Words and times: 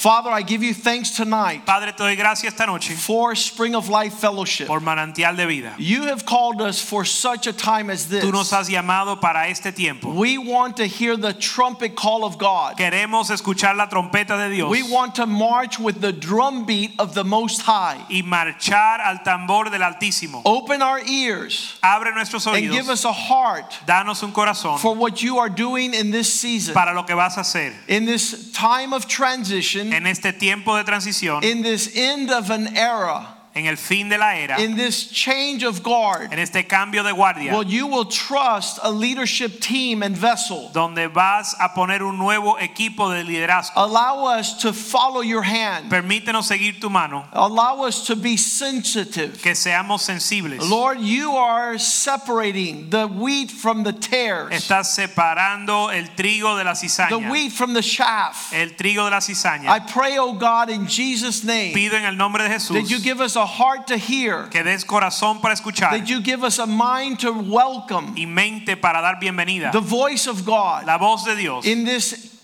Father, 0.00 0.30
I 0.30 0.40
give 0.40 0.62
you 0.62 0.72
thanks 0.72 1.10
tonight 1.10 1.66
Padre, 1.66 1.92
te 1.92 1.98
doy 1.98 2.16
gracias 2.16 2.54
esta 2.54 2.64
noche 2.64 2.94
for 2.96 3.34
Spring 3.34 3.74
of 3.74 3.90
Life 3.90 4.14
Fellowship. 4.14 4.66
por 4.66 4.80
manantial 4.80 5.36
de 5.36 5.46
vida. 5.46 5.74
You 5.76 6.04
have 6.04 6.24
called 6.24 6.62
us 6.62 6.80
for 6.80 7.04
such 7.04 7.46
a 7.46 7.52
time 7.52 7.90
as 7.90 8.08
this. 8.08 8.24
Tú 8.24 8.32
nos 8.32 8.50
has 8.50 8.70
llamado 8.70 9.20
para 9.20 9.46
este 9.50 9.76
tiempo. 9.76 10.14
We 10.14 10.38
want 10.38 10.78
to 10.78 10.86
hear 10.86 11.18
the 11.18 11.34
trumpet 11.34 11.96
call 11.96 12.24
of 12.24 12.38
God. 12.38 12.78
Queremos 12.78 13.28
escuchar 13.28 13.76
la 13.76 13.88
trompeta 13.88 14.38
de 14.38 14.56
Dios 14.56 14.70
We 14.70 14.82
want 14.84 15.16
to 15.16 15.26
march 15.26 15.78
with 15.78 16.00
the 16.00 16.12
drum 16.12 16.64
beat 16.64 16.92
of 16.98 17.12
the 17.12 17.24
Most 17.24 17.60
High. 17.60 17.98
y 18.08 18.22
marchar 18.22 19.00
al 19.00 19.18
tambor 19.18 19.70
del 19.70 19.82
Altísimo. 19.82 20.40
Open 20.46 20.80
our 20.80 21.00
ears 21.00 21.78
Abre 21.84 22.14
nuestros 22.14 22.46
and 22.46 22.70
give 22.70 22.88
us 22.88 23.04
a 23.04 23.12
heart 23.12 23.70
danos 23.86 24.22
un 24.22 24.32
corazón 24.32 24.78
for 24.78 24.94
what 24.94 25.22
you 25.22 25.36
are 25.36 25.50
doing 25.50 25.92
in 25.92 26.10
this 26.10 26.32
season, 26.32 26.72
para 26.72 26.94
lo 26.94 27.02
que 27.02 27.14
vas 27.14 27.36
a 27.36 27.40
hacer 27.40 27.74
in 27.86 28.06
this 28.06 28.50
time 28.52 28.94
of 28.94 29.06
transition, 29.06 29.89
en 29.92 30.06
este 30.06 30.32
tiempo 30.32 30.76
de 30.76 30.84
transición, 30.84 31.42
in 31.44 31.62
this 31.62 31.94
end 31.96 32.30
of 32.30 32.50
an 32.50 32.76
era, 32.76 33.39
en 33.60 33.66
el 33.66 33.76
fin 33.76 34.08
de 34.08 34.16
la 34.18 34.32
era, 34.36 34.58
in 34.60 34.74
this 34.76 35.08
change 35.10 35.62
of 35.62 35.82
guard. 35.82 36.32
en 36.32 36.38
este 36.38 36.66
cambio 36.66 37.02
de 37.02 37.12
guardia, 37.12 37.52
Well, 37.52 37.64
you 37.64 37.86
will 37.86 38.06
trust 38.06 38.78
a 38.82 38.90
leadership 38.90 39.60
team 39.60 40.02
and 40.02 40.16
vessel. 40.16 40.70
donde 40.72 41.08
vas 41.12 41.54
a 41.60 41.74
poner 41.74 42.02
un 42.02 42.16
nuevo 42.18 42.56
equipo 42.58 43.10
de 43.10 43.22
liderazgo. 43.22 43.72
Allow 43.76 44.24
us 44.38 44.54
to 44.62 44.72
follow 44.72 45.20
your 45.20 45.42
hand. 45.42 45.90
Permítenos 45.90 46.46
seguir 46.46 46.80
tu 46.80 46.88
mano, 46.90 47.26
Allow 47.32 47.84
us 47.86 48.06
to 48.06 48.16
be 48.16 48.36
sensitive. 48.36 49.40
que 49.42 49.54
seamos 49.54 50.00
sensibles. 50.02 50.68
Lord, 50.68 51.00
you 51.00 51.36
are 51.36 51.78
separating 51.78 52.90
the 52.90 53.06
wheat 53.06 53.50
from 53.50 53.82
the 53.84 53.92
tares, 53.92 54.52
Estás 54.52 54.86
separando 54.94 55.92
el 55.92 56.08
trigo 56.16 56.56
de 56.56 56.64
la 56.64 56.74
the 56.74 57.18
wheat 57.30 57.52
from 57.52 57.72
the 57.74 57.82
chaff. 57.82 58.52
el 58.52 58.70
trigo 58.70 59.04
de 59.04 59.10
la 59.10 59.20
cizaña. 59.20 59.68
I 59.68 59.80
pray, 59.80 60.16
oh 60.18 60.32
God, 60.32 60.70
in 60.70 60.86
Jesus' 60.86 61.44
name, 61.44 61.72
Pido 61.74 61.94
en 61.94 62.04
el 62.04 62.16
nombre 62.16 62.42
de 62.42 62.48
Jesús 62.50 62.74
that 62.74 62.90
you 62.90 62.98
give 63.00 63.20
us 63.20 63.36
a 63.36 63.46
heart 63.50 63.86
to 63.88 63.96
hear, 63.96 64.48
que 64.50 64.62
des 64.62 64.84
corazón 64.84 65.40
para 65.40 65.54
escuchar 65.54 65.90
that 65.90 66.08
you 66.08 66.20
give 66.22 66.44
us 66.44 66.58
a 66.58 66.66
mind 66.66 67.18
to 67.20 67.32
welcome 67.32 68.14
y 68.16 68.26
mente 68.26 68.76
para 68.80 69.00
dar 69.02 69.18
bienvenida. 69.20 69.72
the 69.72 69.80
voice 69.80 70.26
of 70.26 70.44
God 70.44 70.86
La 70.86 70.98
voz 70.98 71.24
de 71.24 71.34
Dios 71.36 71.64
in 71.66 71.84
this 71.84 72.39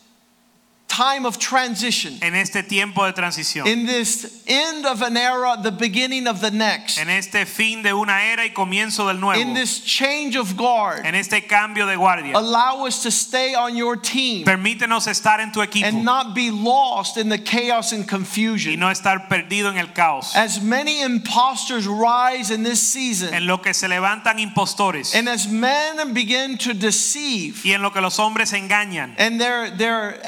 time 0.96 1.26
of 1.26 1.38
transition, 1.38 2.16
en 2.22 2.34
este 2.34 2.62
tiempo 2.62 3.04
de 3.04 3.12
transición, 3.12 3.66
in 3.66 3.84
this 3.84 4.42
end 4.46 4.86
of 4.86 5.02
an 5.02 5.14
era, 5.16 5.56
the 5.62 5.70
beginning 5.70 6.26
of 6.26 6.40
the 6.40 6.50
next. 6.50 6.98
en 6.98 7.10
este 7.10 7.44
fin 7.44 7.82
de 7.82 7.92
una 7.92 8.14
era 8.32 8.44
y 8.44 8.50
comienzo 8.50 9.06
del 9.06 9.20
nuevo, 9.20 9.38
in 9.38 9.52
this 9.52 9.80
change 9.80 10.36
of 10.36 10.56
guard, 10.56 11.04
en 11.04 11.14
este 11.14 11.46
cambio 11.46 11.86
de 11.86 11.96
guardia. 11.96 12.32
allow 12.34 12.86
us 12.86 13.02
to 13.02 13.10
stay 13.10 13.54
on 13.54 13.76
your 13.76 13.96
team 13.96 14.44
Permítenos 14.46 15.06
estar 15.06 15.40
en 15.40 15.52
tu 15.52 15.60
equipo 15.60 15.86
and 15.86 16.02
not 16.02 16.34
be 16.34 16.50
lost 16.50 17.18
in 17.18 17.28
the 17.28 17.38
chaos 17.38 17.92
and 17.92 18.08
confusion. 18.08 18.72
y 18.72 18.76
no 18.76 18.88
estar 18.88 19.28
perdido 19.28 19.70
en 19.70 19.76
el 19.76 19.88
caos. 19.88 20.34
As 20.34 20.62
many 20.62 21.02
imposters 21.02 21.86
rise 21.86 22.50
in 22.50 22.62
this 22.62 22.80
season, 22.80 23.34
En 23.34 23.46
lo 23.46 23.58
que 23.58 23.74
se 23.74 23.86
levantan 23.86 24.38
impostores 24.38 25.14
and 25.14 25.28
as 25.28 25.46
men 25.46 26.14
begin 26.14 26.56
to 26.56 26.72
deceive, 26.72 27.62
y 27.66 27.72
en 27.72 27.82
lo 27.82 27.90
que 27.90 28.00
los 28.00 28.16
hombres 28.18 28.52
engañan. 28.54 29.14
and 29.18 29.38
their, 29.38 29.70
their 29.76 30.18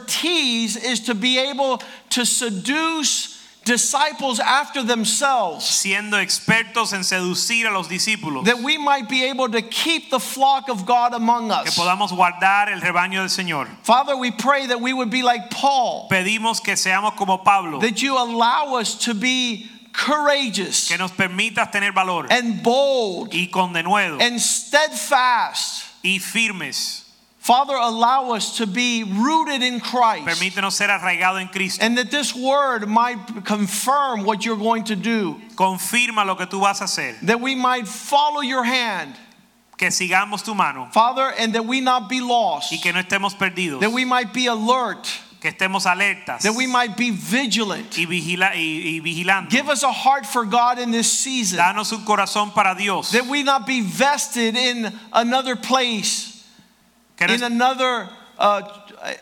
expertise 0.00 0.76
is 0.76 1.00
to 1.00 1.14
be 1.14 1.38
able 1.38 1.82
to 2.10 2.24
seduce 2.24 3.38
disciples 3.64 4.40
after 4.40 4.82
themselves. 4.82 5.64
siendo 5.64 6.14
expertos 6.18 6.92
en 6.92 7.04
seducir 7.04 7.66
a 7.66 7.70
los 7.70 7.88
discípulos, 7.88 8.44
That 8.44 8.62
we 8.62 8.78
might 8.78 9.08
be 9.08 9.24
able 9.24 9.48
to 9.50 9.62
keep 9.62 10.10
the 10.10 10.18
flock 10.18 10.68
of 10.68 10.86
God 10.86 11.12
among 11.14 11.50
us 11.50 11.64
que 11.74 11.82
podamos 11.82 12.10
guardar 12.10 12.68
el 12.72 12.80
rebaño 12.80 13.20
del 13.20 13.28
Señor. 13.28 13.68
Father, 13.82 14.16
we 14.16 14.30
pray 14.30 14.66
that 14.66 14.80
we 14.80 14.92
would 14.92 15.10
be 15.10 15.22
like 15.22 15.50
Paul. 15.50 16.08
Pedimos 16.10 16.62
que 16.62 16.74
seamos 16.74 17.16
como 17.16 17.38
Pablo, 17.38 17.80
that 17.80 18.02
you 18.02 18.16
allow 18.16 18.76
us 18.76 19.04
to 19.04 19.14
be 19.14 19.68
courageous 19.92 20.88
que 20.88 20.96
nos 20.96 21.10
permitas 21.12 21.70
tener 21.70 21.92
valor 21.92 22.26
and 22.30 22.62
bold 22.62 23.34
y 23.34 23.48
con 23.52 23.72
denuedo 23.74 24.20
and 24.20 24.40
steadfast. 24.40 25.84
y 26.02 26.18
firmes. 26.18 26.99
Father, 27.50 27.74
allow 27.74 28.30
us 28.30 28.58
to 28.58 28.66
be 28.68 29.02
rooted 29.02 29.60
in 29.60 29.80
Christ 29.80 30.24
Permítenos 30.24 30.70
ser 30.74 30.86
arraigados 30.86 31.40
en 31.40 31.48
Cristo. 31.48 31.84
and 31.84 31.98
that 31.98 32.08
this 32.08 32.32
word 32.32 32.88
might 32.88 33.18
confirm 33.44 34.22
what 34.22 34.44
you're 34.44 34.56
going 34.56 34.84
to 34.84 34.94
do, 34.94 35.34
Confirma 35.56 36.24
lo 36.24 36.36
que 36.36 36.46
tú 36.46 36.60
vas 36.60 36.80
a 36.80 36.84
hacer. 36.84 37.16
that 37.22 37.40
we 37.40 37.56
might 37.56 37.88
follow 37.88 38.40
your 38.40 38.62
hand, 38.62 39.16
Que 39.76 39.88
sigamos 39.88 40.44
tu 40.44 40.54
mano 40.54 40.88
Father, 40.92 41.32
and 41.38 41.52
that 41.54 41.66
we 41.66 41.80
not 41.80 42.08
be 42.08 42.20
lost, 42.20 42.70
y 42.70 42.78
que 42.80 42.92
no 42.92 43.02
estemos 43.02 43.34
perdidos. 43.36 43.80
that 43.80 43.90
we 43.90 44.04
might 44.04 44.32
be 44.32 44.46
alert, 44.46 45.08
Que 45.40 45.50
estemos 45.50 45.86
alertas 45.86 46.42
that 46.42 46.54
we 46.54 46.68
might 46.68 46.96
be 46.96 47.10
vigilant. 47.10 47.98
y, 47.98 48.04
vigila, 48.06 48.52
y, 48.54 49.00
y 49.00 49.00
vigilando. 49.02 49.50
Give 49.50 49.68
us 49.68 49.82
a 49.82 49.90
heart 49.90 50.24
for 50.24 50.44
God 50.44 50.78
in 50.78 50.92
this 50.92 51.10
season, 51.10 51.58
Danos 51.58 51.92
un 51.92 52.04
corazón 52.04 52.54
para 52.54 52.76
Dios. 52.76 53.10
that 53.10 53.26
we 53.26 53.42
not 53.42 53.66
be 53.66 53.80
vested 53.80 54.54
in 54.56 54.92
another 55.12 55.56
place. 55.56 56.29
No, 57.28 57.34
in 57.34 57.42
another 57.42 58.08
uh, 58.38 58.62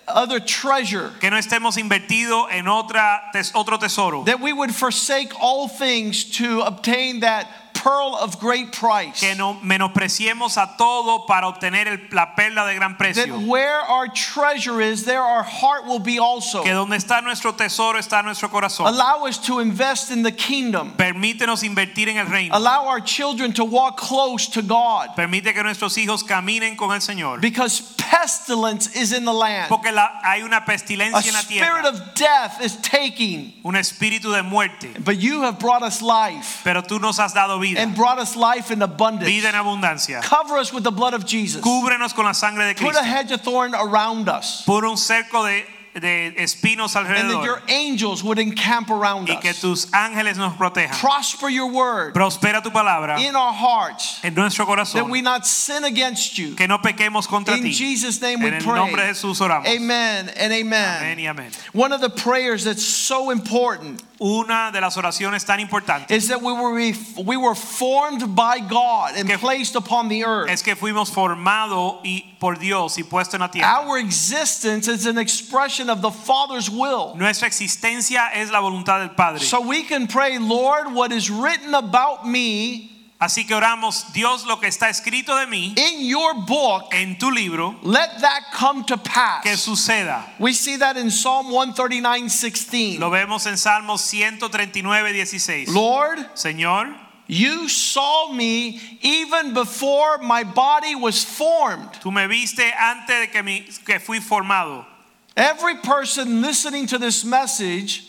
other 0.07 0.39
treasure 0.41 1.13
que 1.21 1.29
no 1.31 1.37
estemos 1.39 1.77
invertidos 1.77 2.49
en 2.53 2.67
otra, 2.67 3.21
tes- 3.33 3.53
otro 3.55 3.77
tesoro. 3.79 4.25
that 4.25 4.41
we 4.41 4.53
would 4.53 4.73
forsake 4.75 5.33
all 5.41 5.67
things 5.69 6.25
to 6.39 6.61
obtain 6.63 7.21
that 7.21 7.49
pearl 7.88 8.15
of 8.21 8.38
great 8.38 8.71
price 8.72 9.21
Que 9.21 9.34
no 9.34 9.54
menospreciemos 9.62 10.56
a 10.59 10.76
todo 10.76 11.25
para 11.26 11.47
obtener 11.49 11.87
el- 11.88 12.09
la 12.12 12.34
perla 12.34 12.66
de 12.66 12.75
gran 12.75 12.93
that 12.93 12.99
precio. 12.99 13.38
where 13.47 13.81
our 13.88 14.09
treasure 14.09 14.81
is 14.82 15.04
there 15.04 15.22
our 15.22 15.43
heart 15.43 15.87
will 15.87 15.99
be 15.99 16.19
also 16.19 16.62
Que 16.62 16.72
donde 16.72 16.97
está 16.97 17.22
nuestro 17.22 17.53
tesoro 17.53 17.99
está 17.99 18.22
nuestro 18.22 18.49
corazón. 18.49 18.87
allow 18.87 19.25
us 19.26 19.38
to 19.38 19.60
invest 19.60 20.10
in 20.10 20.22
the 20.22 20.32
kingdom 20.32 20.93
Permítenos 20.97 21.62
invertir 21.62 22.09
en 22.09 22.19
el 22.19 22.26
reino. 22.26 22.54
allow 22.54 22.87
our 22.87 23.00
children 23.00 23.53
to 23.53 23.65
walk 23.65 23.97
close 23.97 24.47
to 24.49 24.60
God 24.62 25.15
Permite 25.16 25.55
que 25.55 25.62
nuestros 25.62 25.97
hijos 25.97 26.22
caminen 26.22 26.76
con 26.76 26.93
el 26.93 27.00
Señor. 27.00 27.41
because 27.41 27.81
pestilence 28.10 28.88
is 28.94 29.12
in 29.12 29.25
the 29.25 29.32
land 29.32 29.69
Porque 29.69 29.91
la- 29.93 30.20
hay 30.22 30.43
una 30.43 30.59
a 30.59 30.65
pestilencia 30.65 31.26
en 31.28 31.34
la 31.34 31.41
spirit 31.41 31.62
tierra, 31.62 31.88
of 31.88 32.15
death 32.15 32.60
is 32.60 32.76
taking 32.82 33.53
un 33.65 33.75
espíritu 33.76 34.32
de 34.32 34.43
muerte. 34.43 34.88
but 35.05 35.16
you 35.19 35.43
have 35.43 35.59
brought 35.59 35.82
us 35.82 36.03
life 36.03 36.60
Pero 36.65 36.82
tú 36.82 36.99
nos 37.00 37.19
has 37.19 37.32
dado 37.32 37.59
vida, 37.60 37.78
and 37.78 37.94
brought 37.94 38.19
us 38.19 38.37
life 38.37 38.71
in 38.71 38.83
abundance 38.83 39.28
vida 39.28 39.49
en 39.49 39.55
abundancia. 39.55 40.22
Cover 40.22 40.59
us 40.59 40.72
with 40.72 40.84
the 40.84 40.91
blood 40.91 41.15
of 41.15 41.25
Jesus. 41.25 41.62
Cúbrenos 41.62 42.15
con 42.15 42.25
la 42.25 42.33
sangre 42.33 42.66
de 42.66 42.75
Cristo. 42.75 42.93
Put 42.93 43.00
a 43.00 43.05
hedge 43.05 43.31
of 43.33 43.41
thorn 43.41 43.75
around 43.75 44.28
us. 44.28 44.62
Pon 44.66 44.84
un 44.84 44.97
cerco 44.97 45.44
de, 45.44 45.65
de 46.01 46.35
espinos 46.37 46.95
And 46.97 47.07
that 47.07 47.45
your 47.45 47.63
angels 47.69 48.23
would 48.23 48.39
encamp 48.39 48.91
around 48.91 49.29
y 49.29 49.37
que 49.41 49.51
us. 49.51 49.61
tus 49.61 49.87
ángeles 49.93 50.37
nos 50.37 50.55
protejan. 50.57 50.99
Prosper 50.99 51.49
your 51.49 51.71
word 51.71 52.15
Prospera 52.15 52.63
tu 52.63 52.71
palabra 52.71 53.19
in 53.19 53.35
our 53.35 53.53
hearts. 53.53 54.21
en 54.23 54.35
nuestro 54.35 54.67
That 54.67 55.09
we 55.09 55.23
not 55.23 55.47
sin 55.47 55.85
against 55.85 56.39
you. 56.39 56.55
Que 56.55 56.67
no 56.69 56.79
pequemos 56.79 57.27
contra 57.27 57.55
In 57.57 57.63
ti. 57.63 57.73
Jesus' 57.73 58.21
name 58.21 58.41
we 58.41 58.49
En 58.49 58.55
el 58.55 58.61
nombre 58.65 58.91
de 58.91 58.97
pray. 58.97 59.09
Jesús 59.15 59.41
oramos. 59.41 59.67
Amen 59.67 60.29
and 60.37 60.53
Amén 60.53 60.73
amen. 60.75 61.19
y 61.19 61.27
amén. 61.27 61.53
One 61.73 61.93
of 61.93 62.01
the 62.01 62.11
prayers 62.11 62.65
that's 62.65 62.85
so 62.85 63.31
important 63.31 64.03
Una 64.21 64.71
de 64.73 64.81
las 64.81 64.97
oraciones 64.97 65.44
tan 65.47 65.61
importantes 65.61 66.11
is 66.11 66.29
that 66.29 66.43
we 66.43 66.53
were, 66.53 66.75
we 67.25 67.37
were 67.37 67.55
formed 67.55 68.35
by 68.35 68.59
God 68.59 69.15
and 69.17 69.29
Que- 69.29 69.39
placed 69.39 69.77
upon 69.77 70.09
the 70.09 70.25
earth. 70.25 70.51
es 70.51 70.62
que 70.62 70.75
fuimos 70.75 71.11
formados 71.11 72.01
y 72.05 72.35
por 72.40 72.56
Dios 72.56 72.99
y 72.99 73.02
puesto 73.02 73.35
en 73.37 73.40
la 73.40 73.49
tierra. 73.49 73.81
Our 73.81 73.99
existence 73.99 74.88
is 74.88 75.06
an 75.06 75.19
expression 75.19 75.90
of 75.90 76.00
the 76.00 76.11
Father's 76.11 76.70
will. 76.70 77.14
Nuestra 77.17 77.49
existencia 77.49 78.31
es 78.35 78.50
la 78.50 78.61
voluntad 78.61 79.00
del 79.00 79.14
Padre. 79.14 79.40
So 79.40 79.61
we 79.61 79.85
can 79.85 80.06
pray, 80.06 80.38
Lord, 80.38 80.93
what 80.94 81.12
is 81.12 81.31
written 81.31 81.75
about 81.75 82.26
me 82.26 82.99
Así 83.20 83.44
que 83.44 83.56
oramos, 83.56 84.12
Dios, 84.12 84.46
lo 84.46 84.61
que 84.61 84.69
está 84.69 84.88
escrito 84.88 85.37
de 85.37 85.46
mí 85.46 85.75
in 85.76 86.06
your 86.06 86.35
book, 86.35 86.85
en 86.93 87.19
tu 87.19 87.32
libro, 87.32 87.76
let 87.82 88.20
that 88.20 88.44
come 88.55 88.84
to 88.84 88.96
pass. 88.96 89.43
que 89.43 89.56
suceda. 89.56 90.23
We 90.38 90.52
see 90.52 90.76
that 90.76 90.96
in 90.96 91.11
Psalm 91.11 91.50
139 91.50 92.29
16. 92.29 93.00
Lo 93.00 93.11
vemos 93.11 93.44
en 93.46 93.56
Salmos 93.56 94.02
139, 94.02 95.12
16. 95.12 95.75
Lord, 95.75 96.19
Señor, 96.34 96.94
you 97.29 97.69
saw 97.69 98.33
me 98.33 98.81
even 99.03 99.55
before 99.55 100.19
my 100.19 100.43
body 100.43 100.95
was 100.95 101.23
formed. 101.23 101.93
tú 102.03 102.13
me 102.13 102.27
viste 102.27 102.73
antes 102.73 103.21
de 103.21 103.27
que, 103.29 103.43
mi, 103.43 103.61
que 103.85 103.99
fui 104.01 104.19
formado. 104.19 104.85
Every 105.37 105.77
person 105.77 106.41
listening 106.41 106.87
to 106.89 106.99
this 106.99 107.25
message 107.25 108.09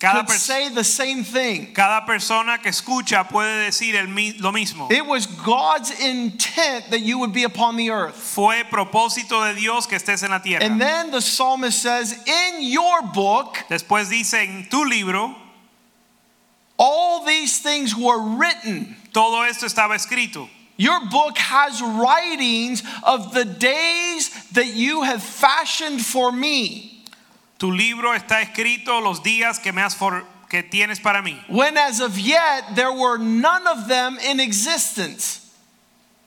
Cada 0.00 0.24
could 0.24 0.36
say 0.36 0.68
the 0.70 0.84
same 0.84 1.24
thing. 1.24 1.74
Cada 1.74 2.06
persona 2.06 2.58
que 2.58 2.70
escucha 2.70 3.28
puede 3.28 3.66
decir 3.66 3.94
el 3.96 4.06
lo 4.40 4.50
mismo. 4.50 4.90
It 4.90 5.04
was 5.04 5.26
God's 5.26 5.90
intent 6.00 6.90
that 6.90 7.00
you 7.00 7.18
would 7.18 7.34
be 7.34 7.44
upon 7.44 7.76
the 7.76 7.90
earth. 7.90 8.14
Fue 8.14 8.62
propósito 8.70 9.46
de 9.46 9.60
Dios 9.60 9.86
que 9.86 9.98
estés 9.98 10.22
en 10.22 10.30
la 10.30 10.38
tierra. 10.38 10.64
And 10.64 10.80
then 10.80 11.10
the 11.10 11.20
psalmist 11.20 11.82
says, 11.82 12.12
In 12.26 12.62
your 12.62 13.02
book, 13.02 13.58
Después 13.68 14.08
dice 14.08 14.34
en 14.34 14.66
tu 14.70 14.88
libro, 14.88 15.34
all 16.82 17.26
these 17.26 17.58
things 17.58 17.94
were 17.94 18.18
written. 18.38 18.96
todo 19.12 19.42
esto 19.42 19.66
estaba 19.66 19.94
escrito. 19.96 20.48
Your 20.78 20.98
book 21.10 21.36
has 21.36 21.82
writings 21.82 22.82
of 23.02 23.34
the 23.34 23.44
days 23.44 24.30
that 24.52 24.68
you 24.68 25.02
have 25.02 25.22
fashioned 25.22 26.00
for 26.00 26.32
me. 26.32 27.04
Tu 27.58 27.70
libro 27.70 28.14
está 28.16 28.40
escrito 28.42 29.02
los 29.02 29.20
días 29.20 29.62
que 29.62 29.72
me 29.74 29.82
has 29.82 29.92
for- 29.94 30.24
que 30.48 30.62
tienes 30.62 30.98
para 31.02 31.22
mí, 31.22 31.36
When 31.50 31.76
as 31.76 32.00
of 32.00 32.18
yet 32.18 32.74
there 32.74 32.92
were 32.92 33.18
none 33.18 33.66
of 33.66 33.86
them 33.88 34.18
in 34.18 34.40
existence. 34.40 35.39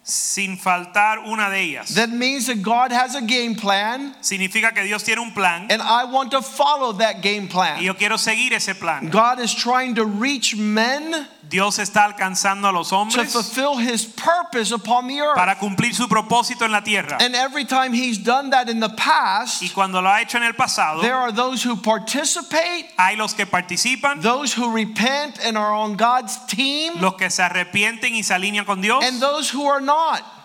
Sin 0.03 0.57
faltar 0.57 1.19
una 1.19 1.49
de 1.49 1.61
ellas. 1.61 1.95
That 1.95 2.09
means 2.09 2.47
that 2.47 2.61
God 2.61 2.91
has 2.91 3.15
a 3.15 3.21
game 3.21 3.55
plan, 3.55 4.13
Significa 4.21 4.73
que 4.73 4.83
Dios 4.83 5.03
tiene 5.03 5.21
un 5.21 5.31
plan 5.31 5.67
and 5.71 5.81
I 5.81 6.03
want 6.03 6.31
to 6.31 6.41
follow 6.41 6.91
that 6.93 7.21
game 7.21 7.45
y 7.45 7.49
plan. 7.49 7.81
yo 7.81 7.93
quiero 7.93 8.17
seguir 8.17 8.53
ese 8.53 8.75
plan. 8.75 9.09
God 9.09 9.39
is 9.39 9.53
trying 9.53 9.95
to 9.95 10.05
reach 10.05 10.57
men 10.57 11.25
Dios 11.49 11.77
está 11.77 12.03
alcanzando 12.03 12.67
a 12.67 12.71
los 12.71 12.91
hombres. 12.91 13.31
to 13.31 13.43
fulfill 13.43 13.77
his 13.77 14.05
purpose 14.05 14.73
upon 14.73 15.07
the 15.07 15.21
earth. 15.21 15.35
para 15.35 15.55
cumplir 15.55 15.93
su 15.93 16.07
propósito 16.07 16.65
en 16.65 16.71
la 16.71 16.81
tierra. 16.81 17.17
And 17.21 17.33
every 17.35 17.63
time 17.63 17.93
he's 17.93 18.17
done 18.17 18.49
that 18.49 18.67
in 18.67 18.79
the 18.81 18.89
past, 18.89 19.61
Y 19.61 19.69
cuando 19.69 20.01
lo 20.01 20.09
ha 20.09 20.21
hecho 20.21 20.37
en 20.37 20.43
el 20.43 20.53
pasado, 20.53 21.01
there 21.01 21.15
are 21.15 21.31
those 21.31 21.63
who 21.63 21.77
participate, 21.77 22.89
hay 22.97 23.15
los 23.15 23.33
que 23.33 23.45
participan, 23.45 24.21
those 24.21 24.53
who 24.53 24.73
repent 24.73 25.39
and 25.45 25.57
are 25.57 25.73
on 25.73 25.95
God's 25.95 26.37
team, 26.47 26.99
los 26.99 27.15
que 27.15 27.29
se 27.29 27.43
arrepienten 27.43 28.15
y 28.15 28.23
se 28.23 28.33
alinean 28.33 28.65
con 28.65 28.81
Dios 28.81 29.03
and 29.03 29.21
those 29.21 29.49
who 29.49 29.65
are 29.65 29.79
not. 29.79 29.92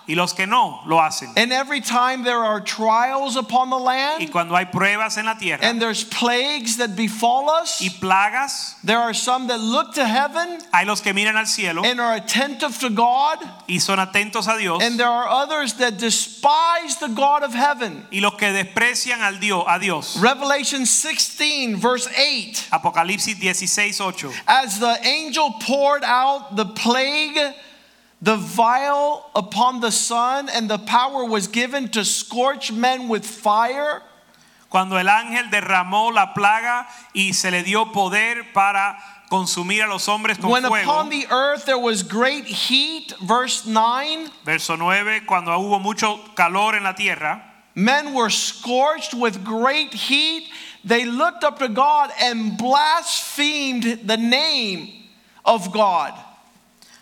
Y 0.09 0.15
los 0.15 0.33
que 0.33 0.47
no 0.47 0.81
lo 0.87 0.99
hacen. 0.99 1.31
And 1.37 1.53
every 1.53 1.83
time 1.83 2.25
there 2.25 2.43
are 2.43 2.61
trials 2.61 3.37
upon 3.37 3.69
the 3.69 3.77
Y 3.77 3.85
land, 3.85 4.33
cuando 4.33 4.55
hay 4.57 4.65
pruebas 4.65 5.19
en 5.19 5.27
la 5.27 5.35
tierra 5.35 5.63
and 5.63 5.81
there's 5.81 6.03
plagues 6.03 6.79
that 6.79 6.97
befall 6.97 7.51
us, 7.51 7.83
y 7.83 7.89
plagas, 7.91 8.75
there 8.83 8.99
are 8.99 9.13
some 9.13 9.49
that 9.49 9.61
look 9.61 9.95
to 9.95 10.07
heaven 10.07 10.61
hay 10.73 10.85
los 10.85 11.03
que 11.03 11.13
miran 11.13 11.37
al 11.37 11.45
cielo 11.45 11.83
and 11.85 12.01
are 12.01 12.15
attentive 12.15 12.79
to 12.79 12.89
God, 12.89 13.39
y 13.69 13.77
son 13.79 13.99
atentos 13.99 14.49
a 14.49 14.59
Dios 14.59 14.83
and 14.83 14.99
there 14.99 15.07
are 15.07 15.29
others 15.29 15.75
that 15.75 15.99
despise 15.99 16.97
the 17.01 17.09
God 17.09 17.43
of 17.43 17.53
heaven. 17.53 18.07
y 18.11 18.21
los 18.21 18.35
que 18.37 18.49
desprecian 18.49 19.21
al 19.21 19.39
Dios, 19.39 19.65
a 19.69 19.79
Dios. 19.79 20.19
Revelation 20.19 20.87
16, 20.87 21.77
verse 21.77 22.09
8. 22.17 22.69
Apocalipsis 22.73 23.37
16, 23.37 24.01
8. 24.01 24.43
As 24.47 24.81
the 24.81 24.99
angel 25.07 25.53
poured 25.61 26.03
out 26.03 26.57
the 26.57 26.65
plague, 26.65 27.39
the 28.21 28.37
vial 28.37 29.31
upon 29.35 29.81
the 29.81 29.91
sun, 29.91 30.49
and 30.49 30.69
the 30.69 30.79
power 30.79 31.25
was 31.25 31.47
given 31.47 31.89
to 31.91 32.05
scorch 32.05 32.73
men 32.73 33.09
with 33.09 33.25
fire. 33.25 34.03
Cuando 34.71 34.97
el 34.97 35.07
ángel 35.07 35.51
derramó 35.51 36.13
la 36.13 36.35
plaga 36.35 36.87
y 37.15 37.33
se 37.33 37.51
le 37.51 37.63
dio 37.63 37.87
poder 37.87 38.53
para 38.53 38.97
consumir 39.31 39.83
a 39.83 39.89
los 39.89 40.07
hombres 40.07 40.37
con 40.39 40.51
When 40.51 40.65
fuego. 40.65 40.91
upon 40.91 41.09
the 41.09 41.27
earth 41.31 41.65
there 41.65 41.79
was 41.79 42.03
great 42.03 42.45
heat, 42.45 43.15
verse 43.23 43.67
9, 43.67 44.29
Verso 44.45 44.77
9, 44.77 45.21
cuando 45.27 45.53
hubo 45.53 45.81
mucho 45.81 46.19
calor 46.35 46.75
en 46.75 46.83
la 46.83 46.93
tierra, 46.93 47.43
men 47.75 48.13
were 48.13 48.29
scorched 48.29 49.15
with 49.15 49.43
great 49.43 49.95
heat. 49.95 50.49
They 50.85 51.05
looked 51.07 51.45
up 51.45 51.59
to 51.61 51.69
God 51.69 52.11
and 52.21 52.59
blasphemed 52.59 54.01
the 54.07 54.17
name 54.19 54.89
of 55.45 55.73
God. 55.73 56.13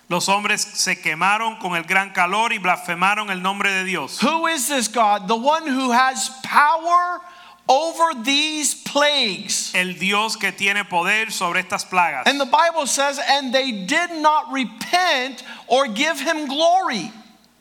Los 0.09 0.29
hombres 0.29 0.61
se 0.63 1.01
quemaron 1.01 1.59
con 1.59 1.77
el 1.77 1.83
gran 1.83 2.13
calor 2.13 2.53
y 2.53 2.59
blasfemaron 2.59 3.31
el 3.31 3.43
nombre 3.43 3.73
de 3.73 3.85
Dios. 3.85 4.21
Who 4.23 4.47
is 4.47 4.69
this 4.69 4.89
God? 4.89 5.27
The 5.27 5.37
one 5.37 5.67
who 5.67 5.91
has 5.91 6.31
power 6.43 7.21
over 7.69 8.15
these 8.23 8.75
plagues. 8.75 9.75
El 9.75 9.95
Dios 9.95 10.37
que 10.37 10.53
tiene 10.53 10.85
poder 10.85 11.33
sobre 11.33 11.61
estas 11.61 11.85
plagas. 11.85 12.23
And 12.27 12.41
the 12.41 12.47
Bible 12.47 12.87
says, 12.87 13.19
and 13.19 13.53
they 13.53 13.73
did 13.73 14.13
not 14.21 14.53
repent 14.53 15.43
or 15.67 15.89
give 15.89 16.21
him 16.21 16.47
glory. 16.47 17.11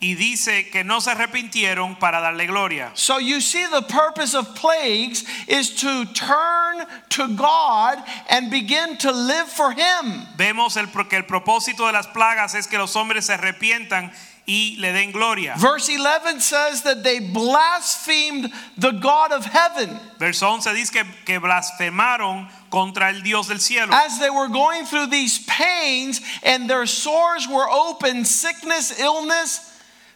Y 0.05 0.13
dice 0.13 0.69
que 0.69 0.83
no 0.83 1.01
se 1.01 1.09
arrepintieron 1.09 1.97
para 1.97 2.21
darle 2.21 2.45
gloria. 2.45 2.91
So 2.93 3.17
you 3.17 3.41
see, 3.41 3.65
the 3.65 3.81
purpose 3.81 4.35
of 4.35 4.53
plagues 4.53 5.25
is 5.47 5.71
to 5.77 6.05
turn 6.13 6.85
to 7.09 7.29
God 7.29 7.97
and 8.29 8.51
begin 8.51 8.97
to 8.97 9.11
live 9.11 9.47
for 9.47 9.71
him. 9.71 10.27
Vemos 10.37 10.77
el, 10.77 10.85
que 10.85 11.17
el 11.17 11.23
propósito 11.23 11.87
de 11.87 11.93
las 11.93 12.05
plagas 12.05 12.53
es 12.53 12.67
que 12.67 12.77
los 12.77 12.95
hombres 12.95 13.25
se 13.25 13.33
arrepientan 13.33 14.11
y 14.45 14.75
le 14.77 14.91
den 14.91 15.11
gloria. 15.11 15.55
Verse 15.57 15.89
11 15.89 16.39
says 16.39 16.83
that 16.83 17.03
they 17.03 17.17
blasphemed 17.17 18.53
the 18.77 18.91
God 18.91 19.31
of 19.31 19.43
heaven. 19.43 19.99
Verso 20.19 20.47
11 20.49 20.75
dice 20.75 20.91
que, 20.91 21.03
que 21.25 21.39
blasfemaron 21.39 22.47
contra 22.69 23.09
el 23.09 23.23
Dios 23.23 23.47
del 23.47 23.57
cielo. 23.57 23.89
As 23.91 24.19
they 24.19 24.29
were 24.29 24.49
going 24.49 24.85
through 24.85 25.07
these 25.07 25.43
pains 25.47 26.21
and 26.43 26.69
their 26.69 26.85
sores 26.85 27.47
were 27.47 27.67
open, 27.67 28.23
sickness, 28.23 28.99
illness, 28.99 29.71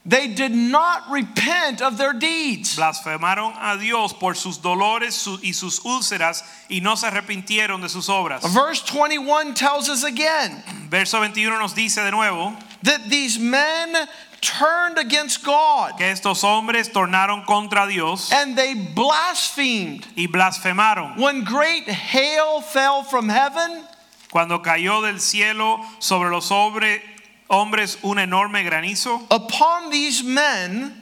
they 0.06 0.28
did 0.28 0.52
not 0.54 1.10
repent 1.12 1.82
of 1.82 1.98
their 1.98 2.14
deeds. 2.14 2.76
Blasfemaron 2.78 3.54
a 3.60 3.78
Dios 3.78 4.14
por 4.14 4.34
sus 4.36 4.58
dolores 4.58 5.28
y 5.44 5.52
sus 5.54 5.80
úlceras 5.86 6.44
y 6.70 6.80
no 6.82 6.96
se 6.96 7.08
arrepintieron 7.08 7.82
de 7.82 7.90
sus 7.90 8.08
obras. 8.10 8.42
Verse 8.54 8.82
21 8.82 9.54
tells 9.54 9.90
us 9.90 10.04
again 10.04 10.64
Verso 10.90 11.20
21 11.20 11.60
nos 11.60 11.74
dice 11.74 11.98
de 12.04 12.12
nuevo 12.12 12.56
that 12.84 13.10
these 13.10 13.38
men 13.38 13.94
turned 14.42 14.98
against 14.98 15.44
God 15.44 15.98
que 15.98 16.06
estos 16.06 16.42
hombres 16.44 16.90
tornaron 16.94 17.46
contra 17.46 17.86
Dios 17.88 18.32
and 18.32 18.58
they 18.58 18.74
blasphemed. 18.74 20.06
y 20.16 20.28
blasfemaron. 20.28 21.18
When 21.18 21.44
great 21.44 21.88
hail 21.90 22.62
fell 22.62 23.04
from 23.04 23.28
heaven, 23.30 23.84
Cuando 24.32 24.60
cayó 24.62 25.02
del 25.02 25.20
cielo 25.20 25.80
sobre 26.00 26.30
los 26.30 26.50
hombre- 26.52 27.02
hombres 27.50 27.98
un 28.04 28.18
enorme 28.18 28.64
granizo, 28.64 29.22
upon 29.32 29.90
these 29.90 30.24
men, 30.24 30.94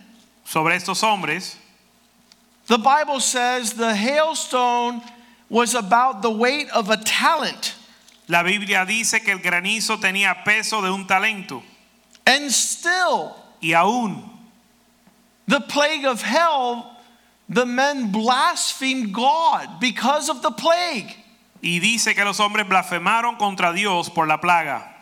sobre 0.46 0.76
estos 0.76 1.02
hombres, 1.02 1.58
the 2.68 2.78
Bible 2.78 3.20
says 3.20 3.74
the 3.74 3.94
hailstone 3.96 5.02
was 5.50 5.74
about 5.76 6.22
the 6.22 6.32
weight 6.32 6.70
of 6.72 6.90
a 6.90 6.98
talent. 6.98 7.76
la 8.28 8.44
Biblia 8.44 8.86
dice 8.86 9.24
que 9.24 9.32
el 9.34 9.40
granizo 9.40 9.98
tenía 9.98 10.44
peso 10.44 10.82
de 10.82 10.92
un 10.92 11.06
talento. 11.08 11.62
And 12.26 12.52
still, 12.52 13.36
Y 13.62 13.70
aún 13.74 14.30
the 15.48 15.62
plague 15.62 16.06
of 16.06 16.22
hell, 16.22 16.92
the 17.50 17.66
men 17.66 18.12
blasphemed 18.12 19.14
God 19.14 19.80
because 19.80 20.30
of 20.30 20.42
the 20.42 20.52
plague. 20.52 21.16
y 21.64 21.80
dice 21.80 22.14
que 22.14 22.24
los 22.26 22.38
hombres 22.40 22.68
blasfemaron 22.68 23.38
contra 23.38 23.72
Dios 23.74 24.10
por 24.10 24.28
la 24.28 24.38
plaga. 24.40 24.94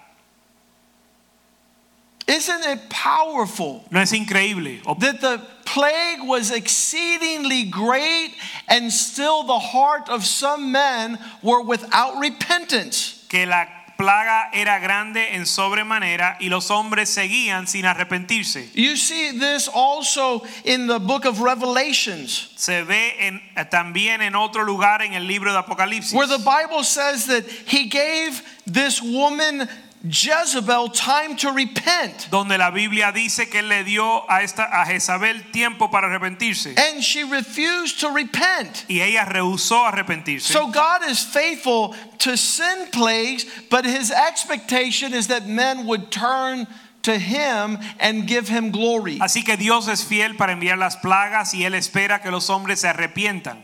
Isn't 2.27 2.65
it 2.65 2.89
powerful 2.89 3.84
¿No 3.91 4.01
es 4.01 4.12
increíble? 4.12 4.82
That 5.00 5.22
the 5.22 5.39
plague 5.65 6.24
was 6.24 6.51
exceedingly 6.51 7.63
great 7.70 8.34
and 8.67 8.91
still 8.91 9.44
the 9.44 9.60
heart 9.60 10.10
of 10.10 10.25
some 10.25 10.72
men 10.72 11.20
were 11.44 11.62
without 11.62 12.17
repentance? 12.20 13.24
que 13.29 13.46
la 13.46 13.67
plaga 13.98 14.50
era 14.53 14.79
grande 14.79 15.34
en 15.36 15.46
sobremanera 15.46 16.38
y 16.41 16.50
los 16.50 16.70
hombres 16.70 17.10
seguían 17.10 17.67
sin 17.67 17.86
arrepentirse. 17.86 18.70
You 18.74 18.96
see 18.98 19.32
this 19.38 19.67
also 19.67 20.44
in 20.65 20.88
the 20.88 21.00
book 21.00 21.25
of 21.25 21.39
Revelations, 21.41 22.50
Se 22.58 22.84
ve 22.84 23.13
en- 23.20 23.41
también 23.72 24.22
en 24.22 24.36
otro 24.36 24.63
lugar 24.65 25.01
en 25.01 25.13
el 25.13 25.24
libro 25.27 25.51
de 25.53 25.60
Apocalipsis, 25.60 26.13
where 26.13 26.27
the 26.27 26.39
Bible 26.39 26.84
says 26.84 27.25
that 27.27 27.46
he 27.67 27.86
gave 27.88 28.41
this 28.65 29.01
woman 29.01 29.67
Jezebel 30.04 30.90
time 30.90 31.36
to 31.38 31.52
repent. 31.52 32.28
donde 32.30 32.58
la 32.58 32.70
Biblia 32.70 33.12
dice 33.12 33.50
que 33.50 33.60
él 33.60 33.68
le 33.70 33.84
dio 33.84 34.24
a 34.30 34.44
esta 34.44 34.64
a 34.72 34.86
Jezabel 34.86 35.52
tiempo 35.52 35.88
para 35.90 36.08
arrepentirse 36.08 36.78
And 36.78 37.04
she 37.04 37.24
refused 37.24 38.00
to 38.02 38.10
repent. 38.12 38.86
y 38.88 39.02
ella 39.02 39.25
rehusó 39.25 39.84
arrepentirse. 39.86 40.42
So 40.52 40.68
God 40.68 41.10
is 41.10 41.24
faithful 41.24 41.96
to 42.20 42.38
send 42.38 42.92
plagues, 42.92 43.46
but 43.72 43.84
his 43.86 44.12
expectation 44.12 45.14
is 45.14 45.28
that 45.28 45.48
men 45.48 45.88
would 45.88 46.12
turn 46.12 46.68
to 47.04 47.18
him 47.18 47.80
and 48.00 48.28
give 48.28 48.48
him 48.48 48.72
glory. 48.72 49.18
Así 49.20 49.44
que 49.44 49.58
Dios 49.58 49.88
es 49.88 50.04
fiel 50.04 50.36
para 50.38 50.54
enviar 50.54 50.78
las 50.78 50.98
plagas 50.98 51.54
y 51.56 51.64
él 51.64 51.74
espera 51.74 52.22
que 52.22 52.30
los 52.32 52.48
hombres 52.50 52.82
se 52.82 52.88
arrepientan 52.88 53.58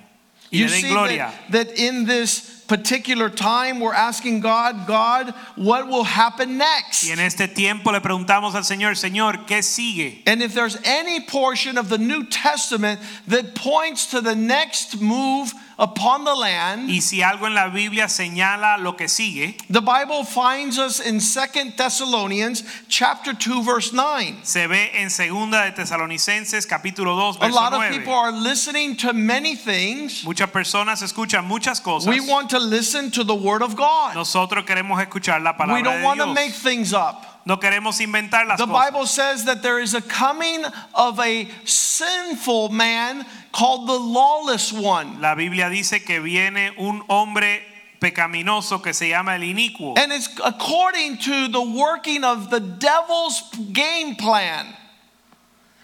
y 0.52 0.58
You 0.60 0.66
le 0.68 0.82
den 0.82 0.90
gloria. 0.92 1.32
that, 1.52 1.68
that 1.68 1.78
in 1.80 2.06
this 2.06 2.61
particular 2.72 3.30
time 3.30 3.82
we're 3.82 3.94
asking 3.94 4.40
God, 4.40 4.88
God, 4.88 5.34
what 5.58 5.90
will 5.90 6.06
happen 6.06 6.58
next? 6.58 7.04
Y 7.04 7.12
en 7.12 7.20
este 7.20 7.54
tiempo 7.54 7.92
le 7.92 8.00
preguntamos 8.00 8.56
al 8.56 8.64
Señor, 8.64 8.96
Señor, 8.96 9.46
¿qué 9.46 9.62
sigue? 9.62 10.24
And 10.26 10.42
if 10.42 10.54
there's 10.54 10.78
any 10.86 11.20
portion 11.20 11.78
of 11.78 11.90
the 11.90 11.98
New 11.98 12.24
Testament 12.28 13.02
that 13.28 13.56
points 13.56 14.12
to 14.12 14.22
the 14.22 14.36
next 14.36 15.02
move 15.02 15.54
upon 15.78 16.24
the 16.24 16.34
land, 16.34 16.90
Y 16.90 17.00
si 17.00 17.22
algo 17.22 17.48
en 17.48 17.56
la 17.56 17.68
Biblia 17.70 18.08
señala 18.08 18.78
lo 18.82 18.94
que 18.94 19.08
sigue, 19.08 19.58
the 19.70 19.82
Bible 19.82 20.24
finds 20.24 20.78
us 20.78 21.02
in 21.02 21.20
2 21.20 21.72
Thessalonians 21.76 22.64
chapter 22.88 23.34
2 23.34 23.64
verse 23.64 23.92
9. 23.92 24.38
se 24.44 24.68
ve 24.68 24.92
en 24.94 25.10
segunda 25.10 25.66
de 25.66 25.72
Tesalonicenses 25.72 26.66
capítulo 26.66 27.18
2 27.18 27.38
A 27.38 27.40
verso 27.40 27.56
lot 27.56 27.74
of 27.74 27.80
9. 27.80 27.92
people 27.92 28.14
are 28.14 28.32
listening 28.32 28.96
to 28.96 29.12
many 29.12 29.56
things. 29.56 30.24
Muchas 30.24 30.50
personas 30.52 31.02
escuchan 31.02 31.46
muchas 31.46 31.82
cosas. 31.82 32.08
We 32.08 32.22
want 32.22 32.52
to 32.52 32.60
listen 32.62 33.12
to 33.12 33.24
the 33.24 33.36
word 33.36 33.62
of 33.62 33.76
God. 33.76 34.16
Nosotros 34.16 34.66
queremos 34.66 35.04
escuchar 35.04 35.42
la 35.42 35.52
We 35.52 35.58
palabra 35.58 35.84
don't 35.84 36.00
de 36.00 36.06
want 36.06 36.20
to 36.20 36.34
make 36.34 36.54
things 36.54 36.94
up. 36.94 37.26
No 37.46 37.58
queremos 37.58 38.00
inventar 38.00 38.48
las 38.48 38.60
The 38.60 38.68
cosas. 38.68 38.92
Bible 38.92 39.06
says 39.08 39.46
that 39.46 39.64
there 39.64 39.80
is 39.80 39.94
a 39.94 40.02
coming 40.02 40.64
of 40.94 41.20
a 41.20 41.48
sinful 41.66 42.70
man 42.70 43.26
called 43.52 43.88
the 43.88 44.00
lawless 44.00 44.72
one. 44.72 45.20
La 45.20 45.36
Biblia 45.36 45.70
dice 45.70 46.06
que 46.06 46.22
viene 46.22 46.72
un 46.78 47.02
hombre 47.10 47.62
pecaminoso 48.00 48.82
que 48.82 48.94
se 48.94 49.10
llama 49.10 49.36
el 49.36 49.42
inicuo. 49.42 49.98
And 49.98 50.12
it's 50.12 50.30
according 50.44 51.18
to 51.20 51.48
the 51.48 51.62
working 51.62 52.24
of 52.24 52.50
the 52.50 52.60
devil's 52.60 53.42
game 53.74 54.16
plan 54.16 54.68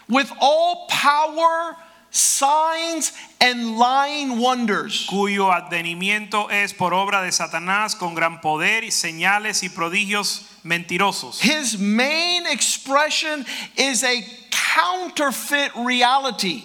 with 0.10 0.32
all 0.40 0.88
power, 0.90 1.76
signs, 2.12 3.12
and 3.40 3.78
lying 3.78 4.40
wonders. 4.40 5.06
cuyo 5.08 5.52
advenimiento 5.52 6.50
es 6.50 6.74
por 6.74 6.94
obra 6.94 7.22
de 7.22 7.32
Satanás 7.32 7.98
con 7.98 8.16
gran 8.16 8.42
poder 8.42 8.84
y 8.84 8.92
señales 8.92 9.64
y 9.64 9.70
prodigios 9.70 10.44
mentirosos. 10.64 11.40
His 11.42 11.78
main 11.78 12.46
expression 12.48 13.46
is 13.76 14.04
a 14.04 14.24
counterfeit 14.50 15.72
reality. 15.76 16.64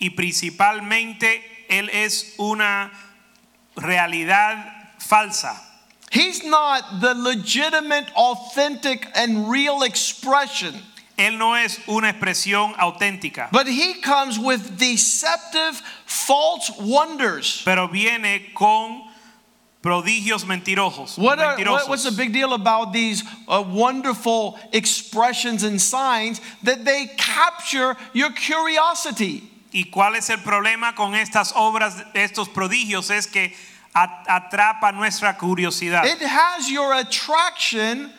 Y 0.00 0.10
principalmente 0.10 1.42
él 1.68 1.90
es 1.90 2.34
una 2.38 2.90
realidad 3.76 4.94
falsa. 4.98 5.60
He's 6.10 6.42
not 6.42 7.00
the 7.00 7.14
legitimate, 7.14 8.10
authentic, 8.14 9.06
and 9.14 9.50
real 9.50 9.82
expression, 9.82 10.74
Él 11.18 11.36
no 11.36 11.54
es 11.54 11.80
una 11.88 12.10
expresión 12.12 12.74
auténtica, 12.76 13.48
but 13.50 13.66
he 13.66 13.94
comes 14.00 14.38
with 14.38 14.78
deceptive, 14.78 15.82
false 16.06 16.70
wonders. 16.78 17.62
pero 17.64 17.88
viene 17.88 18.52
con 18.54 19.02
prodigios 19.82 20.44
mentirosos. 20.44 21.18
What 21.18 21.38
are, 21.40 21.56
mentirosos. 21.56 21.72
what- 21.72 21.88
what's 21.88 22.04
the 22.04 22.12
big 22.12 22.32
deal 22.32 22.52
about 22.54 22.92
these 22.92 23.22
uh, 23.48 23.62
wonderful 23.66 24.58
expressions 24.72 25.62
and 25.64 25.80
signs 25.80 26.40
that 26.62 26.84
they 26.84 27.08
capture 27.16 27.96
your 28.12 28.30
curiosity? 28.30 29.42
¿Y 29.72 29.84
cuál 29.92 30.16
es 30.16 30.30
el 30.30 30.38
problema 30.38 30.94
con 30.94 31.14
estas 31.14 31.52
obras, 31.52 32.02
estos 32.14 32.48
prodigios? 32.48 33.10
Es 33.10 33.26
que 33.26 33.52
atrapa 33.94 34.92
nuestra 34.94 35.36
curiosidad. 35.36 36.04
It 36.04 36.22
has 36.22 36.70
your 36.70 36.92
attraction, 36.94 38.10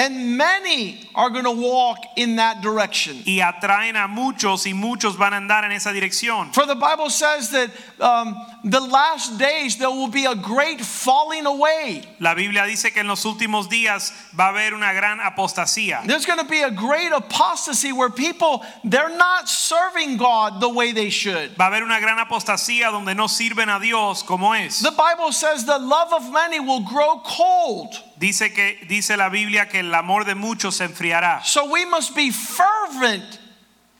and 0.00 0.38
many 0.38 0.98
are 1.14 1.28
going 1.28 1.44
to 1.44 1.50
walk 1.50 1.98
in 2.16 2.36
that 2.36 2.62
direction. 2.62 3.22
y 3.26 3.40
atraen 3.40 4.02
a 4.02 4.08
muchos 4.08 4.64
y 4.66 4.72
muchos 4.72 5.16
van 5.16 5.34
a 5.34 5.36
andar 5.36 5.64
en 5.64 5.72
esa 5.72 5.90
dirección. 5.90 6.54
For 6.54 6.64
the 6.64 6.74
Bible 6.74 7.10
says 7.10 7.50
that 7.50 7.70
um, 8.00 8.34
the 8.64 8.80
last 8.80 9.38
days 9.38 9.76
there 9.76 9.90
will 9.90 10.08
be 10.08 10.24
a 10.24 10.34
great 10.34 10.80
falling 10.80 11.44
away. 11.44 12.02
La 12.18 12.34
Biblia 12.34 12.64
dice 12.64 12.94
que 12.94 13.00
en 13.00 13.08
los 13.08 13.24
últimos 13.24 13.68
días 13.68 14.10
va 14.34 14.46
a 14.46 14.52
haber 14.52 14.72
una 14.72 14.94
gran 14.94 15.18
apostasía. 15.20 16.06
There's 16.06 16.24
going 16.24 16.38
to 16.38 16.48
be 16.48 16.62
a 16.62 16.70
great 16.70 17.12
apostasy 17.12 17.92
where 17.92 18.08
people 18.08 18.64
they're 18.84 19.14
not 19.14 19.50
serving 19.50 20.16
God 20.16 20.62
the 20.62 20.68
way 20.70 20.92
they 20.92 21.10
should. 21.10 21.50
Va 21.58 21.64
a 21.64 21.70
haber 21.70 21.82
una 21.82 22.00
gran 22.00 22.18
apostasía 22.18 22.90
donde 22.90 23.14
no 23.14 23.26
sirven 23.26 23.68
a 23.68 23.78
Dios 23.78 24.22
como 24.22 24.54
es. 24.54 24.80
The 24.80 24.92
Bible 24.92 25.32
says 25.32 25.66
the 25.66 25.78
love 25.78 26.14
of 26.14 26.32
many 26.32 26.58
will 26.58 26.84
grow 26.88 27.20
cold. 27.22 27.94
Dice 28.20 28.52
que 28.52 28.76
dice 28.86 29.16
la 29.16 29.30
Biblia 29.30 29.66
que 29.66 29.80
el 29.80 29.94
amor 29.94 30.24
de 30.24 30.34
muchos 30.34 30.76
se 30.76 30.84
enfriará. 30.84 31.42
So 31.42 31.70
we 31.70 31.86
must 31.86 32.14
be 32.14 32.30
fervent 32.30 33.38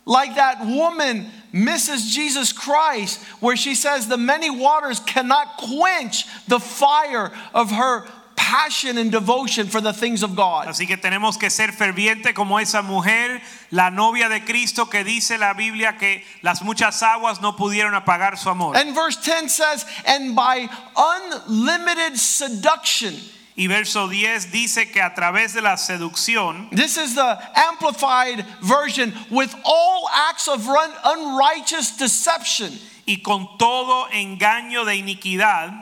like 0.05 0.35
that 0.35 0.61
woman 0.61 1.31
Mrs. 1.55 2.13
Jesus 2.13 2.53
Christ 2.53 3.19
where 3.41 3.57
she 3.57 3.75
says 3.75 4.09
the 4.09 4.19
many 4.19 4.51
waters 4.51 5.01
cannot 5.01 5.57
quench 5.57 6.27
the 6.47 6.61
fire 6.61 7.33
of 7.55 7.71
her 7.71 8.05
passion 8.37 8.99
and 8.99 9.11
devotion 9.11 9.69
for 9.69 9.81
the 9.81 9.93
things 9.95 10.23
of 10.23 10.37
God. 10.37 10.67
Así 10.67 10.87
que 10.87 10.99
tenemos 10.99 11.39
que 11.39 11.49
ser 11.49 11.69
fervientes 11.69 12.35
como 12.35 12.59
esa 12.59 12.83
mujer, 12.83 13.41
la 13.71 13.89
novia 13.89 14.29
de 14.29 14.41
Cristo 14.41 14.85
que 14.85 15.03
dice 15.03 15.39
la 15.39 15.55
Biblia 15.55 15.97
que 15.99 16.23
las 16.43 16.61
muchas 16.63 17.03
aguas 17.03 17.41
no 17.41 17.53
pudieron 17.53 17.95
apagar 17.95 18.37
su 18.37 18.51
amor. 18.51 18.77
And 18.77 18.95
verse 18.95 19.17
10 19.17 19.49
says, 19.49 19.87
and 20.07 20.37
by 20.37 20.69
unlimited 20.95 22.19
seduction. 22.19 23.15
Y 23.61 23.67
verso 23.67 24.09
10 24.09 24.51
dice 24.53 24.91
que 24.91 25.03
a 25.03 25.15
través 25.15 25.53
de 25.53 25.61
la 25.61 25.77
seducción, 25.77 26.71
This 26.71 26.97
is 26.97 27.15
the 27.15 27.39
amplified 27.55 28.47
version 28.63 29.13
with 29.31 29.55
all 29.67 30.09
acts 30.31 30.49
of 30.49 30.67
unrighteous 30.67 31.99
deception, 31.99 32.73
y 33.07 33.21
con 33.23 33.59
todo 33.59 34.09
engaño 34.13 34.87
de 34.87 35.03
iniquidad, 35.03 35.79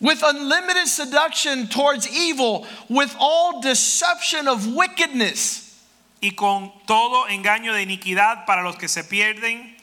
with 0.00 0.22
unlimited 0.22 0.86
seduction 0.86 1.68
towards 1.68 2.08
evil, 2.08 2.66
with 2.88 3.14
all 3.20 3.60
deception 3.60 4.48
of 4.48 4.66
wickedness. 4.74 5.66
y 6.22 6.30
con 6.34 6.72
todo 6.86 7.26
engaño 7.28 7.74
de 7.74 7.82
iniquidad 7.84 8.46
para 8.46 8.62
los 8.62 8.76
que 8.76 8.88
se 8.88 9.02
pierden, 9.02 9.74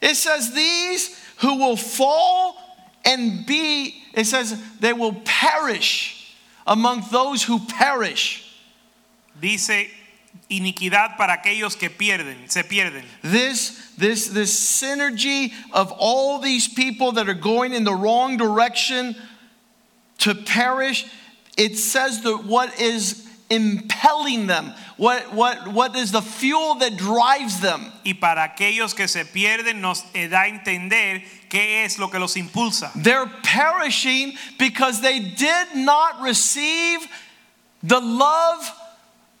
It 0.00 0.14
says, 0.14 0.52
These 0.54 1.18
who 1.38 1.56
will 1.56 1.76
fall 1.76 2.56
and 3.04 3.44
be, 3.46 4.02
it 4.14 4.24
says, 4.24 4.60
they 4.80 4.92
will 4.92 5.14
perish 5.24 6.34
among 6.66 7.04
those 7.10 7.42
who 7.42 7.58
perish. 7.58 8.40
dice 9.40 9.90
iniquidad 10.50 11.16
para 11.16 11.38
aquellos 11.38 11.78
que 11.78 11.90
pierden, 11.90 12.50
se 12.50 12.62
pierden. 12.62 13.04
This, 13.22 13.92
this, 13.96 14.28
this 14.28 14.54
synergy 14.58 15.52
of 15.72 15.92
all 15.92 16.38
these 16.38 16.68
people 16.68 17.12
that 17.12 17.28
are 17.28 17.34
going 17.34 17.72
in 17.72 17.84
the 17.84 17.94
wrong 17.94 18.36
direction 18.36 19.16
to 20.18 20.34
perish, 20.34 21.06
it 21.56 21.76
says 21.78 22.22
that 22.22 22.44
what 22.44 22.80
is 22.80 23.23
impelling 23.50 24.46
them, 24.46 24.72
what, 24.96 25.32
what, 25.32 25.68
what 25.68 25.94
is 25.96 26.12
the 26.12 26.22
fuel 26.22 26.76
that 26.76 26.96
drives 26.96 27.60
them. 27.60 27.92
Y 28.04 28.14
para 28.20 28.48
aquellos 28.48 28.94
que 28.94 29.06
se 29.06 29.24
pierden 29.24 29.80
nos 29.80 30.02
eh, 30.14 30.28
da 30.28 30.42
a 30.42 30.48
entender 30.48 31.22
qué 31.48 31.84
es 31.84 31.98
lo 31.98 32.08
que 32.08 32.18
los 32.18 32.34
impulsa. 32.36 32.90
They're 32.94 33.30
perishing 33.42 34.34
because 34.58 35.00
they 35.00 35.20
did 35.20 35.76
not 35.76 36.22
receive 36.22 37.06
the 37.82 38.00
love 38.00 38.72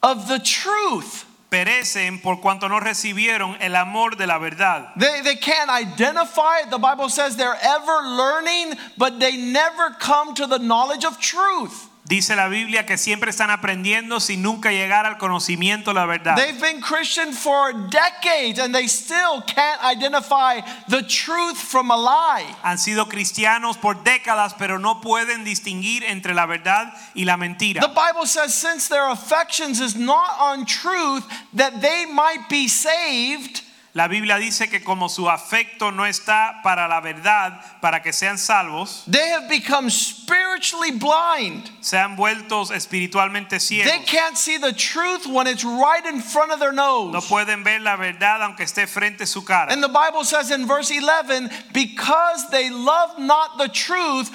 of 0.02 0.28
the 0.28 0.38
truth. 0.38 1.24
Perecen 1.50 2.20
por 2.20 2.40
cuanto 2.40 2.68
no 2.68 2.80
recibieron 2.80 3.56
el 3.60 3.76
amor 3.76 4.16
de 4.16 4.26
la 4.26 4.38
verdad. 4.38 4.90
They, 4.96 5.20
they 5.22 5.36
can't 5.36 5.70
identify 5.70 6.60
it. 6.60 6.70
The 6.70 6.78
Bible 6.78 7.08
says 7.08 7.36
they're 7.36 7.56
ever 7.62 8.08
learning, 8.08 8.74
but 8.98 9.20
they 9.20 9.36
never 9.36 9.90
come 9.90 10.34
to 10.34 10.46
the 10.46 10.58
knowledge 10.58 11.04
of 11.04 11.20
truth. 11.20 11.88
Dice 12.06 12.36
la 12.36 12.48
Biblia 12.48 12.84
que 12.84 12.98
siempre 12.98 13.30
están 13.30 13.48
aprendiendo 13.48 14.20
sin 14.20 14.42
nunca 14.42 14.70
llegar 14.70 15.06
al 15.06 15.16
conocimiento 15.16 15.90
de 15.90 15.94
la 15.94 16.04
verdad. 16.04 16.36
They've 16.36 16.60
been 16.60 16.82
Christian 16.82 17.32
for 17.32 17.72
decades 17.88 18.58
and 18.58 18.74
they 18.74 18.88
still 18.88 19.42
can't 19.46 19.82
identify 19.82 20.60
the 20.88 21.02
truth 21.02 21.56
from 21.56 21.90
a 21.90 21.96
lie. 21.96 22.44
Han 22.62 22.76
sido 22.76 23.08
cristianos 23.08 23.78
por 23.78 24.04
décadas, 24.04 24.54
pero 24.58 24.78
no 24.78 25.00
pueden 25.00 25.44
distinguir 25.44 26.04
entre 26.04 26.34
la 26.34 26.44
verdad 26.44 26.92
y 27.14 27.24
la 27.24 27.38
mentira. 27.38 27.80
The 27.80 27.88
Bible 27.88 28.26
says, 28.26 28.54
since 28.54 28.86
their 28.88 29.08
affections 29.08 29.80
is 29.80 29.96
not 29.96 30.38
on 30.38 30.66
truth, 30.66 31.24
that 31.54 31.80
they 31.80 32.04
might 32.04 32.50
be 32.50 32.68
saved. 32.68 33.62
La 33.96 34.08
Biblia 34.08 34.38
dice 34.38 34.68
que 34.68 34.82
como 34.82 35.08
su 35.08 35.30
afecto 35.30 35.92
no 35.92 36.04
está 36.04 36.60
para 36.64 36.88
la 36.88 37.00
verdad, 37.00 37.60
para 37.80 38.02
que 38.02 38.12
sean 38.12 38.38
salvos, 38.38 39.04
They 39.08 39.30
have 39.30 39.48
become 39.48 39.88
spiritually 39.88 40.90
blind. 40.90 41.70
se 41.80 41.96
han 41.96 42.16
vuelto 42.16 42.62
espiritualmente 42.74 43.50
They 43.50 43.84
ciegos. 43.84 44.06
can't 44.06 44.36
see 44.36 44.58
the 44.58 44.72
truth 44.72 45.26
when 45.28 45.46
it's 45.46 45.62
right 45.64 46.04
in 46.06 46.20
front 46.20 46.50
of 46.50 46.58
their 46.58 46.72
No 46.72 47.10
nose. 47.12 47.28
pueden 47.28 47.62
ver 47.62 47.78
la 47.80 47.94
verdad 47.96 48.42
aunque 48.42 48.64
esté 48.64 48.88
frente 48.88 49.22
a 49.22 49.26
su 49.26 49.42
cara. 49.44 49.70
And 49.72 49.80
the 49.80 49.88
Bible 49.88 50.24
says 50.24 50.50
in 50.50 50.66
verse 50.66 50.90
11, 50.90 51.48
because 51.72 52.50
they 52.50 52.70
love 52.70 53.16
not 53.20 53.58
the 53.58 53.68
truth, 53.68 54.28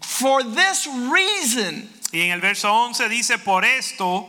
for 0.00 0.42
this 0.42 0.88
reason, 0.88 1.88
Y 2.12 2.18
en 2.20 2.32
el 2.32 2.40
verso 2.40 2.68
11 2.72 3.08
dice, 3.08 3.38
por 3.38 3.64
esto 3.64 4.28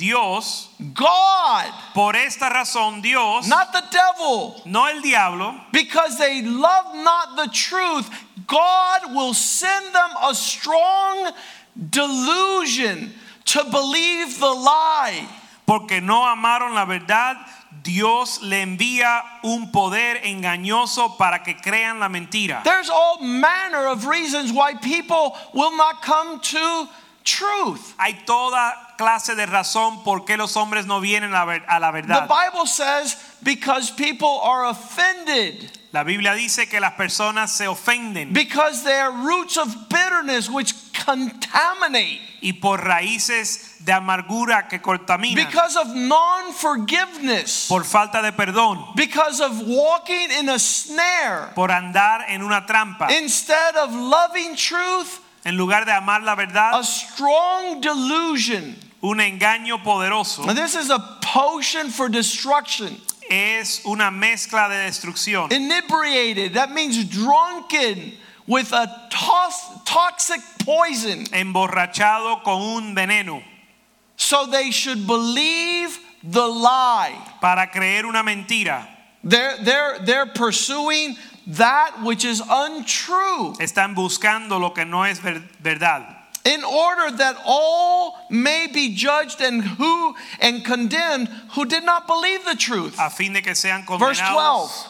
Dios, 0.00 0.70
God, 0.94 1.66
por 1.92 2.16
esta 2.16 2.48
razón 2.48 3.02
Dios, 3.02 3.46
not 3.46 3.70
the 3.70 3.82
devil, 3.92 4.62
no 4.64 4.86
el 4.86 5.02
diablo, 5.02 5.60
because 5.72 6.16
they 6.16 6.40
love 6.40 6.94
not 6.94 7.36
the 7.36 7.52
truth, 7.52 8.08
God 8.46 9.14
will 9.14 9.34
send 9.34 9.94
them 9.94 10.10
a 10.22 10.34
strong 10.34 11.32
delusion 11.90 13.12
to 13.44 13.62
believe 13.64 14.40
the 14.40 14.46
lie. 14.46 15.28
porque 15.66 16.00
no 16.00 16.26
amaron 16.26 16.74
la 16.74 16.84
verdad, 16.86 17.36
Dios 17.82 18.40
le 18.42 18.62
envía 18.62 19.22
un 19.44 19.70
poder 19.70 20.20
engañoso 20.24 21.16
para 21.16 21.42
que 21.42 21.54
crean 21.54 22.00
la 22.00 22.08
mentira. 22.08 22.62
There's 22.64 22.90
all 22.90 23.20
manner 23.20 23.86
of 23.86 24.06
reasons 24.06 24.50
why 24.50 24.74
people 24.74 25.36
will 25.52 25.76
not 25.76 26.02
come 26.02 26.40
to 26.40 26.88
truth. 27.22 27.94
Hay 27.98 28.14
toda 28.26 28.74
clase 29.00 29.34
de 29.34 29.46
razón 29.46 30.04
por 30.04 30.26
qué 30.26 30.36
los 30.36 30.56
hombres 30.58 30.84
no 30.84 31.00
vienen 31.00 31.34
a, 31.34 31.46
ver- 31.46 31.64
a 31.66 31.80
la 31.80 31.90
The. 31.90 32.02
Bible 32.28 32.66
says 32.66 33.16
because 33.42 33.90
people 33.90 34.40
are 34.44 34.66
offended, 34.66 35.70
La 35.92 36.04
Biblia 36.04 36.34
dice 36.34 36.68
que 36.68 36.78
las 36.80 36.92
personas 36.92 37.50
se 37.50 37.66
ofenden 37.66 38.34
because 38.34 38.84
they 38.84 39.00
are 39.00 39.10
roots 39.10 39.56
of 39.56 39.88
bitterness 39.88 40.50
which 40.50 40.74
contaminate, 41.04 42.20
y 42.42 42.52
por 42.60 42.84
raíces 42.84 43.76
de 43.84 43.92
amargura 43.92 44.68
que 44.68 44.80
contaminan, 44.82 45.46
because 45.46 45.76
of 45.76 45.88
non 45.94 46.52
forgiveness, 46.52 47.66
por 47.68 47.84
falta 47.84 48.20
de 48.22 48.32
perdón, 48.32 48.94
because 48.94 49.40
of 49.40 49.62
walking 49.66 50.30
in 50.38 50.50
a 50.50 50.58
snare. 50.58 51.52
por 51.54 51.70
andar 51.70 52.26
en 52.28 52.42
una 52.42 52.66
trampa, 52.66 53.10
Instead 53.10 53.76
of 53.76 53.92
loving 53.94 54.54
truth, 54.56 55.20
en 55.44 55.56
lugar 55.56 55.86
de 55.86 55.92
amar 55.92 56.22
la 56.22 56.32
a 56.32 56.36
verdad, 56.36 56.82
strong 56.84 57.80
delusion. 57.80 58.76
Un 59.02 59.18
engaño 59.18 59.82
poderoso 59.82 60.44
Now, 60.46 60.52
this 60.54 60.74
is 60.74 60.90
a 60.90 60.98
potion 61.22 61.88
for 61.90 62.08
destruction. 62.08 62.96
es 63.30 63.80
una 63.86 64.10
mezcla 64.10 64.68
de 64.68 64.74
destrucción. 64.90 65.50
Inebriated, 65.52 66.54
that 66.54 66.72
means 66.72 67.02
drunken 67.04 68.12
with 68.46 68.72
a 68.72 69.08
tos- 69.10 69.84
toxic 69.84 70.40
poison. 70.64 71.24
emborrachado 71.32 72.42
con 72.42 72.60
un 72.60 72.94
veneno 72.94 73.42
So 74.16 74.46
they 74.46 74.70
should 74.70 75.06
believe 75.06 75.98
the 76.22 76.46
lie. 76.46 77.14
para 77.40 77.68
creer 77.68 78.04
una 78.04 78.22
mentira. 78.22 78.86
They're, 79.24 79.56
they're, 79.62 79.98
they're 80.00 80.26
pursuing 80.26 81.16
that 81.46 82.02
which 82.02 82.24
is 82.24 82.40
untrue 82.42 83.54
Están 83.58 83.94
buscando 83.94 84.58
lo 84.60 84.70
que 84.70 84.84
no 84.84 85.04
es 85.04 85.18
ver- 85.20 85.42
verdad. 85.62 86.16
In 86.44 86.64
order 86.64 87.16
that 87.16 87.36
all 87.44 88.18
may 88.30 88.66
be 88.72 88.94
judged 88.94 89.40
and 89.40 89.62
who 89.62 90.14
and 90.40 90.64
condemned 90.64 91.28
who 91.52 91.64
did 91.64 91.84
not 91.84 92.06
believe 92.06 92.44
the 92.44 92.54
truth. 92.54 92.96
A 92.98 93.10
fin 93.10 93.32
de 93.32 93.42
que 93.42 93.54
sean 93.54 93.84
Verse 93.98 94.20
12. 94.20 94.88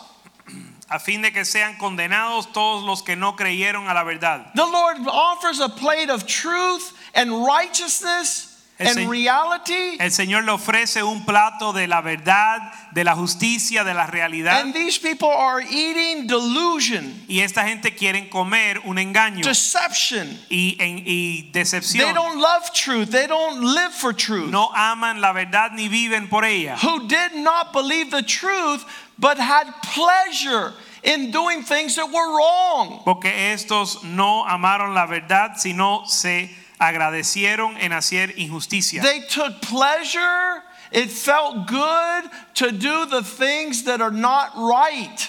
A 0.90 0.99
fin 0.99 1.23
de 1.23 1.30
que 1.30 1.45
sean 1.45 1.75
condenados 1.75 2.52
todos 2.52 2.83
los 2.85 3.02
que 3.02 3.14
no 3.14 3.33
creyeron 3.33 3.88
a 3.88 3.95
la 3.95 4.04
verdad. 4.04 4.52
The 4.54 4.64
Lord 4.64 4.97
offers 5.07 5.61
a 5.61 5.69
plate 5.69 6.11
of 6.11 6.26
truth 6.26 6.92
and 7.14 7.45
righteousness 7.45 8.50
El 8.80 8.99
and 8.99 9.10
reality. 9.10 9.99
El 10.00 10.10
Señor 10.10 10.44
le 10.44 10.52
ofrece 10.52 11.02
un 11.02 11.25
plato 11.26 11.72
de 11.72 11.87
la 11.87 12.00
verdad, 12.00 12.58
de 12.92 13.04
la 13.04 13.14
justicia, 13.14 13.84
de 13.84 13.92
la 13.92 14.06
realidad. 14.06 14.60
And 14.62 14.72
these 14.75 14.99
people 14.99 15.28
are 15.28 15.60
eating 15.60 16.26
delusion, 16.26 17.22
Y 17.28 17.40
esta 17.40 17.64
gente 17.66 17.94
quiere 17.94 18.28
comer 18.30 18.80
un 18.84 18.96
engaño 18.99 19.44
deception. 19.44 20.38
y, 20.49 20.76
en- 20.80 21.02
y 21.06 21.50
decepción. 21.52 22.06
They 22.06 22.12
don't 22.14 22.38
love 22.40 22.72
truth. 22.72 23.10
They 23.10 23.26
don't 23.26 23.60
live 23.62 23.92
for 23.92 24.14
truth. 24.14 24.50
No 24.50 24.70
aman 24.75 25.20
la 25.20 25.32
verdad 25.32 25.72
ni 25.72 25.88
viven 25.88 26.28
por 26.28 26.44
ella. 26.44 26.76
Who 26.82 27.06
did 27.06 27.34
not 27.37 27.72
believe 27.72 28.10
the 28.10 28.22
truth, 28.22 28.84
but 29.18 29.38
had 29.38 29.66
pleasure 29.82 30.72
in 31.02 31.30
doing 31.30 31.62
things 31.62 31.96
that 31.96 32.06
were 32.10 32.37
wrong. 32.37 33.02
Porque 33.04 33.52
estos 33.52 34.02
no 34.04 34.44
amaron 34.46 34.94
la 34.94 35.06
verdad, 35.06 35.56
sino 35.58 36.04
se 36.06 36.50
agradecieron 36.80 37.76
en 37.76 37.92
hacer 37.92 38.34
injusticia. 38.38 39.02
They 39.02 39.20
took 39.28 39.60
pleasure. 39.60 40.62
It 40.92 41.10
felt 41.10 41.68
good 41.68 42.25
to 42.54 42.72
do 42.72 43.06
the 43.06 43.22
things 43.22 43.84
that 43.84 44.00
are 44.00 44.10
not 44.10 44.50
right. 44.56 45.28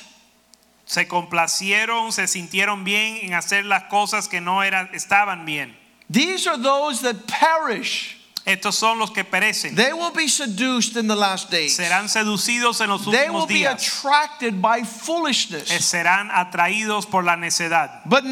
Se 0.86 1.06
complacieron, 1.06 2.12
se 2.12 2.24
sintieron 2.28 2.84
bien 2.84 3.20
en 3.22 3.34
hacer 3.34 3.64
las 3.66 3.84
cosas 3.90 4.28
que 4.28 4.42
no 4.42 4.62
eran, 4.62 4.90
estaban 4.94 5.46
bien. 5.46 5.76
These 6.10 6.48
are 6.48 6.58
those 6.58 7.02
that 7.02 7.28
perish. 7.28 8.18
Estos 8.46 8.74
son 8.76 8.98
los 8.98 9.12
que 9.12 9.24
perecen. 9.24 9.76
They 9.76 9.94
will 9.94 10.12
be 10.12 10.28
seduced 10.28 10.98
in 10.98 11.08
the 11.08 11.16
last 11.16 11.52
days. 11.52 11.78
Serán 11.78 12.10
seducidos 12.10 12.82
en 12.82 12.90
los 12.90 13.06
últimos 13.06 13.14
días. 13.14 13.22
They 13.22 13.30
will 13.30 13.42
últimos 13.44 13.48
be 13.48 13.54
días. 13.54 13.88
attracted 14.00 14.62
by 14.62 14.80
Eh, 14.80 14.84
foolishness. 14.86 15.70
Serán 15.70 16.32
atraídos 16.32 17.06
por 17.10 17.24
la 17.24 17.36
necedad. 17.36 18.02
But 18.06 18.24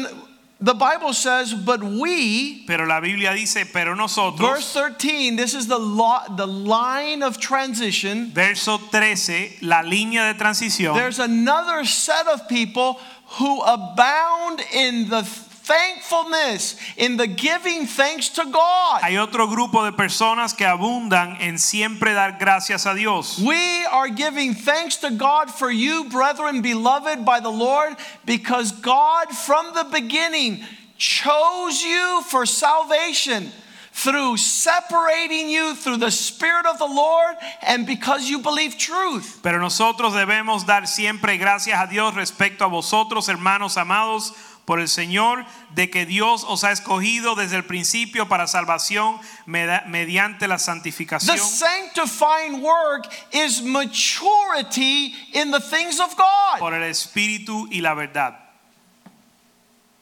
the 0.60 0.74
Bible 0.74 1.12
says, 1.14 1.54
but 1.54 1.82
we, 1.82 2.64
Pero 2.66 2.84
la 2.84 3.00
Biblia 3.00 3.32
dice, 3.32 3.64
pero 3.72 3.94
nosotros. 3.94 4.40
verse 4.40 4.72
13, 4.74 5.36
this 5.36 5.54
is 5.54 5.66
the 5.66 5.78
law, 5.78 6.22
the 6.36 6.46
line 6.46 7.22
of 7.22 7.40
transition. 7.40 8.30
verso 8.32 8.76
13, 8.76 9.58
la 9.62 9.82
línea 9.82 10.32
de 10.32 10.38
transición. 10.38 10.94
There's 10.94 11.18
another 11.18 11.84
set 11.84 12.26
of 12.26 12.46
people 12.48 13.00
who 13.38 13.62
abound 13.62 14.60
in 14.74 15.08
the 15.08 15.22
thankfulness, 15.70 16.76
in 16.96 17.16
the 17.16 17.26
giving 17.26 17.86
thanks 17.86 18.28
to 18.30 18.44
God. 18.44 19.02
Hay 19.02 19.16
otro 19.16 19.46
grupo 19.46 19.84
de 19.84 19.92
personas 19.92 20.56
que 20.56 20.66
abundan 20.66 21.40
en 21.40 21.58
siempre 21.58 22.12
dar 22.12 22.38
gracias 22.38 22.86
a 22.86 22.94
Dios. 22.94 23.38
We 23.38 23.84
are 23.86 24.08
giving 24.08 24.54
thanks 24.54 24.96
to 24.98 25.10
God 25.10 25.50
for 25.50 25.70
you, 25.70 26.08
brethren, 26.10 26.60
beloved 26.60 27.24
by 27.24 27.40
the 27.40 27.50
Lord, 27.50 27.96
because 28.24 28.72
God 28.72 29.28
from 29.28 29.72
the 29.74 29.84
beginning 29.84 30.64
chose 30.96 31.82
you 31.82 32.22
for 32.28 32.44
salvation 32.44 33.52
through 33.92 34.36
separating 34.36 35.48
you 35.48 35.74
through 35.74 35.98
the 35.98 36.10
Spirit 36.10 36.66
of 36.66 36.78
the 36.78 36.86
Lord 36.86 37.36
and 37.62 37.86
because 37.86 38.28
you 38.28 38.38
believe 38.38 38.78
truth. 38.78 39.40
Pero 39.42 39.58
nosotros 39.58 40.14
debemos 40.14 40.64
dar 40.66 40.86
siempre 40.86 41.36
gracias 41.38 41.78
a 41.80 41.86
Dios 41.86 42.14
respecto 42.14 42.64
a 42.64 42.68
vosotros, 42.68 43.28
hermanos 43.28 43.76
amados, 43.76 44.32
por 44.64 44.78
el 44.78 44.88
Señor, 44.88 45.44
de 45.74 45.90
que 45.90 46.06
Dios 46.06 46.44
os 46.46 46.62
ha 46.62 46.70
escogido 46.70 47.34
desde 47.34 47.56
el 47.56 47.64
principio 47.64 48.28
para 48.28 48.46
salvación 48.46 49.18
mediante 49.44 50.46
la 50.46 50.58
santificación. 50.58 51.36
The 51.36 51.42
sanctifying 51.42 52.62
work 52.62 53.08
is 53.32 53.62
maturity 53.62 55.14
in 55.32 55.50
the 55.50 55.60
things 55.60 55.98
of 55.98 56.14
God. 56.16 56.60
por 56.60 56.74
el 56.74 56.84
Espíritu 56.84 57.66
y 57.72 57.80
la 57.80 57.94
verdad. 57.94 58.39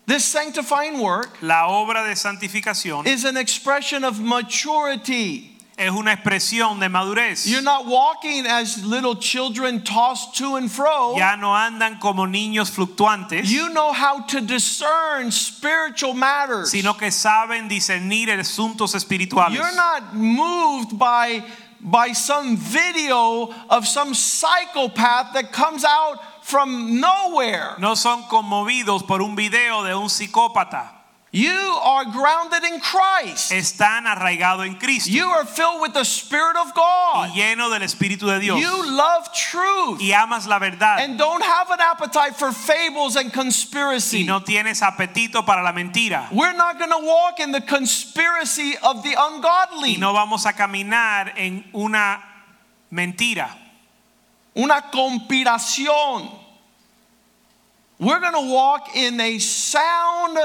This 0.08 0.24
sanctifying 0.24 1.00
work 1.00 1.36
La 1.42 1.68
obra 1.68 2.02
de 2.08 2.14
santificación 2.14 3.06
is 3.06 3.24
an 3.26 3.36
expression 3.36 4.04
of 4.04 4.18
maturity. 4.18 5.54
es 5.76 5.90
una 5.90 6.12
expresión 6.16 6.80
de 6.80 6.88
madurez. 6.88 7.46
You're 7.46 7.60
not 7.60 7.84
walking 7.84 8.46
as 8.46 8.82
little 8.86 9.14
children 9.16 9.84
tossed 9.84 10.34
to 10.38 10.56
and 10.56 10.72
fro. 10.72 11.14
Ya 11.16 11.36
no 11.36 11.48
andan 11.48 12.00
como 12.00 12.24
niños 12.24 12.70
fluctuantes, 12.70 13.44
You 13.50 13.68
know 13.68 13.92
how 13.92 14.22
to 14.22 14.40
discern 14.40 15.30
spiritual 15.30 16.14
matters. 16.14 16.70
sino 16.70 16.94
que 16.94 17.10
saben 17.10 17.68
discernir 17.68 18.30
asuntos 18.30 18.94
espirituales. 18.94 19.54
You're 19.54 19.76
not 19.76 20.14
moved 20.14 20.98
by 20.98 21.44
by 21.80 22.12
some 22.12 22.56
video 22.56 23.54
of 23.70 23.86
some 23.86 24.14
psychopath 24.14 25.34
that 25.34 25.52
comes 25.52 25.84
out 25.84 26.18
from 26.48 27.00
nowhere. 27.00 27.74
No 27.78 27.94
son 27.94 28.24
conmovidos 28.24 29.06
por 29.06 29.20
un 29.20 29.36
video 29.36 29.84
de 29.84 29.94
un 29.94 30.08
psicópata. 30.08 30.98
You 31.30 31.50
are 31.82 32.06
grounded 32.06 32.64
in 32.64 32.80
Christ. 32.80 33.52
Están 33.52 34.06
arraigados 34.06 34.64
en 34.66 34.76
Cristo 34.76 35.10
You 35.10 35.28
are 35.28 35.44
filled 35.44 35.82
with 35.82 35.92
the 35.92 36.04
Spirit 36.04 36.56
of 36.56 36.68
y 36.68 36.72
God. 36.74 37.34
lleno 37.34 37.68
del 37.68 37.82
Espíritu 37.82 38.26
de 38.28 38.40
Dios. 38.40 38.58
You 38.58 38.90
love 38.90 39.28
truth 39.34 40.00
Y 40.00 40.12
amas 40.12 40.46
la 40.46 40.58
verdad 40.58 41.00
and 41.00 41.18
don't 41.18 41.42
have 41.42 41.70
an 41.70 41.80
appetite 41.82 42.34
for 42.34 42.50
fables 42.50 43.16
and 43.16 43.28
y 43.28 43.30
conspiracy. 43.30 44.24
no 44.24 44.40
tienes 44.40 44.80
apetito 44.80 45.44
para 45.44 45.62
la 45.62 45.72
mentira. 45.72 46.32
We're 46.32 46.56
not 46.56 46.78
going 46.78 46.90
to 46.92 47.04
walk 47.04 47.40
in 47.40 47.52
the 47.52 47.60
conspiracy 47.60 48.78
of 48.82 49.02
the 49.02 49.14
ungodly. 49.18 49.96
Y 49.96 49.98
no 49.98 50.14
vamos 50.14 50.46
a 50.46 50.54
caminar 50.54 51.34
en 51.36 51.62
una 51.74 52.22
mentira. 52.90 53.50
Una 54.56 54.90
conspiración. 54.90 56.37
We're 58.00 58.20
going 58.20 58.34
to 58.34 58.52
walk 58.52 58.94
in 58.94 59.20
a 59.20 59.38
sound 59.38 60.38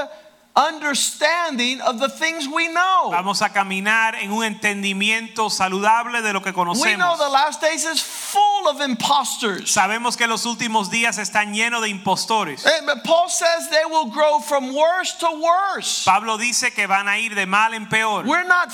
understanding 0.56 1.80
of 1.80 1.98
the 1.98 2.08
things 2.08 2.46
we 2.46 2.68
know. 2.68 3.10
Vamos 3.10 3.42
a 3.42 3.48
caminar 3.48 4.14
en 4.14 4.30
un 4.30 4.44
entendimiento 4.44 5.50
saludable 5.50 6.22
de 6.22 6.32
lo 6.32 6.40
que 6.40 6.52
conocemos. 6.52 6.84
We 6.84 6.96
know 6.96 7.16
the 7.16 7.28
last 7.28 7.60
days 7.60 7.84
is 7.84 8.00
full 8.00 8.68
of 8.68 8.80
imposters. 8.80 9.70
Sabemos 9.72 10.16
que 10.16 10.26
los 10.26 10.44
últimos 10.46 10.90
días 10.90 11.18
están 11.18 11.54
llenos 11.54 11.82
de 11.82 11.88
impostores. 11.88 12.64
Eh, 12.64 12.80
but 12.86 13.02
Paul 13.04 13.28
says 13.28 13.68
they 13.70 13.84
will 13.86 14.06
grow 14.10 14.38
from 14.38 14.74
worse 14.74 15.12
to 15.18 15.28
worse. 15.42 16.04
Pablo 16.04 16.38
dice 16.38 16.72
que 16.74 16.86
van 16.86 17.08
a 17.08 17.18
ir 17.18 17.34
de 17.34 17.46
mal 17.46 17.74
en 17.74 17.86
peor. 17.86 18.24
We're 18.24 18.44
not 18.46 18.72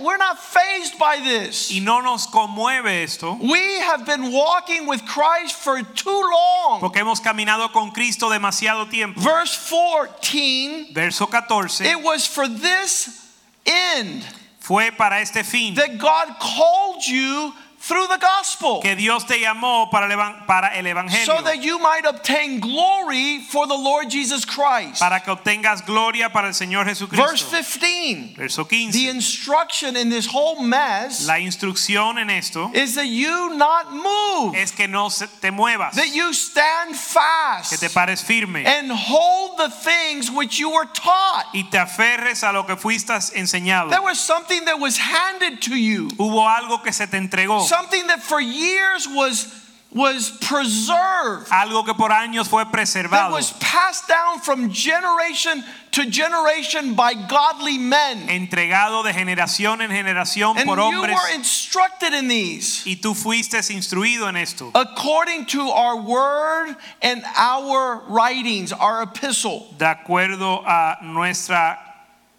we're 0.00 0.18
not 0.18 0.38
fazed 0.38 0.98
by 0.98 1.20
this. 1.20 1.70
Y 1.70 1.80
no 1.80 2.00
nos 2.00 2.26
conmueve 2.26 3.02
esto 3.02 3.38
We 3.40 3.80
have 3.80 4.04
been 4.04 4.32
walking 4.32 4.86
with 4.86 5.04
Christ 5.06 5.54
for 5.54 5.80
too 5.82 6.10
long. 6.10 6.80
porque 6.80 7.00
hemos 7.00 7.20
caminado 7.20 7.72
con 7.72 7.92
Cristo 7.92 8.28
demasiado 8.28 8.88
tiempo. 8.88 9.20
Verse 9.20 9.54
14, 9.54 10.92
Verso 11.04 11.26
14. 11.26 11.86
it 11.86 12.02
was 12.02 12.26
for 12.26 12.48
this 12.48 13.30
end 13.66 14.24
Fue 14.58 14.90
para 14.90 15.20
este 15.20 15.44
fin 15.44 15.74
that 15.74 15.98
God 15.98 16.38
called 16.40 17.04
you 17.06 17.52
through 17.86 18.06
the 18.08 18.18
gospel. 18.18 18.80
que 18.80 18.96
Dios 18.96 19.24
te 19.26 19.38
llamó 19.40 19.90
para 19.90 20.06
el, 20.06 20.46
para 20.46 20.68
el 20.74 20.86
evangelio, 20.86 21.24
So 21.26 21.42
that 21.42 21.62
you 21.62 21.78
might 21.78 22.06
obtain 22.06 22.60
glory 22.60 23.40
for 23.40 23.66
the 23.66 23.74
Lord 23.76 24.08
Jesus 24.10 24.44
Christ. 24.44 25.00
para 25.00 25.20
que 25.20 25.32
obtengas 25.32 25.84
gloria 25.84 26.30
para 26.30 26.48
el 26.48 26.54
Señor 26.54 26.84
Verse 26.84 27.44
15. 27.44 28.34
Verso 28.36 28.64
The 28.64 29.08
instruction 29.08 29.96
in 29.96 30.08
this 30.10 30.26
whole 30.26 30.62
mess 30.62 31.26
La 31.26 31.38
instrucción 31.38 32.18
en 32.18 32.30
esto 32.30 32.70
is 32.74 32.94
that 32.94 33.06
you 33.06 33.54
not 33.54 33.92
move, 33.92 34.54
es 34.56 34.70
que 34.72 34.88
no 34.88 35.08
se- 35.08 35.26
te 35.40 35.50
muevas, 35.50 35.94
that 35.94 36.14
you 36.14 36.32
stand 36.32 36.96
fast. 36.96 37.70
que 37.70 37.78
te 37.78 37.88
pares 37.92 38.22
firme 38.22 38.64
and 38.66 38.90
hold 38.90 39.58
the 39.58 39.68
things 39.70 40.30
which 40.30 40.58
you 40.58 40.70
were 40.70 40.86
taught. 40.86 41.46
y 41.52 41.62
te 41.70 41.78
aferres 41.78 42.42
a 42.42 42.52
lo 42.52 42.64
que 42.64 42.76
fuiste 42.76 43.12
enseñado. 43.34 43.90
There 43.90 44.02
was 44.02 44.18
something 44.18 44.64
that 44.64 44.78
was 44.78 44.96
handed 44.98 45.60
to 45.62 45.76
you, 45.76 46.08
Hubo 46.16 46.48
algo 46.48 46.82
que 46.82 46.92
se 46.92 47.06
te 47.06 47.16
entregó, 47.16 47.66
something 47.76 48.06
that 48.08 48.22
for 48.22 48.40
years 48.40 49.06
was 49.08 49.60
was 49.94 50.32
preserved, 50.40 51.48
algo 51.52 51.84
que 51.84 51.94
por 51.94 52.10
años 52.10 52.48
fue 52.48 52.64
preservado. 52.64 53.10
that 53.10 53.30
was 53.30 53.52
passed 53.60 54.08
down 54.08 54.40
from 54.40 54.68
generation 54.70 55.62
to 55.92 56.04
generation 56.10 56.94
by 56.94 57.14
godly 57.14 57.78
men. 57.78 58.26
entregado 58.26 59.04
de 59.04 59.12
generación 59.12 59.80
en 59.80 59.90
generación 59.90 60.56
And 60.58 60.66
por 60.66 60.78
you 60.90 61.00
were 61.00 61.34
instructed 61.36 62.12
in 62.12 62.26
these 62.26 62.82
y 62.84 62.96
tú 62.96 63.14
fuiste 63.14 63.58
instruido 63.72 64.28
en 64.28 64.36
esto. 64.36 64.72
according 64.74 65.46
to 65.46 65.60
our 65.70 65.96
word 66.00 66.74
and 67.00 67.22
our 67.36 68.02
writings, 68.08 68.72
our 68.72 69.02
epistle. 69.02 69.68
de 69.78 69.84
acuerdo 69.86 70.64
a 70.66 70.98
nuestra 71.04 71.78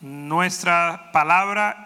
nuestra 0.02 1.10
palabra 1.14 1.85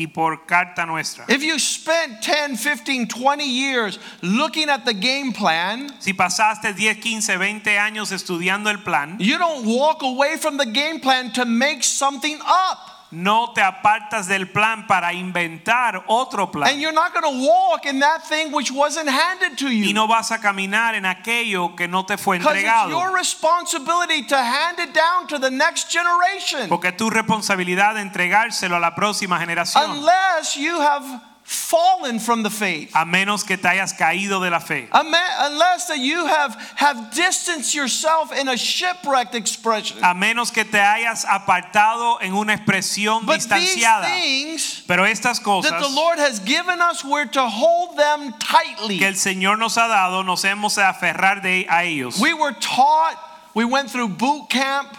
y 0.00 0.06
por 0.06 0.46
carta 0.46 0.86
nuestra. 0.86 1.24
If 1.28 1.42
you 1.42 1.58
spent 1.58 2.22
10, 2.22 2.56
15, 2.56 3.06
20 3.08 3.44
years 3.44 3.98
looking 4.22 4.68
at 4.68 4.84
the 4.84 4.94
game 4.94 5.32
plan, 5.32 5.92
Si 6.00 6.12
pasaste 6.12 6.74
10, 6.74 7.00
15, 7.00 7.36
20 7.36 7.78
años 7.78 8.12
estudiando 8.12 8.70
el 8.70 8.78
plan, 8.78 9.16
you 9.18 9.38
don't 9.38 9.66
walk 9.66 10.02
away 10.02 10.36
from 10.36 10.56
the 10.56 10.66
game 10.66 11.00
plan 11.00 11.32
to 11.32 11.44
make 11.44 11.84
something 11.84 12.38
up. 12.46 12.99
No 13.12 13.52
te 13.52 13.60
apartas 13.60 14.28
del 14.28 14.48
plan 14.50 14.86
para 14.86 15.12
inventar 15.12 16.04
otro 16.06 16.50
plan. 16.50 16.68
And 16.70 16.80
you're 16.80 16.92
not 16.94 17.12
going 17.12 17.24
to 17.24 17.44
walk 17.46 17.84
in 17.86 17.98
that 18.00 18.22
thing 18.28 18.52
which 18.52 18.70
wasn't 18.70 19.08
handed 19.08 19.58
to 19.58 19.66
Y 19.66 19.88
you. 19.88 19.92
no 19.94 20.06
vas 20.06 20.30
a 20.30 20.38
caminar 20.38 20.94
en 20.94 21.04
aquello 21.06 21.74
que 21.76 21.88
no 21.88 22.04
te 22.04 22.16
fue 22.16 22.38
Because 22.38 22.56
it's 22.56 22.64
entregado. 22.64 22.90
your 22.90 23.12
responsibility 23.14 24.22
to 24.26 24.36
hand 24.36 24.78
it 24.78 24.94
down 24.94 25.26
to 25.26 25.38
the 25.38 25.50
next 25.50 25.90
generation. 25.90 26.68
Porque 26.68 26.88
es 26.88 26.96
tu 26.96 27.10
responsabilidad 27.10 27.94
de 27.94 28.00
entregárselo 28.02 28.76
a 28.76 28.80
la 28.80 28.94
próxima 28.94 29.38
generación. 29.40 29.90
Unless 29.90 30.56
you 30.56 30.80
have 30.80 31.04
fallen 31.50 32.20
from 32.20 32.44
the 32.44 32.50
faith. 32.50 32.92
A 32.94 33.04
menos 33.04 33.44
que 33.44 33.56
te 33.56 33.66
hayas 33.68 33.92
caído 33.92 34.40
de 34.40 34.50
la 34.50 34.60
fe. 34.60 34.88
Unless 34.92 35.88
that 35.88 35.98
you 35.98 36.26
have, 36.26 36.54
have 36.76 37.12
distanced 37.12 37.74
yourself 37.74 38.32
in 38.32 38.46
a 38.46 38.56
shipwrecked 38.56 39.34
expression. 39.34 39.98
A 39.98 40.14
menos 40.14 40.52
que 40.52 40.62
te 40.62 40.78
hayas 40.78 41.24
apartado 41.24 42.18
en 42.22 42.34
una 42.34 42.56
expresión 42.56 43.26
But 43.26 43.40
these 43.40 43.46
distanciada. 43.48 44.04
things 44.04 44.84
Pero 44.86 45.02
estas 45.04 45.40
cosas 45.40 45.70
that 45.70 45.82
the 45.82 45.88
Lord 45.88 46.18
has 46.20 46.38
given 46.38 46.80
us, 46.80 47.04
we're 47.04 47.26
to 47.26 47.48
hold 47.48 47.98
them 47.98 48.32
tightly. 48.38 48.98
que 48.98 49.08
el 49.08 49.14
Señor 49.14 49.58
nos 49.58 49.76
ha 49.76 49.88
dado, 49.88 50.24
nos 50.24 50.44
hemos 50.44 50.76
de 50.76 50.82
aferrar 50.82 51.42
de 51.42 51.66
a 51.68 51.82
ellos. 51.82 52.20
We 52.20 52.32
were 52.32 52.52
taught, 52.52 53.16
we 53.54 53.64
went 53.64 53.90
through 53.90 54.08
boot 54.10 54.48
camp, 54.50 54.96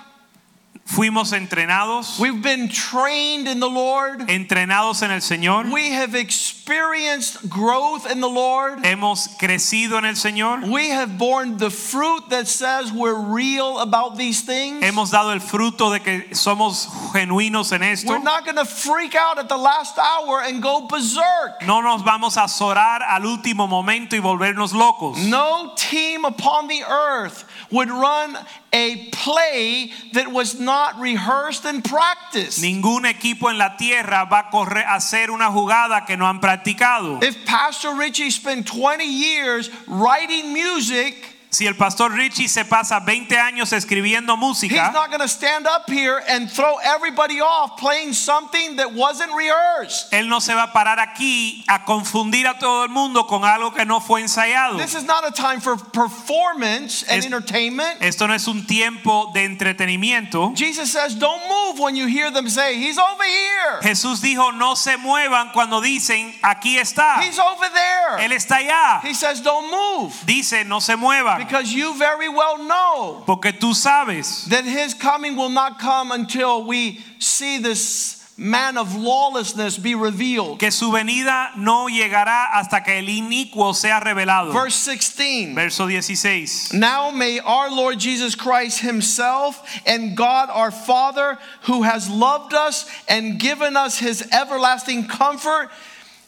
Fuimos 0.91 1.31
entrenados, 1.31 2.19
we've 2.19 2.41
been 2.41 2.67
trained 2.67 3.47
in 3.47 3.61
the 3.61 3.69
Lord, 3.69 4.27
entrenados 4.27 5.01
en 5.01 5.11
el 5.11 5.21
Señor, 5.21 5.71
we 5.71 5.91
have 5.91 6.15
experienced 6.15 7.49
growth 7.49 8.11
in 8.11 8.19
the 8.19 8.27
Lord. 8.27 8.79
hemos 8.83 9.29
crecido 9.39 9.97
en 9.97 10.03
el 10.03 10.15
Señor, 10.15 10.69
We 10.69 10.89
have 10.89 11.17
borne 11.17 11.55
the 11.57 11.69
fruit 11.69 12.29
that 12.31 12.45
says 12.49 12.91
we're 12.91 13.17
real 13.17 13.79
about 13.79 14.17
these 14.17 14.41
things. 14.41 14.83
hemos 14.83 15.11
dado 15.11 15.31
el 15.31 15.39
fruto 15.39 15.91
de 15.93 16.01
que 16.01 16.35
somos 16.35 16.87
genuinos 17.13 17.71
en 17.71 17.83
esto. 17.83 18.09
We're 18.09 18.19
not 18.19 18.43
going 18.43 18.57
to 18.57 18.65
freak 18.65 19.15
out 19.15 19.39
at 19.39 19.47
the 19.47 19.57
last 19.57 19.97
hour 19.97 20.41
and 20.41 20.61
go 20.61 20.87
berserk. 20.87 21.65
No 21.65 21.79
nos 21.79 22.01
vamos 22.03 22.35
a 22.35 22.49
zorar 22.49 23.01
al 23.01 23.21
último 23.21 23.65
momento 23.65 24.17
y 24.17 24.19
volvernos 24.19 24.73
locos. 24.73 25.17
No 25.19 25.71
team 25.77 26.25
upon 26.25 26.67
the 26.67 26.83
earth 26.83 27.45
would 27.71 27.89
run 27.89 28.37
a 28.73 29.09
play 29.11 29.91
that 30.13 30.31
was 30.31 30.59
not 30.59 30.99
rehearsed 30.99 31.65
and 31.65 31.83
practiced. 31.83 32.61
Ningún 32.61 33.05
equipo 33.05 33.49
en 33.49 33.57
la 33.57 33.75
tierra 33.77 34.27
va 34.29 34.47
a 34.47 34.51
correr 34.51 34.83
a 34.83 34.95
hacer 34.95 35.29
una 35.29 35.49
jugada 35.51 36.05
que 36.05 36.17
no 36.17 36.25
han 36.25 36.39
practicado. 36.39 37.23
If 37.23 37.45
Pastor 37.45 37.95
Richie 37.95 38.29
spent 38.29 38.67
20 38.67 39.05
years 39.05 39.69
writing 39.87 40.53
music, 40.53 41.15
Si 41.53 41.67
el 41.67 41.75
pastor 41.75 42.13
Richie 42.13 42.47
se 42.47 42.63
pasa 42.63 43.01
20 43.01 43.37
años 43.37 43.73
escribiendo 43.73 44.35
he's 44.35 44.39
música, 44.39 44.91
not 44.93 45.09
going 45.09 45.19
to 45.19 45.27
stand 45.27 45.67
up 45.67 45.89
here 45.89 46.23
and 46.29 46.49
throw 46.49 46.77
everybody 46.81 47.41
off 47.41 47.75
playing 47.77 48.13
something 48.13 48.77
that 48.77 48.93
wasn't 48.93 49.29
rehearsed. 49.35 50.07
él 50.13 50.29
no 50.29 50.39
se 50.39 50.53
va 50.55 50.63
a 50.63 50.71
parar 50.71 50.99
aquí 50.99 51.65
a 51.67 51.83
confundir 51.83 52.47
a 52.47 52.57
todo 52.57 52.85
el 52.85 52.89
mundo 52.89 53.27
con 53.27 53.43
algo 53.43 53.73
que 53.73 53.83
no 53.83 53.99
fue 53.99 54.21
ensayado. 54.21 54.77
This 54.77 54.95
is 54.95 55.03
not 55.03 55.27
a 55.27 55.31
time 55.31 55.59
for 55.59 55.75
performance 55.75 57.03
and 57.03 57.19
Es- 57.19 57.25
entertainment. 57.25 58.01
Esto 58.01 58.27
no 58.27 58.33
es 58.33 58.47
un 58.47 58.65
tiempo 58.65 59.31
de 59.33 59.43
entretenimiento. 59.43 60.53
Jesus 60.55 60.89
says, 60.89 61.15
Don't 61.15 61.41
move 61.49 61.79
when 61.79 61.97
you 61.97 62.07
hear 62.07 62.31
them 62.31 62.47
say, 62.47 62.75
He's 62.77 62.97
over 62.97 63.23
here. 63.25 63.81
Jesús 63.81 64.21
dijo, 64.21 64.53
no 64.53 64.75
se 64.75 64.95
muevan 64.95 65.51
cuando 65.51 65.81
dicen, 65.81 66.33
aquí 66.41 66.77
está. 66.77 67.21
He's 67.21 67.39
over 67.39 67.67
there. 67.73 68.19
Él 68.25 68.31
está 68.31 68.57
allá. 68.57 69.01
He 69.03 69.13
says, 69.13 69.41
Don't 69.41 69.69
move. 69.69 70.13
Dice, 70.25 70.63
no 70.65 70.79
se 70.79 70.95
muevan. 70.95 71.40
Because 71.43 71.73
you 71.73 71.97
very 71.97 72.29
well 72.29 72.57
know 72.59 73.23
Porque 73.25 73.51
tú 73.59 73.73
sabes 73.73 74.45
that 74.49 74.63
his 74.63 74.93
coming 74.93 75.35
will 75.35 75.49
not 75.49 75.79
come 75.79 76.11
until 76.11 76.63
we 76.65 76.99
see 77.19 77.57
this 77.57 78.17
man 78.37 78.75
of 78.77 78.95
lawlessness 78.95 79.77
be 79.77 79.93
revealed. 79.93 80.57
que 80.59 80.71
su 80.71 80.91
venida 80.91 81.55
no 81.57 81.87
llegará 81.87 82.47
hasta 82.53 82.81
que 82.83 82.93
el 82.93 83.05
inicuo 83.05 83.75
sea 83.75 83.99
revelado. 84.03 84.51
Verse 84.51 84.75
16. 84.75 85.53
Verso 85.53 85.87
16. 85.87 86.71
Now 86.73 87.11
may 87.11 87.39
our 87.39 87.69
Lord 87.69 87.99
Jesus 87.99 88.33
Christ 88.33 88.79
Himself 88.79 89.61
and 89.85 90.17
God 90.17 90.49
our 90.49 90.71
Father, 90.71 91.37
who 91.63 91.83
has 91.83 92.09
loved 92.09 92.53
us 92.53 92.89
and 93.07 93.39
given 93.39 93.77
us 93.77 93.99
His 93.99 94.27
everlasting 94.31 95.07
comfort, 95.07 95.69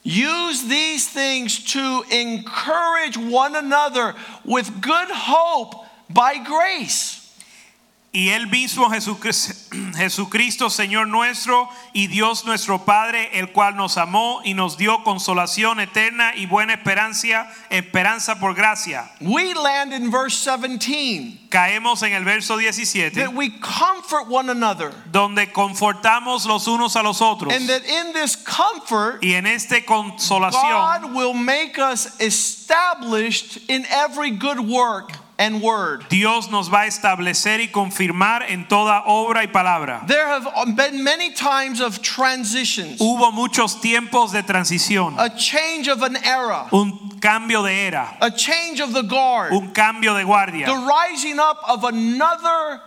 use 0.04 0.63
these 0.63 1.08
things 1.10 1.63
to 1.74 2.04
encourage 2.12 3.18
one 3.18 3.56
another 3.56 4.16
with 4.46 4.82
good 4.82 5.10
hope 5.10 5.86
by 6.10 6.44
grace. 6.44 7.23
Y 8.15 8.30
él 8.30 8.45
mismo 8.45 8.91
Jesucristo, 8.91 9.56
Jesucristo, 9.97 10.69
Señor 10.69 11.08
nuestro 11.08 11.67
y 11.93 12.06
Dios 12.06 12.45
nuestro 12.45 12.86
Padre, 12.86 13.39
el 13.39 13.52
cual 13.52 13.76
nos 13.76 13.97
amó 13.97 14.41
y 14.43 14.54
nos 14.54 14.78
dio 14.78 15.04
consolación 15.04 15.80
eterna 15.80 16.36
y 16.36 16.45
buena 16.45 16.73
esperanza, 16.73 17.52
esperanza 17.71 18.39
por 18.39 18.54
gracia. 18.54 19.10
We 19.19 19.56
land 19.56 19.93
in 19.93 20.12
verse 20.12 20.38
17 20.45 21.49
Caemos 21.49 22.04
en 22.04 22.13
el 22.13 22.23
verso 22.23 22.58
17, 22.58 23.15
that 23.15 23.34
we 23.34 23.49
comfort 23.60 24.28
one 24.28 24.52
another, 24.52 24.91
donde 25.12 25.52
confortamos 25.52 26.45
los 26.45 26.67
unos 26.67 26.95
a 26.95 27.02
los 27.02 27.19
otros. 27.19 27.52
and 27.52 27.67
that 27.67 27.84
in 27.84 28.13
this 28.13 28.36
comfort, 28.36 29.23
Y 29.23 29.34
en 29.34 29.47
esta 29.47 29.82
consolación, 29.82 30.54
God 31.02 31.15
will 31.15 31.34
make 31.34 31.80
us 31.80 32.19
established 32.21 33.58
in 33.67 33.88
every 33.89 34.30
good 34.30 34.60
work 34.60 35.23
and 35.38 35.62
word. 35.62 36.06
Dios 36.10 36.50
nos 36.52 36.69
va 36.69 36.84
a 36.84 36.88
establecer 36.88 37.60
y 37.60 37.67
confirmar 37.67 38.43
en 38.50 38.67
toda 38.67 39.04
obra 39.08 39.43
y 39.43 39.48
palabra. 39.48 40.06
There 40.08 40.28
have 40.28 40.76
been 40.76 41.04
many 41.04 41.34
times 41.34 41.82
of 41.82 42.02
transitions, 42.02 43.00
Hubo 43.00 43.32
muchos 43.34 43.82
tiempos 43.82 44.32
de 44.32 44.43
transición, 44.43 45.15
a 45.17 45.30
change 45.36 45.88
of 45.88 46.02
an 46.02 46.17
era, 46.17 46.67
un 46.72 47.19
cambio 47.19 47.63
de 47.63 47.72
era, 47.72 48.17
a 48.22 48.32
change 48.32 48.80
of 48.80 48.93
the 48.93 49.04
guard, 49.04 49.54
un 49.54 49.72
cambio 49.74 50.15
de 50.15 50.24
guardia, 50.24 50.65
the 50.65 50.76
rising 50.76 51.39
up 51.39 51.58
of 51.67 51.84
another 51.84 52.82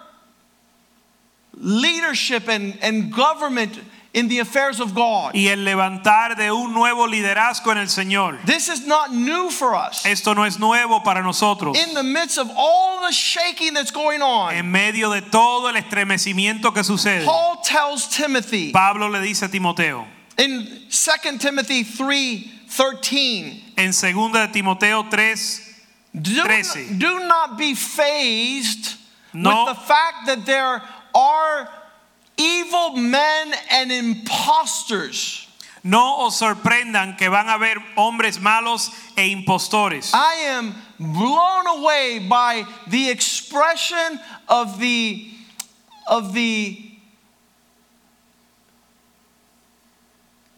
leadership 1.59 2.49
and, 2.49 2.79
and 2.83 3.13
government 3.13 3.79
in 4.17 4.29
the 4.29 4.39
affairs 4.39 4.81
of 4.81 4.95
God. 4.95 5.35
y 5.35 5.49
el 5.49 5.59
levantar 5.65 6.37
de 6.37 6.51
un 6.51 6.73
nuevo 6.73 7.07
liderazgo 7.07 7.71
en 7.71 7.77
el 7.79 7.87
Señor. 7.89 8.39
This 8.47 8.69
is 8.71 8.87
not 8.87 9.13
new 9.13 9.51
for 9.51 9.75
us. 9.77 10.07
Esto 10.07 10.33
no 10.35 10.45
es 10.45 10.59
nuevo 10.59 11.01
para 11.05 11.23
nosotros. 11.23 11.77
In 11.77 11.93
the 11.95 12.03
midst 12.03 12.39
of 12.39 12.51
all 12.57 13.03
the 13.07 13.13
shaking 13.13 13.75
that's 13.75 13.91
going 13.91 14.23
on, 14.23 14.55
En 14.55 14.73
medio 14.73 15.11
de 15.11 15.21
todo 15.21 15.69
el 15.69 15.75
estremecimiento 15.77 16.73
que 16.73 16.83
sucede, 16.83 17.27
Paul 17.27 17.59
tells 17.63 18.09
Timothy 18.09 18.73
Pablo 18.73 19.09
le 19.11 19.21
dice 19.21 19.43
a 19.45 19.49
Timoteo, 19.49 20.07
in 20.39 20.67
2 20.89 21.39
Timothy 21.39 21.85
3:13, 21.85 23.63
en 23.77 23.91
2 23.93 24.33
de 24.33 24.49
Timoteo 24.53 25.03
3, 25.11 25.61
do, 26.15 26.43
13. 26.43 26.99
do 26.99 27.19
not 27.27 27.59
be 27.59 27.75
fazed 27.75 28.95
No. 29.35 29.65
with 29.67 29.77
the 29.77 29.81
fact 29.83 30.27
that 30.27 30.47
there 30.47 30.83
are 31.15 31.69
evil 32.37 32.97
men 32.97 33.55
and 33.71 33.91
impostors. 33.93 35.49
No 35.83 36.27
os 36.27 36.37
sorprendan 36.37 37.17
que 37.17 37.31
van 37.31 37.49
a 37.49 37.53
haber 37.53 37.79
hombres 37.97 38.39
malos 38.39 38.91
e 39.17 39.31
impostores. 39.31 40.13
I 40.13 40.35
am 40.49 40.75
blown 40.99 41.67
away 41.79 42.19
by 42.19 42.67
the 42.89 43.09
expression 43.09 44.21
of 44.49 44.79
the 44.81 45.31
of 46.09 46.33
the 46.33 46.86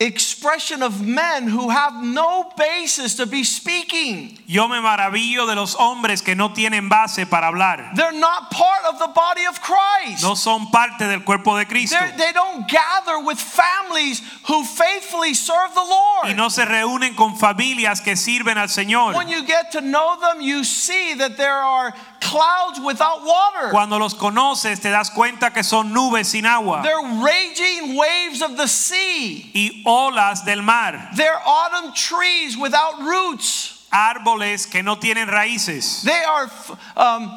expression 0.01 0.83
of 0.83 1.01
men 1.05 1.49
who 1.49 1.71
have 1.71 1.93
no 2.03 2.51
basis 2.57 3.17
to 3.17 3.27
be 3.27 3.43
speaking. 3.43 4.39
Yo 4.47 4.69
me 4.69 4.77
maravillo 4.81 5.47
de 5.47 5.57
los 5.57 5.75
hombres 5.75 6.23
que 6.23 6.35
no 6.37 6.51
tienen 6.51 6.89
base 6.89 7.27
para 7.27 7.49
hablar. 7.49 7.95
They're 7.97 8.13
not 8.13 8.51
part 8.51 8.85
of 8.89 8.99
the 9.01 9.09
body 9.09 9.45
of 9.47 9.61
Christ. 9.61 10.23
No 10.23 10.35
son 10.35 10.71
parte 10.71 11.01
del 11.09 11.21
cuerpo 11.25 11.57
de 11.57 11.65
Cristo. 11.67 11.97
They're- 11.99 12.17
They 12.17 12.33
don't 12.33 12.69
gather 12.69 13.19
with 13.25 13.39
families 13.41 14.23
who 14.47 14.65
faithfully 14.65 15.35
serve 15.35 15.75
the 15.75 15.81
Lord. 15.83 16.27
Y 16.29 16.33
no 16.35 16.49
se 16.49 16.65
reúnen 16.65 17.17
con 17.17 17.37
familias 17.37 18.01
que 18.01 18.15
sirven 18.17 18.57
al 18.57 18.69
Señor. 18.69 19.15
When 19.17 19.29
you 19.29 19.43
get 19.45 19.73
to 19.73 19.81
know 19.81 20.17
them, 20.21 20.41
you 20.41 20.63
see 20.65 21.15
that 21.15 21.37
there 21.37 21.61
are 21.61 21.93
clouds 22.20 22.81
without 22.85 23.24
water. 23.24 23.70
Cuando 23.70 23.98
los 23.98 24.14
conoces 24.14 24.81
te 24.81 24.90
das 24.90 25.11
cuenta 25.11 25.52
que 25.52 25.62
son 25.62 25.92
nubes 25.92 26.26
sin 26.28 26.44
agua 26.46 26.83
They're 26.83 27.22
raging 27.24 27.96
waves 27.96 28.42
of 28.42 28.57
the 28.57 28.66
sea. 28.68 29.50
y 29.54 29.83
olas 29.87 30.44
del 30.44 30.62
mar, 30.62 31.11
They're 31.16 31.40
autumn 31.44 31.92
trees 31.94 32.57
without 32.57 33.00
roots. 33.00 33.87
árboles 33.92 34.70
que 34.70 34.83
no 34.83 34.96
tienen 34.96 35.28
raíces. 35.28 36.02
They 36.02 36.22
are 36.24 36.50
um, 36.96 37.28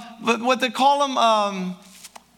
what 0.44 0.60
they 0.60 0.70
call 0.70 1.00
them 1.08 1.18
um, 1.18 1.78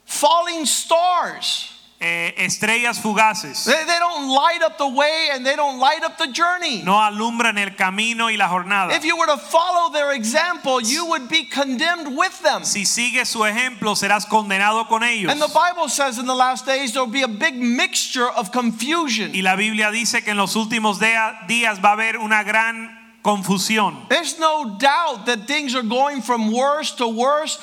falling 0.06 0.66
stars. 0.66 1.73
Eh, 2.04 2.34
estrellas 2.38 3.00
fugaces. 3.00 3.64
They, 3.64 3.86
they 3.86 3.98
don't 4.00 4.28
light 4.28 4.62
up 4.62 4.78
the 4.78 4.88
way 4.88 5.30
and 5.32 5.46
they 5.46 5.56
don't 5.56 5.80
light 5.80 6.04
up 6.04 6.18
the 6.18 6.28
journey. 6.28 6.84
No 6.84 7.00
alumbran 7.00 7.58
el 7.58 7.76
camino 7.76 8.26
y 8.28 8.36
la 8.36 8.50
jornada. 8.50 8.92
If 8.92 9.06
you 9.06 9.18
were 9.18 9.28
to 9.28 9.38
follow 9.38 9.92
their 9.94 10.12
example, 10.12 10.82
you 10.82 11.06
would 11.08 11.30
be 11.30 11.46
condemned 11.46 12.18
with 12.18 12.38
them. 12.42 12.66
Si 12.66 12.84
sigues 12.84 13.30
su 13.30 13.40
ejemplo, 13.46 13.96
serás 13.96 14.26
condenado 14.26 14.86
con 14.88 15.04
ellos. 15.04 15.32
And 15.32 15.42
the 15.42 15.48
Bible 15.54 15.88
says 15.88 16.20
in 16.20 16.26
the 16.26 16.36
last 16.36 16.66
days 16.66 16.92
there 16.92 17.04
will 17.04 17.12
be 17.12 17.24
a 17.24 17.28
big 17.28 17.56
mixture 17.56 18.30
of 18.30 18.52
confusion. 18.52 19.32
Y 19.34 19.42
la 19.42 19.56
Biblia 19.56 19.90
dice 19.90 20.22
que 20.24 20.32
en 20.32 20.38
los 20.38 20.56
últimos 20.56 21.00
días 21.00 21.80
va 21.82 21.90
a 21.90 21.94
haber 21.94 22.18
una 22.18 22.44
gran 22.44 23.00
confusión. 23.24 24.10
There's 24.10 24.38
no 24.38 24.78
doubt 24.78 25.26
that 25.28 25.48
things 25.48 25.74
are 25.74 25.84
going 25.84 26.22
from 26.22 26.52
worse 26.52 26.92
to 26.98 27.08
worse, 27.08 27.60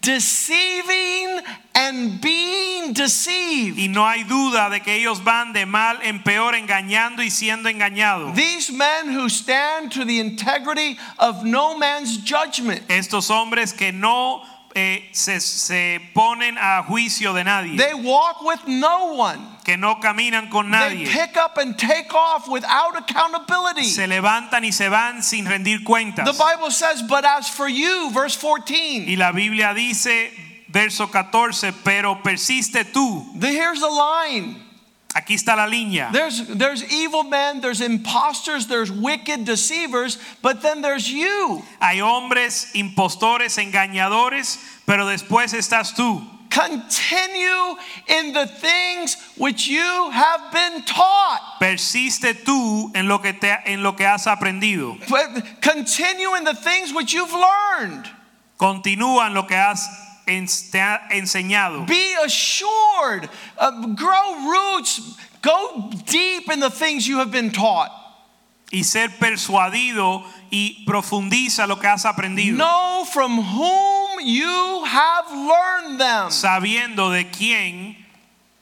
deceiving 0.00 1.40
and 1.74 2.20
being 2.20 2.92
deceived. 2.92 3.78
Y 3.78 3.88
no 3.88 4.06
hay 4.06 4.24
duda 4.24 4.70
de 4.70 4.80
que 4.80 4.94
ellos 4.94 5.22
van 5.24 5.52
de 5.52 5.66
mal 5.66 5.98
en 6.02 6.22
peor 6.22 6.54
engañando 6.54 7.22
y 7.22 7.30
siendo 7.30 7.68
engañados. 7.68 8.34
These 8.34 8.70
men 8.72 9.08
who 9.08 9.28
stand 9.28 9.92
to 9.92 10.04
the 10.04 10.20
integrity 10.20 10.98
of 11.18 11.44
no 11.44 11.76
man's 11.76 12.18
judgment. 12.18 12.82
Estos 12.88 13.30
hombres 13.30 13.72
que 13.72 13.92
no 13.92 14.42
eh, 14.74 15.08
se, 15.12 15.40
se 15.40 16.00
ponen 16.14 16.56
a 16.56 16.82
juicio 16.84 17.32
de 17.34 17.44
nadie, 17.44 17.76
They 17.76 17.94
walk 17.94 18.42
with 18.42 18.66
no 18.66 19.14
one. 19.14 19.40
Que 19.70 19.76
no 19.76 20.00
caminan 20.00 20.48
con 20.50 20.70
They 20.70 21.04
pick 21.04 21.36
up 21.36 21.56
and 21.56 21.78
take 21.78 22.12
off 22.12 22.48
without 22.48 22.96
accountability. 22.96 23.84
se 23.84 24.06
levantan 24.08 24.64
y 24.64 24.72
se 24.72 24.88
van 24.88 25.22
sin 25.22 25.46
rendir 25.46 25.84
cuentas. 25.84 26.24
The 26.24 26.32
Bible 26.32 26.72
says, 26.72 27.02
But 27.02 27.24
as 27.24 27.48
for 27.48 27.68
you, 27.68 28.10
verse 28.10 28.36
14, 28.36 29.06
Y 29.08 29.14
la 29.16 29.30
Biblia 29.30 29.72
dice, 29.72 30.32
verso 30.68 31.06
14, 31.06 31.72
pero 31.84 32.16
persiste 32.20 32.84
tú. 32.84 33.24
here's 33.40 33.78
the 33.78 33.88
line. 33.88 34.56
Aquí 35.14 35.34
está 35.34 35.56
la 35.56 35.66
línea. 35.66 36.10
There's, 36.12 36.46
there's 36.48 36.84
evil 36.92 37.24
men, 37.24 37.60
there's 37.60 37.80
imposters, 37.80 38.66
there's 38.66 38.90
wicked 38.90 39.44
deceivers, 39.44 40.18
but 40.42 40.62
then 40.62 40.82
there's 40.82 41.08
you. 41.10 41.62
Hay 41.80 42.00
hombres 42.00 42.72
impostores, 42.74 43.58
engañadores, 43.58 44.58
pero 44.86 45.06
después 45.06 45.52
estás 45.54 45.94
tú. 45.94 46.24
Continue 46.50 47.76
in 48.08 48.32
the 48.32 48.46
things 48.46 49.16
which 49.36 49.66
you 49.68 50.10
have 50.10 50.52
been 50.52 50.82
taught. 50.84 51.58
Persiste 51.60 52.44
tú 52.44 52.90
en 52.94 53.06
lo 53.08 53.18
que 53.18 53.32
te 53.32 53.56
en 53.66 53.82
lo 53.82 53.92
que 53.92 54.04
has 54.04 54.26
aprendido. 54.26 54.98
But 55.08 55.60
Continue 55.62 56.34
in 56.36 56.44
the 56.44 56.54
things 56.54 56.92
which 56.92 57.12
you've 57.12 57.32
learned. 57.32 58.08
Continúa 58.58 59.26
en 59.28 59.34
lo 59.34 59.44
que 59.44 59.56
has 59.56 59.86
en- 60.26 60.46
te 60.46 60.78
ha 60.78 61.00
enseñado. 61.12 61.86
Be 61.86 62.14
assured, 62.24 63.28
uh, 63.58 63.86
grow 63.94 64.50
roots, 64.50 65.16
go 65.42 65.90
deep 66.06 66.50
in 66.50 66.60
the 66.60 66.70
things 66.70 67.06
you 67.06 67.18
have 67.18 67.30
been 67.30 67.50
taught. 67.50 67.90
y 68.72 68.84
ser 68.84 69.08
persuadido 69.18 70.22
y 70.50 70.84
profundiza 70.84 71.66
lo 71.66 71.76
que 71.76 71.88
has 71.88 72.04
aprendido. 72.04 72.56
Know 72.56 73.04
from 73.12 73.38
whom 73.38 74.20
you 74.20 74.84
have 74.84 75.30
learned 75.30 76.00
them. 76.00 76.30
Sabiendo 76.30 77.10
de 77.10 77.30
quién 77.30 77.96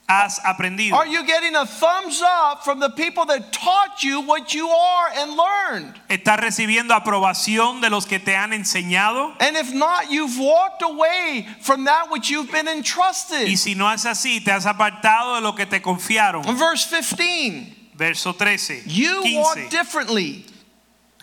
has 0.08 0.40
aprendido. 0.40 0.94
Are 0.94 1.06
you 1.06 1.24
getting 1.24 1.54
a 1.54 1.66
thumbs 1.66 2.22
up 2.22 2.64
from 2.64 2.80
the 2.80 2.88
people 2.90 3.26
that 3.26 3.52
taught 3.52 4.02
you 4.02 4.22
what 4.22 4.54
you 4.54 4.68
are 4.68 5.10
and 5.16 5.36
learned? 5.36 5.94
¿Estás 6.08 6.40
recibiendo 6.40 6.94
aprobación 6.94 7.80
de 7.80 7.90
los 7.90 8.06
que 8.06 8.18
te 8.18 8.34
han 8.34 8.52
enseñado? 8.52 9.34
And 9.40 9.56
if 9.56 9.72
not, 9.72 10.10
you've 10.10 10.38
walked 10.38 10.82
away 10.82 11.46
from 11.60 11.84
that 11.84 12.10
which 12.10 12.30
you've 12.30 12.50
been 12.50 12.68
entrusted. 12.68 13.46
Y 13.46 13.56
si 13.56 13.74
no 13.74 13.90
es 13.90 14.04
así, 14.04 14.42
te 14.42 14.50
has 14.50 14.64
apartado 14.64 15.36
de 15.36 15.40
lo 15.42 15.54
que 15.54 15.66
te 15.66 15.80
confiaron. 15.80 16.42
Verse 16.56 16.86
15 16.86 17.76
Verso 17.94 18.32
13. 18.32 18.84
You 18.86 19.22
walk 19.34 19.56
15. 19.56 19.70
differently. 19.70 20.44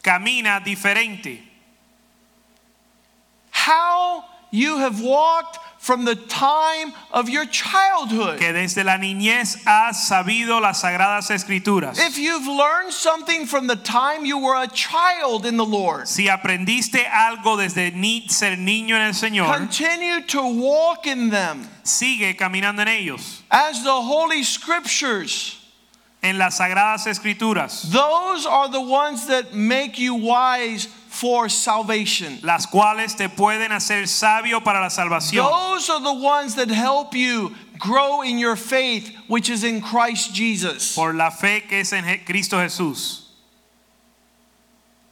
Camina 0.06 0.64
diferente. 0.64 1.40
How 3.50 4.24
you 4.52 4.78
have 4.78 5.02
walked 5.02 5.58
from 5.80 6.06
the 6.06 6.16
time 6.16 6.94
of 7.12 7.28
your 7.30 7.46
childhood. 7.46 8.40
Que 8.40 8.54
desde 8.54 8.84
la 8.84 8.98
niñez 8.98 9.58
has 9.66 10.08
sabido 10.08 10.62
las 10.62 10.82
sagradas 10.82 11.30
escrituras. 11.32 11.98
If 12.00 12.18
you've 12.18 12.46
learned 12.48 12.92
something 12.94 13.46
from 13.48 13.68
the 13.68 13.76
time 13.76 14.26
you 14.26 14.38
were 14.38 14.56
a 14.62 14.68
child 14.68 15.46
in 15.46 15.58
the 15.58 15.66
Lord, 15.66 16.08
Si 16.08 16.28
aprendiste 16.28 17.06
algo 17.08 17.58
desde 17.58 17.92
ni 17.96 18.28
ser 18.28 18.58
niño 18.58 18.96
en 18.96 19.02
el 19.02 19.14
Señor, 19.14 19.56
continue 19.58 20.22
to 20.28 20.42
walk 20.46 21.08
in 21.08 21.30
them 21.32 21.68
sigue 21.84 22.36
caminando 22.38 22.82
en 22.82 22.88
ellos. 22.88 23.42
as 23.52 23.84
the 23.84 23.92
Holy 23.92 24.44
Scriptures. 24.44 25.55
En 26.26 26.38
las 26.40 26.58
sagradas 26.58 27.06
escrituras. 27.06 27.84
Those 27.92 28.48
are 28.48 28.68
the 28.70 28.82
ones 28.82 29.28
that 29.28 29.54
make 29.54 30.00
you 30.00 30.16
wise 30.16 30.88
for 31.08 31.48
salvation. 31.48 32.40
las 32.42 32.66
cuales 32.66 33.16
te 33.16 33.30
pueden 33.30 33.72
hacer 33.72 34.08
sabio 34.08 34.60
para 34.62 34.82
la 34.82 34.90
salvación. 34.90 35.48
Those 35.48 35.90
are 35.90 36.02
the 36.02 36.14
ones 36.14 36.56
that 36.56 36.70
help 36.70 37.14
you 37.14 37.54
grow 37.80 38.22
in 38.24 38.38
your 38.38 38.56
faith, 38.56 39.16
which 39.28 39.50
is 39.50 39.64
in 39.64 39.82
Christ 39.82 40.34
Jesus. 40.34 40.96
Por 40.96 41.14
la 41.14 41.30
fe 41.30 41.62
que 41.62 41.80
es 41.80 41.94
en 41.94 42.04
Cristo 42.26 42.58
Jesús. 42.58 43.22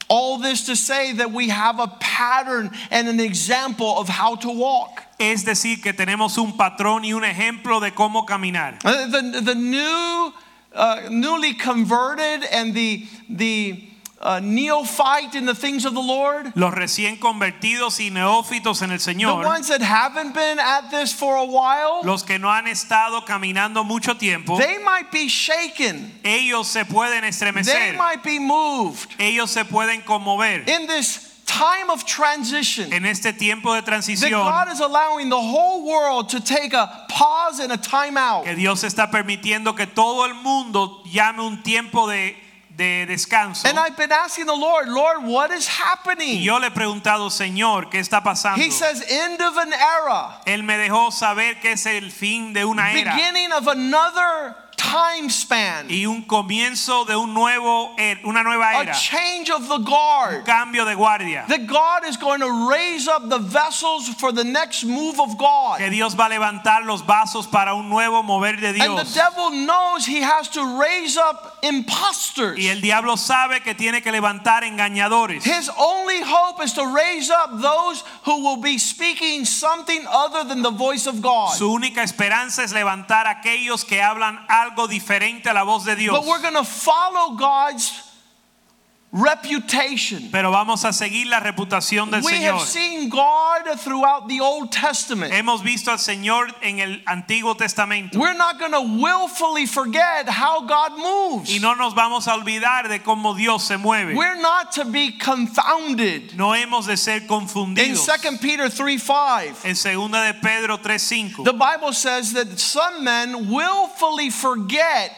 All 0.10 0.38
this 0.38 0.65
to 0.65 0.76
say 0.76 1.13
that 1.13 1.32
we 1.32 1.49
have 1.49 1.80
a 1.80 1.88
pattern 1.88 2.69
and 2.91 3.08
an 3.08 3.19
example 3.19 3.97
of 3.97 4.10
how 4.10 4.36
to 4.36 4.49
walk. 4.49 5.02
Es 5.19 5.43
decir, 5.43 5.82
que 5.82 5.93
tenemos 5.93 6.38
un 6.38 6.58
patrón 6.58 7.06
y 7.06 7.13
un 7.13 7.23
ejemplo 7.23 7.80
de 7.80 7.91
cómo 7.91 8.26
caminar. 8.28 8.78
Uh, 8.84 9.08
The, 9.10 9.41
the 9.41 9.56
new, 9.56 10.34
uh, 10.73 11.07
newly 11.09 11.53
converted 11.53 12.43
and 12.51 12.73
the, 12.73 13.05
the 13.29 13.83
uh, 14.19 14.39
neophyte 14.41 15.36
in 15.36 15.45
the 15.45 15.53
things 15.53 15.86
of 15.86 15.93
the 15.93 16.01
Lord, 16.01 16.53
Los 16.55 16.73
recién 16.73 17.19
convertidos 17.19 17.99
y 17.99 18.09
neófitos 18.09 18.81
en 18.81 18.91
el 18.91 18.99
Señor. 18.99 19.41
the 19.41 19.47
ones 19.47 19.67
that 19.67 19.81
haven't 19.81 20.33
been 20.33 20.59
at 20.59 20.89
this 20.89 21.12
for 21.12 21.36
a 21.36 21.45
while, 21.45 22.01
los 22.03 22.23
que 22.23 22.39
no 22.39 22.47
han 22.47 22.65
estado 22.67 23.25
caminando 23.25 23.86
mucho 23.86 24.13
tiempo, 24.13 24.57
they 24.57 24.77
might 24.77 25.12
be 25.12 25.27
shaken. 25.27 26.09
ellos 26.23 26.67
se 26.67 26.86
pueden 26.86 27.23
estremecer. 27.25 27.65
They 27.65 27.97
might 27.97 28.23
be 28.23 28.39
moved 28.39 29.13
ellos 29.19 29.51
se 29.51 29.65
pueden 29.65 30.01
conmover. 30.05 30.63
in 30.69 30.88
this 30.88 31.32
time 31.53 31.89
of 31.89 32.03
transition. 32.05 32.91
En 32.91 33.05
este 33.05 33.33
tiempo 33.33 33.73
de 33.73 33.81
transición, 33.81 34.31
That 34.45 34.67
God 34.67 34.73
is 34.73 34.79
allowing 34.79 35.29
the 35.29 35.39
whole 35.39 35.85
world 35.85 36.29
to 36.29 36.39
take 36.39 36.73
a 36.73 37.05
pause 37.09 37.59
and 37.59 37.71
a 37.71 37.77
time 37.77 38.17
out. 38.17 38.45
que 38.45 38.55
Dios 38.55 38.83
está 38.83 39.11
permitiendo 39.11 39.75
que 39.75 39.85
todo 39.85 40.25
el 40.25 40.33
mundo 40.35 41.03
llame 41.05 41.41
un 41.41 41.61
tiempo 41.61 42.07
de, 42.07 42.35
de 42.75 43.05
descanso. 43.07 43.67
And 43.67 43.77
I've 43.77 43.95
been 43.95 44.11
asking 44.11 44.47
the 44.47 44.55
Lord, 44.55 44.87
Lord, 44.89 45.23
what 45.25 45.51
is 45.51 45.67
Y 45.67 45.71
happening? 45.83 46.41
yo 46.41 46.57
le 46.57 46.67
he 46.67 46.71
preguntado, 46.71 47.29
Señor, 47.29 47.89
¿qué 47.91 47.99
está 47.99 48.23
pasando? 48.23 48.57
He 48.57 48.71
says, 48.71 49.03
end 49.07 49.41
of 49.41 49.55
an 49.57 49.71
era, 49.73 50.41
Él 50.47 50.63
me 50.63 50.77
dejó 50.77 51.11
saber 51.11 51.59
que 51.61 51.73
es 51.73 51.85
el 51.85 52.09
fin 52.11 52.53
de 52.53 52.65
una 52.65 52.91
era, 52.91 53.15
beginning 53.15 53.51
of 53.51 53.67
another 53.67 54.55
time 54.83 55.29
span, 55.29 55.87
y 55.89 56.05
un 56.05 56.23
comienzo 56.23 57.05
de 57.05 57.15
un 57.15 57.33
nuevo 57.33 57.95
una 58.25 58.43
nueva 58.43 58.81
a 58.81 58.93
change 58.93 59.49
of 59.49 59.67
the 59.67 59.77
guard. 59.79 60.45
cambio 60.45 60.85
de 60.85 60.95
guardia. 60.95 61.45
That 61.47 61.67
God 61.67 62.05
is 62.05 62.17
going 62.17 62.41
to 62.41 62.69
raise 62.69 63.07
up 63.07 63.29
the 63.29 63.39
vessels 63.39 64.09
for 64.19 64.31
the 64.31 64.43
next 64.43 64.83
move 64.83 65.19
of 65.19 65.37
God. 65.37 65.79
Que 65.79 65.89
Dios 65.89 66.15
va 66.15 66.25
a 66.25 66.29
levantar 66.29 66.85
los 66.85 67.01
vasos 67.01 67.49
para 67.49 67.75
un 67.75 67.89
nuevo 67.89 68.23
mover 68.23 68.57
de 68.57 68.69
And 68.69 68.97
the 68.97 69.03
Dios. 69.03 69.13
devil 69.13 69.51
knows 69.51 70.05
he 70.05 70.21
has 70.21 70.49
to 70.49 70.79
raise 70.79 71.17
up 71.17 71.52
imposters. 71.63 72.60
Y 72.60 72.67
el 72.67 72.82
diablo 72.82 73.17
sabe 73.17 73.62
que 73.62 73.73
tiene 73.73 74.02
que 74.02 74.12
levantar 74.12 74.63
engañadores. 74.63 75.43
His 75.43 75.69
only 75.78 76.21
hope 76.21 76.62
is 76.63 76.73
to 76.73 76.86
raise 76.86 77.32
up 77.32 77.62
those 77.62 78.04
who 78.26 78.43
will 78.43 78.62
be 78.62 78.78
speaking 78.78 79.45
something 79.45 80.06
other 80.08 80.43
than 80.43 80.62
the 80.62 80.71
voice 80.71 81.08
of 81.08 81.21
God. 81.21 81.56
Su 81.56 81.71
única 81.71 82.04
esperanza 82.04 82.63
es 82.63 82.73
levantar 82.73 83.26
aquellos 83.28 83.86
que 83.86 84.02
hablan 84.02 84.45
algo 84.47 84.88
diferente 84.88 85.49
a 85.49 85.54
la 85.54 85.63
voz 85.63 85.86
de 85.86 85.95
Dios. 85.95 86.13
But 86.13 86.28
we're 86.28 86.41
going 86.41 86.54
to 86.54 86.65
follow 86.65 87.36
God's 87.36 88.12
reputation. 89.13 90.30
Pero 90.32 90.52
vamos 90.52 90.84
a 90.86 90.91
seguir 90.91 91.28
la 91.28 91.39
reputación 91.39 92.10
del 92.10 92.23
We 92.23 92.41
have 92.43 92.62
seen 92.62 93.10
God 93.10 93.80
throughout 93.80 94.28
the 94.28 94.41
Old 94.41 94.71
Testament. 94.71 95.32
Hemos 95.32 95.62
visto 95.63 95.91
al 95.91 95.99
Señor 95.99 96.47
en 96.63 96.80
el 96.80 97.04
Antiguo 97.06 97.56
Testamento. 97.56 98.19
We're 98.19 98.34
not 98.34 98.60
going 98.60 98.71
to 98.71 98.82
willfully 98.82 99.67
forget 99.67 100.28
how 100.28 100.62
God 100.62 100.97
moves. 100.97 101.54
Y 101.54 101.60
no 101.60 101.76
nos 101.76 101.93
vamos 101.93 102.28
a 102.28 102.34
olvidar 102.34 102.89
de 102.89 102.99
cómo 102.99 103.36
Dios 103.38 103.63
se 103.63 103.78
mueve. 103.78 104.15
We're 104.15 104.41
not 104.41 104.71
to 104.73 104.86
be 104.86 105.12
confounded. 105.12 106.36
No 106.36 106.54
hemos 106.54 106.88
de 106.88 106.97
ser 106.97 107.21
confundidos. 107.28 107.78
In 107.78 107.95
confundidos. 107.95 108.21
2 108.23 108.38
Peter 108.39 108.69
3 108.69 108.97
5, 108.97 109.65
En 109.65 109.76
segunda 109.76 110.26
de 110.26 110.34
Pedro 110.34 110.78
3:5 110.78 111.43
the 111.43 111.54
Bible 111.54 111.93
says 111.93 112.34
that 112.34 112.60
some 112.60 113.04
men 113.04 113.49
willfully 113.52 114.30
forget 114.30 115.12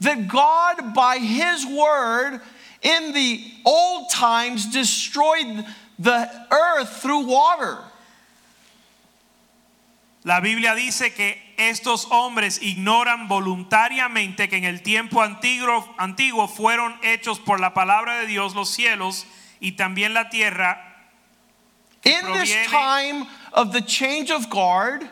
that 0.00 0.28
God, 0.28 0.94
by 0.94 1.18
His 1.18 1.64
word, 1.64 2.40
in 2.82 3.12
the 3.12 3.44
old 3.64 4.10
times 4.10 4.66
destroyed 4.66 5.64
the 5.98 6.46
earth 6.50 7.00
through 7.00 7.26
water. 7.26 7.78
La 10.24 10.40
Biblia 10.40 10.74
dice 10.74 11.12
que 11.14 11.36
estos 11.58 12.06
hombres 12.10 12.60
ignoran 12.62 13.28
voluntariamente 13.28 14.48
que 14.48 14.56
en 14.56 14.64
el 14.64 14.82
tiempo 14.82 15.20
antiguo, 15.20 15.84
antiguo 15.98 16.46
fueron 16.46 16.96
hechos 17.02 17.40
por 17.40 17.58
la 17.58 17.74
palabra 17.74 18.20
de 18.20 18.26
Dios 18.26 18.54
los 18.54 18.68
cielos 18.68 19.26
y 19.60 19.72
también 19.72 20.14
la 20.14 20.28
tierra. 20.28 20.78
In 22.04 22.32
this 22.32 22.54
time 22.68 23.26
of 23.52 23.72
the 23.72 23.80
change 23.80 24.30
of 24.30 24.48
guard, 24.48 25.08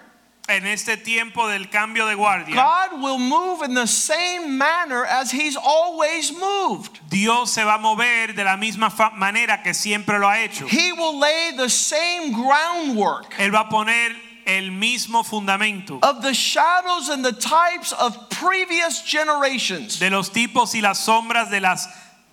En 0.51 0.67
este 0.67 0.97
tiempo 0.97 1.49
del 1.49 1.71
cambio 1.71 2.07
de 2.07 2.15
guardia, 2.17 2.57
God 2.57 3.01
will 3.01 3.19
move 3.19 3.63
in 3.63 3.75
the 3.75 3.87
same 3.87 4.59
manner 4.59 5.05
as 5.05 5.31
He's 5.31 5.57
always 5.57 6.33
moved. 6.33 6.99
Dios 7.09 7.53
se 7.53 7.63
va 7.63 7.75
a 7.75 7.79
mover 7.79 8.35
de 8.35 8.43
la 8.43 8.57
misma 8.57 8.91
manera 9.17 9.63
que 9.63 9.73
siempre 9.73 10.19
lo 10.19 10.29
ha 10.29 10.41
hecho. 10.41 10.67
He 10.67 10.93
will 10.93 11.19
lay 11.21 11.53
the 11.57 11.69
same 11.69 12.33
groundwork 12.33 13.33
Él 13.39 13.53
va 13.55 13.61
a 13.61 13.69
poner 13.69 14.17
el 14.47 14.71
mismo 14.73 15.23
fundamento 15.25 16.01
of 16.03 16.23
the 16.23 16.33
shadows 16.35 17.09
and 17.11 17.25
the 17.25 17.33
types 17.33 17.93
of 17.93 18.29
previous 18.31 19.03
generations. 19.03 20.01
de 20.01 20.11
los 20.11 20.31
tipos 20.31 20.75
y 20.75 20.81
las 20.81 20.99
sombras 20.99 21.51
de 21.51 21.61
las 21.61 21.87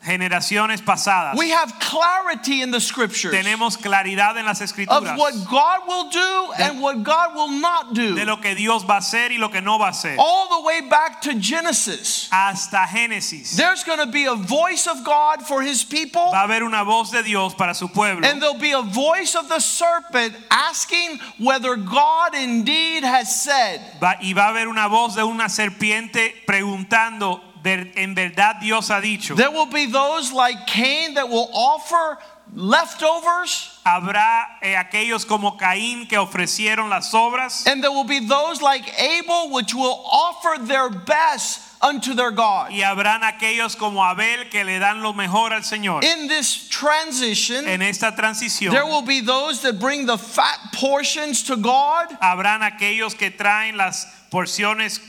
generaciones 0.07 0.81
pasadas. 0.81 1.35
We 1.37 1.51
have 1.51 1.71
clarity 1.79 2.61
in 2.61 2.71
the 2.71 2.79
scriptures 2.79 3.33
Tenemos 3.33 3.77
claridad 3.77 4.37
en 4.37 4.45
las 4.45 4.61
of 4.61 5.17
what 5.17 5.33
God 5.49 5.79
will 5.87 6.09
do 6.09 6.51
and 6.57 6.81
what 6.81 7.03
God 7.03 7.35
will 7.35 7.51
not 7.51 7.93
de 7.93 8.15
do. 8.15 8.25
lo 8.25 8.37
que 8.37 8.55
Dios 8.55 8.83
va 8.83 8.95
a 8.95 8.99
hacer 8.99 9.31
y 9.31 9.37
lo 9.37 9.49
que 9.49 9.61
no 9.61 9.77
va 9.77 9.87
a 9.87 9.91
hacer. 9.91 10.15
All 10.17 10.61
the 10.61 10.65
way 10.65 10.81
back 10.89 11.21
to 11.21 11.35
Genesis. 11.35 12.27
Hasta 12.31 12.85
Génesis 12.87 13.55
There's 13.55 13.83
going 13.83 13.99
to 13.99 14.07
be 14.07 14.25
a 14.25 14.35
voice 14.35 14.87
of 14.87 15.03
God 15.03 15.45
for 15.45 15.61
his 15.61 15.83
people. 15.83 16.31
va 16.31 16.43
a 16.43 16.47
haber 16.47 16.63
una 16.63 16.83
voz 16.83 17.11
de 17.11 17.23
Dios 17.23 17.53
para 17.53 17.73
su 17.73 17.87
pueblo 17.89 18.25
And 18.27 18.41
there'll 18.41 18.57
be 18.59 18.71
a 18.71 18.81
voice 18.81 19.35
of 19.35 19.49
the 19.49 19.59
serpent 19.59 20.33
asking 20.49 21.19
whether 21.39 21.75
God 21.75 22.33
indeed 22.35 23.03
has 23.03 23.43
said. 23.43 23.81
Va- 24.01 24.17
y 24.21 24.33
va 24.33 24.47
a 24.47 24.49
haber 24.53 24.67
una 24.67 24.87
voz 24.87 25.15
de 25.15 25.23
una 25.23 25.49
serpiente 25.49 26.33
preguntando 26.47 27.41
"Ver- 27.41 27.46
en 27.65 28.13
verdad 28.15 28.59
Dios 28.61 28.89
ha 28.89 28.99
dicho. 29.01 29.35
There 29.35 29.51
will 29.51 29.67
be 29.71 29.85
those 29.85 30.31
like 30.31 30.67
Cain 30.67 31.15
that 31.15 31.27
will 31.29 31.49
offer 31.53 32.17
leftovers. 32.53 33.79
Habrá 33.85 34.45
eh, 34.61 34.75
aquellos 34.75 35.25
como 35.25 35.57
Caín 35.57 36.07
que 36.07 36.17
ofrecieron 36.17 36.89
las 36.89 37.13
obras 37.13 37.65
And 37.67 37.81
there 37.83 37.91
will 37.91 38.03
be 38.05 38.19
those 38.19 38.61
like 38.61 38.83
Abel 38.99 39.51
which 39.51 39.73
will 39.73 40.03
offer 40.11 40.61
their 40.65 40.89
best 40.89 41.61
unto 41.81 42.13
their 42.13 42.31
God. 42.31 42.71
y 42.71 42.81
habrán 42.81 43.21
aquellos 43.23 43.75
como 43.77 44.01
Abel 44.03 44.49
que 44.49 44.63
le 44.63 44.79
dan 44.79 45.01
lo 45.01 45.13
mejor 45.13 45.53
al 45.53 45.61
Señor. 45.61 46.03
In 46.03 46.27
this 46.27 46.67
transition, 46.69 47.65
En 47.67 47.81
esta 47.81 48.11
transición 48.15 48.71
there 48.71 48.85
will 48.85 49.03
be 49.03 49.21
those 49.21 49.61
that 49.61 49.79
bring 49.79 50.05
the 50.05 50.17
fat 50.17 50.57
portions 50.73 51.43
to 51.43 51.55
God. 51.55 52.07
habrán 52.21 52.61
aquellos 52.63 53.15
que 53.17 53.29
traen 53.31 53.77
las 53.77 54.05
porciones 54.31 54.99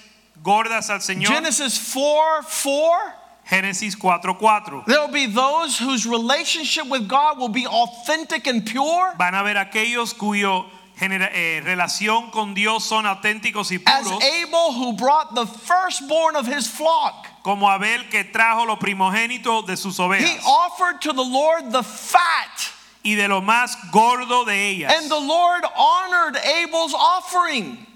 gordas 0.42 0.90
al 0.90 1.00
Señor. 1.00 1.32
Genesis 1.32 1.78
4 1.92 2.42
4. 2.42 3.14
Génesis 3.48 3.96
4:4. 3.96 4.84
There 4.86 5.00
will 5.00 5.08
be 5.12 5.26
those 5.26 5.78
whose 5.78 6.06
relationship 6.06 6.86
with 6.86 7.08
God 7.08 7.38
will 7.38 7.48
be 7.48 7.66
authentic 7.66 8.46
and 8.46 8.64
pure. 8.66 9.14
Van 9.16 9.34
a 9.34 9.38
haber 9.38 9.56
aquellos 9.56 10.12
cuyo 10.12 10.66
genera- 10.98 11.30
eh, 11.32 11.62
relación 11.64 12.30
con 12.30 12.52
Dios 12.52 12.84
son 12.84 13.06
auténticos 13.06 13.70
y 13.72 13.78
puros. 13.78 13.88
As 13.88 14.22
Abel, 14.22 14.72
who 14.72 14.92
brought 14.92 15.34
the 15.34 15.46
firstborn 15.46 16.36
of 16.36 16.46
his 16.46 16.66
flock, 16.68 17.26
como 17.42 17.66
Abel 17.70 18.04
que 18.10 18.24
trajo 18.24 18.66
lo 18.66 18.76
primogénito 18.76 19.62
de 19.66 19.78
sus 19.78 19.98
ovejas. 19.98 20.28
he 20.28 20.38
offered 20.44 21.00
to 21.00 21.14
the 21.14 21.24
Lord 21.24 21.72
the 21.72 21.82
fat. 21.82 22.72
y 23.02 23.14
de 23.14 23.28
lo 23.28 23.40
más 23.40 23.76
gordo 23.90 24.44
de 24.44 24.52
ellas. 24.52 24.92
And 24.92 25.10
the 25.10 25.18
Lord 25.18 25.64
honored 25.74 26.36
Abel's 26.36 26.92
offering. 26.92 27.86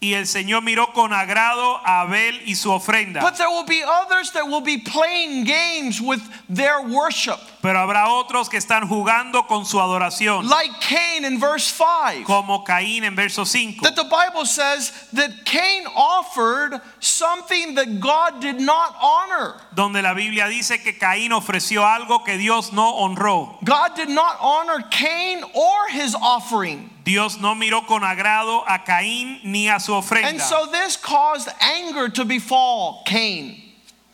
Y 0.00 0.12
el 0.12 0.26
Señor 0.26 0.62
miró 0.62 0.92
con 0.92 1.14
agrado 1.14 1.80
a 1.82 2.02
Abel 2.02 2.42
y 2.44 2.54
su 2.56 2.70
ofrenda. 2.70 3.22
But 3.22 3.36
there 3.38 3.48
will 3.48 3.64
be 3.64 3.82
others 3.82 4.32
that 4.32 4.46
will 4.46 4.60
be 4.60 4.76
playing 4.76 5.44
games 5.44 5.98
with 5.98 6.20
their 6.50 6.82
worship. 6.82 7.38
Pero 7.62 7.78
habrá 7.78 8.08
otros 8.10 8.50
que 8.50 8.58
están 8.58 8.86
jugando 8.86 9.46
con 9.46 9.64
su 9.64 9.78
adoración, 9.80 10.46
Like 10.46 10.78
Cain 10.82 11.24
in 11.24 11.40
verse 11.40 11.72
5. 11.72 12.24
como 12.26 12.64
Caín 12.64 13.04
en 13.04 13.14
verso 13.16 13.46
5. 13.46 13.80
That 13.82 13.96
the 13.96 14.04
Bible 14.04 14.44
says 14.44 14.92
that 15.14 15.46
Cain 15.46 15.86
offered 15.96 16.82
something 17.00 17.74
that 17.76 17.98
God 18.00 18.42
did 18.42 18.60
not 18.60 18.94
honor. 19.00 19.54
Donde 19.74 20.02
la 20.02 20.12
Biblia 20.12 20.48
dice 20.48 20.82
que 20.82 20.98
Caín 20.98 21.30
ofreció 21.32 21.82
algo 21.86 22.22
que 22.22 22.36
Dios 22.36 22.74
no 22.74 22.94
honró. 22.98 23.56
God 23.64 23.96
did 23.96 24.10
not 24.10 24.36
honor 24.38 24.82
Cain 24.90 25.42
or 25.54 25.88
his 25.88 26.14
offering. 26.14 26.90
Dios 27.04 27.38
no 27.38 27.54
miró 27.54 27.86
con 27.86 28.02
agrado 28.02 28.64
a 28.66 28.82
Caín 28.84 29.38
ni 29.44 29.68
a 29.68 29.78
su 29.78 29.94
And 29.94 30.04
ofrenda. 30.04 30.40
so 30.42 30.66
this 30.72 30.96
caused 30.96 31.48
anger 31.60 32.08
to 32.10 32.24
befall 32.24 33.02
Cain. 33.04 33.62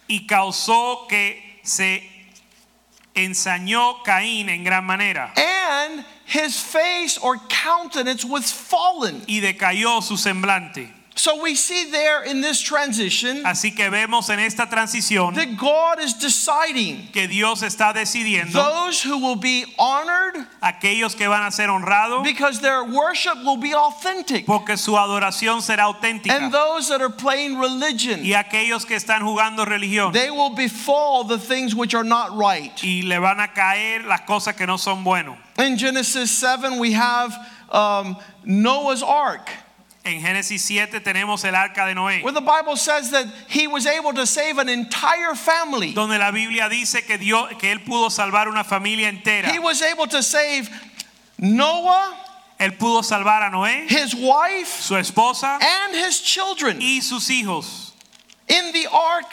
y 0.08 0.26
causó 0.26 1.06
que 1.08 1.60
se 1.62 2.02
ensañó 3.14 4.02
Caín 4.04 4.48
en 4.48 4.64
gran 4.64 4.84
manera 4.84 5.32
And 5.36 6.04
his 6.26 6.58
face 6.60 7.18
or 7.22 7.38
countenance 7.48 8.24
was 8.24 8.52
fallen. 8.52 9.22
y 9.26 9.40
decayó 9.40 10.02
su 10.02 10.16
semblante. 10.16 10.92
So 11.20 11.42
we 11.42 11.54
see 11.54 11.90
there 11.90 12.22
in 12.22 12.40
this 12.40 12.62
transition 12.62 13.42
Así 13.44 13.76
que 13.76 13.90
vemos 13.90 14.30
en 14.30 14.38
esta 14.38 14.64
transición 14.64 15.34
that 15.34 15.54
God 15.54 16.00
is 16.00 16.14
deciding 16.14 17.12
que 17.12 17.28
Dios 17.28 17.62
está 17.62 17.92
decidiendo 17.92 18.52
those 18.54 19.02
who 19.02 19.18
will 19.18 19.36
be 19.36 19.66
honored 19.78 20.46
aquellos 20.62 21.14
que 21.14 21.28
van 21.28 21.46
a 21.46 21.50
ser 21.50 21.66
honrados 21.68 22.24
because 22.24 22.60
their 22.60 22.84
worship 22.84 23.36
will 23.44 23.58
be 23.58 23.74
authentic, 23.74 24.46
porque 24.46 24.78
su 24.78 24.92
adoración 24.92 25.60
será 25.60 25.90
and 26.30 26.50
those 26.54 26.88
that 26.88 27.02
are 27.02 27.10
playing 27.10 27.58
religion, 27.58 28.20
y 28.24 28.32
aquellos 28.32 28.86
que 28.86 28.96
están 28.96 29.20
jugando 29.20 29.66
religión 29.66 30.14
they 30.14 30.30
will 30.30 30.54
befall 30.54 31.24
the 31.24 31.38
things 31.38 31.74
which 31.74 31.94
are 31.94 32.02
not 32.02 32.34
right. 32.34 32.82
y 32.82 33.02
le 33.04 33.20
van 33.20 33.40
a 33.40 33.48
caer 33.48 34.06
las 34.06 34.22
cosas 34.22 34.56
que 34.56 34.66
no 34.66 34.78
son 34.78 35.04
buenas. 35.04 35.36
In 35.58 35.76
Genesis 35.76 36.30
7, 36.30 36.78
we 36.78 36.92
have 36.92 37.36
um, 37.70 38.16
Noah's 38.42 39.02
ark, 39.02 39.50
En 40.10 40.20
Génesis 40.20 40.62
7 40.62 41.00
tenemos 41.00 41.44
el 41.44 41.54
arca 41.54 41.86
de 41.86 41.94
Noé, 41.94 42.22
where 42.22 42.32
the 42.32 42.40
Bible 42.40 42.76
says 42.76 43.10
that 43.10 43.26
he 43.48 43.66
was 43.66 43.86
able 43.86 44.12
to 44.12 44.26
save 44.26 44.58
an 44.58 44.68
entire 44.68 45.34
family. 45.34 45.92
donde 45.92 46.18
la 46.18 46.30
Biblia 46.32 46.68
dice 46.68 47.06
que 47.06 47.16
Dios 47.16 47.48
que 47.58 47.70
él 47.70 47.84
pudo 47.84 48.10
salvar 48.10 48.48
una 48.48 48.64
familia 48.64 49.08
entera. 49.08 49.46
He 49.52 49.58
was 49.58 49.82
able 49.82 50.06
to 50.08 50.22
save 50.22 50.68
Noah, 51.38 52.16
Él 52.58 52.76
pudo 52.76 53.02
salvar 53.02 53.42
a 53.42 53.50
Noé, 53.50 53.88
his 53.88 54.14
wife, 54.14 54.80
su 54.80 54.94
esposa 54.94 55.58
and 55.62 55.94
his 55.94 56.20
children 56.20 56.80
y 56.80 57.00
sus 57.00 57.28
hijos 57.28 57.92
in 58.48 58.72
the 58.72 58.86
ark 58.92 59.32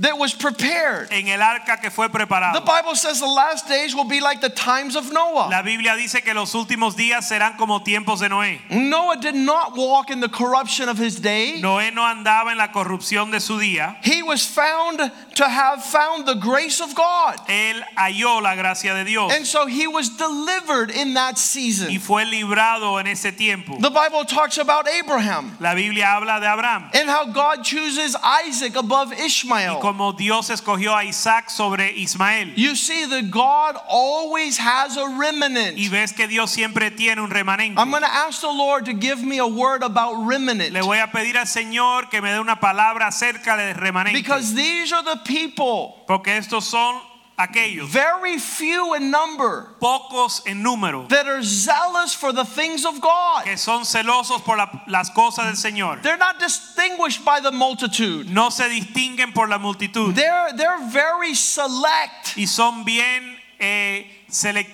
that 0.00 0.18
was 0.18 0.34
prepared. 0.34 1.08
en 1.10 1.28
el 1.28 1.40
arca 1.40 1.78
que 1.80 1.90
fue 1.90 2.08
preparado. 2.08 2.54
The. 2.54 2.66
Bible 2.66 2.94
says 2.94 3.20
the 3.20 3.26
last 3.26 3.68
days 3.68 3.94
will 3.94 4.08
be 4.08 4.20
like 4.20 4.40
the 4.40 4.50
times 4.50 4.96
of 4.96 5.12
Noah. 5.12 5.48
La 5.50 5.62
Biblia 5.62 5.96
dice 5.96 6.22
que 6.22 6.34
los 6.34 6.52
últimos 6.54 6.94
días 6.96 7.28
serán 7.28 7.56
como 7.56 7.80
tiempos 7.80 8.20
de 8.20 8.28
Noé. 8.28 8.60
Noah 8.70 9.16
did 9.20 9.34
not 9.34 9.76
walk 9.76 10.10
in 10.10 10.20
the 10.20 10.28
corruption 10.28 10.88
of 10.88 10.98
his 10.98 11.20
day. 11.20 11.60
Noé 11.62 11.92
no 11.94 12.02
andaba 12.02 12.50
en 12.52 12.58
la 12.58 12.68
corrupción 12.68 13.30
de 13.30 13.40
su 13.40 13.58
día. 13.58 13.96
He 14.02 14.22
was 14.22 14.44
found 14.44 14.98
to 15.36 15.48
have 15.48 15.82
found 15.84 16.26
the 16.26 16.34
grace 16.34 16.80
of 16.80 16.94
God. 16.94 17.36
Él 17.48 17.82
halló 17.96 18.42
la 18.42 18.54
gracia 18.54 18.94
de 18.94 19.04
Dios 19.04 19.32
And 19.32 19.46
so 19.46 19.66
he 19.66 19.86
was 19.86 20.10
delivered 20.10 20.90
in 20.90 21.14
that 21.14 21.38
season. 21.38 21.90
y 21.90 21.98
fue 21.98 22.24
librado 22.24 22.98
en 23.00 23.06
ese 23.06 23.32
tiempo. 23.36 23.78
The 23.80 23.90
Bible 23.90 24.24
talks 24.24 24.58
about 24.58 24.88
Abraham 24.88 25.56
La 25.60 25.74
Biblia 25.74 26.06
habla 26.06 26.40
de 26.40 26.46
Abraham 26.46 26.90
and 26.94 27.08
how 27.08 27.26
God 27.26 27.62
chooses 27.64 28.16
Isaac 28.22 28.76
above 28.76 29.12
Ishmael. 29.12 29.80
Como 29.86 30.12
Dios 30.12 30.50
escogió 30.50 30.96
a 30.96 31.04
Isaac 31.04 31.48
sobre 31.48 31.92
Ismael. 31.96 32.52
You 32.56 32.74
see 32.74 33.06
that 33.06 33.30
God 33.30 33.76
always 33.88 34.58
has 34.58 34.96
a 34.96 35.06
remnant. 35.16 35.78
Y 35.78 35.88
ves 35.88 36.12
que 36.12 36.26
Dios 36.26 36.50
siempre 36.50 36.90
tiene 36.90 37.20
un 37.20 37.30
remanente. 37.30 37.78
I'm 37.78 37.90
going 37.90 38.02
to 38.02 38.12
ask 38.12 38.40
the 38.40 38.48
Lord 38.52 38.84
to 38.86 38.92
give 38.92 39.22
me 39.22 39.38
a 39.38 39.46
word 39.46 39.84
about 39.84 40.26
remnant 40.26 40.72
Le 40.72 40.80
voy 40.82 40.98
a 40.98 41.06
pedir 41.12 41.36
al 41.36 41.46
Señor 41.46 42.10
que 42.10 42.20
me 42.20 42.30
dé 42.32 42.40
una 42.40 42.56
palabra 42.58 43.06
acerca 43.06 43.56
del 43.56 43.74
remanente. 43.76 44.14
because 44.18 44.54
these 44.56 44.92
are 44.92 45.04
the 45.04 45.20
people, 45.24 46.02
Porque 46.08 46.36
estos 46.36 46.64
son 46.64 46.96
aquellos, 47.38 47.86
very 47.88 48.38
few 48.38 48.94
in 48.94 49.10
number, 49.10 49.68
pocos 49.80 50.40
en 50.46 50.62
número, 50.62 51.06
that 51.08 51.26
are 51.26 51.42
zealous 51.42 52.14
for 52.14 52.32
the 52.32 52.44
things 52.44 52.84
of 52.86 53.00
God. 53.00 53.44
que 53.44 53.56
son 53.56 53.82
celosos 53.84 54.42
por 54.42 54.56
la- 54.56 54.70
las 54.88 55.10
cosas 55.10 55.44
del 55.46 55.56
Señor. 55.72 56.02
They're 56.02 56.16
not 56.16 56.38
distinguished 56.40 57.24
by 57.24 57.40
the 57.40 57.50
multitude. 57.52 58.30
No 58.30 58.48
se 58.50 58.64
distinguen 58.68 59.34
por 59.34 59.48
la 59.48 59.58
multitud 59.58 60.14
They're 60.14 60.52
they're 60.56 60.86
very 60.88 61.34
select. 61.34 62.36
y 62.36 62.46
son 62.46 62.84
bien 62.84 63.36
eh, 63.60 64.06
selec- 64.30 64.72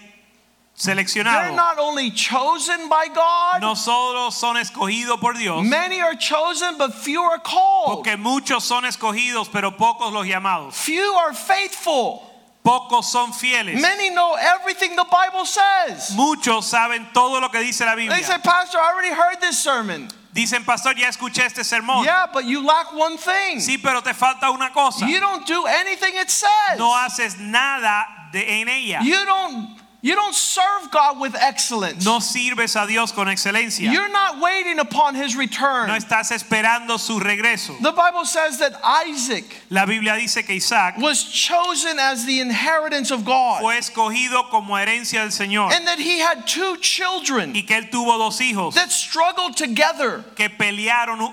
They're 0.84 1.52
not 1.54 1.78
only 1.78 2.10
chosen 2.10 2.88
by 2.88 3.06
God. 3.14 3.60
No 3.60 3.74
solo 3.74 4.30
son 4.30 4.56
escogidos 4.56 5.20
por 5.20 5.34
Dios, 5.34 5.64
Many 5.64 6.00
are 6.00 6.16
chosen, 6.16 6.76
but 6.76 6.92
few 6.94 7.22
are 7.22 7.38
called. 7.38 8.02
porque 8.04 8.16
muchos 8.16 8.64
son 8.64 8.84
escogidos, 8.84 9.48
pero 9.52 9.72
pocos 9.76 10.12
los 10.12 10.26
llamados. 10.26 10.74
Few 10.74 11.14
are 11.14 11.34
faithful. 11.34 12.22
Pocos 12.64 13.06
son 13.06 13.32
fieles. 13.32 13.80
Many 13.80 14.10
know 14.10 14.36
everything 14.38 14.94
the 14.94 15.06
Bible 15.10 15.44
says. 15.44 16.14
Muchos 16.14 16.70
saben 16.70 17.12
todo 17.12 17.40
lo 17.40 17.48
que 17.48 17.60
dice 17.60 17.80
la 17.80 17.96
Biblia. 17.96 18.16
They 18.16 18.22
say, 18.22 18.38
Pastor, 18.38 18.78
I 18.78 18.92
already 18.92 19.14
heard 19.14 19.40
this 19.40 19.58
sermon. 19.58 20.08
Dicen, 20.32 20.64
pastor, 20.64 20.94
ya 20.94 21.08
escuché 21.08 21.44
este 21.44 21.62
sermón. 21.62 22.04
Yeah, 22.04 22.26
but 22.32 22.46
you 22.46 22.64
lack 22.64 22.94
one 22.94 23.18
thing. 23.18 23.58
Sí, 23.58 23.76
pero 23.76 24.00
te 24.00 24.14
falta 24.14 24.50
una 24.50 24.70
cosa. 24.70 25.06
You 25.06 25.20
don't 25.20 25.46
do 25.46 25.66
anything 25.66 26.14
it 26.14 26.30
says. 26.30 26.78
No 26.78 26.94
haces 26.94 27.38
nada 27.38 28.06
de, 28.32 28.40
en 28.40 28.68
ella. 28.68 29.00
You 29.02 29.24
don't 29.26 29.81
you 30.02 30.14
don't 30.16 30.34
serve 30.34 30.90
God 30.90 31.20
with 31.20 31.34
excellence. 31.36 32.04
No 32.04 32.18
sirves 32.18 32.74
a 32.76 32.86
Dios 32.86 33.12
con 33.12 33.28
excelencia. 33.28 33.92
You're 33.92 34.10
not 34.10 34.40
waiting 34.40 34.78
upon 34.80 35.14
his 35.14 35.36
return. 35.36 35.86
No 35.86 35.94
estás 35.94 36.30
esperando 36.32 36.98
su 36.98 37.20
regreso. 37.20 37.74
The 37.80 37.92
Bible 37.92 38.24
says 38.24 38.58
that 38.58 38.72
Isaac 38.82 39.44
La 39.70 39.86
Biblia 39.86 40.16
dice 40.16 40.44
que 40.44 40.56
Isaac 40.56 40.98
was 40.98 41.22
chosen 41.22 41.98
as 41.98 42.26
the 42.26 42.40
inheritance 42.40 43.10
of 43.10 43.24
God 43.24 43.60
fue 43.62 43.78
escogido 43.78 44.50
como 44.50 44.74
herencia 44.74 45.20
del 45.22 45.30
Señor 45.30 45.72
and 45.72 45.86
that 45.86 45.98
he 45.98 46.18
had 46.18 46.46
two 46.46 46.76
children 46.78 47.54
y 47.54 47.62
que 47.62 47.76
él 47.76 47.90
tuvo 47.90 48.18
dos 48.18 48.40
hijos 48.40 48.74
that 48.74 48.90
struggled 48.90 49.56
together. 49.56 50.24
que 50.34 50.48
pelearon 50.48 51.32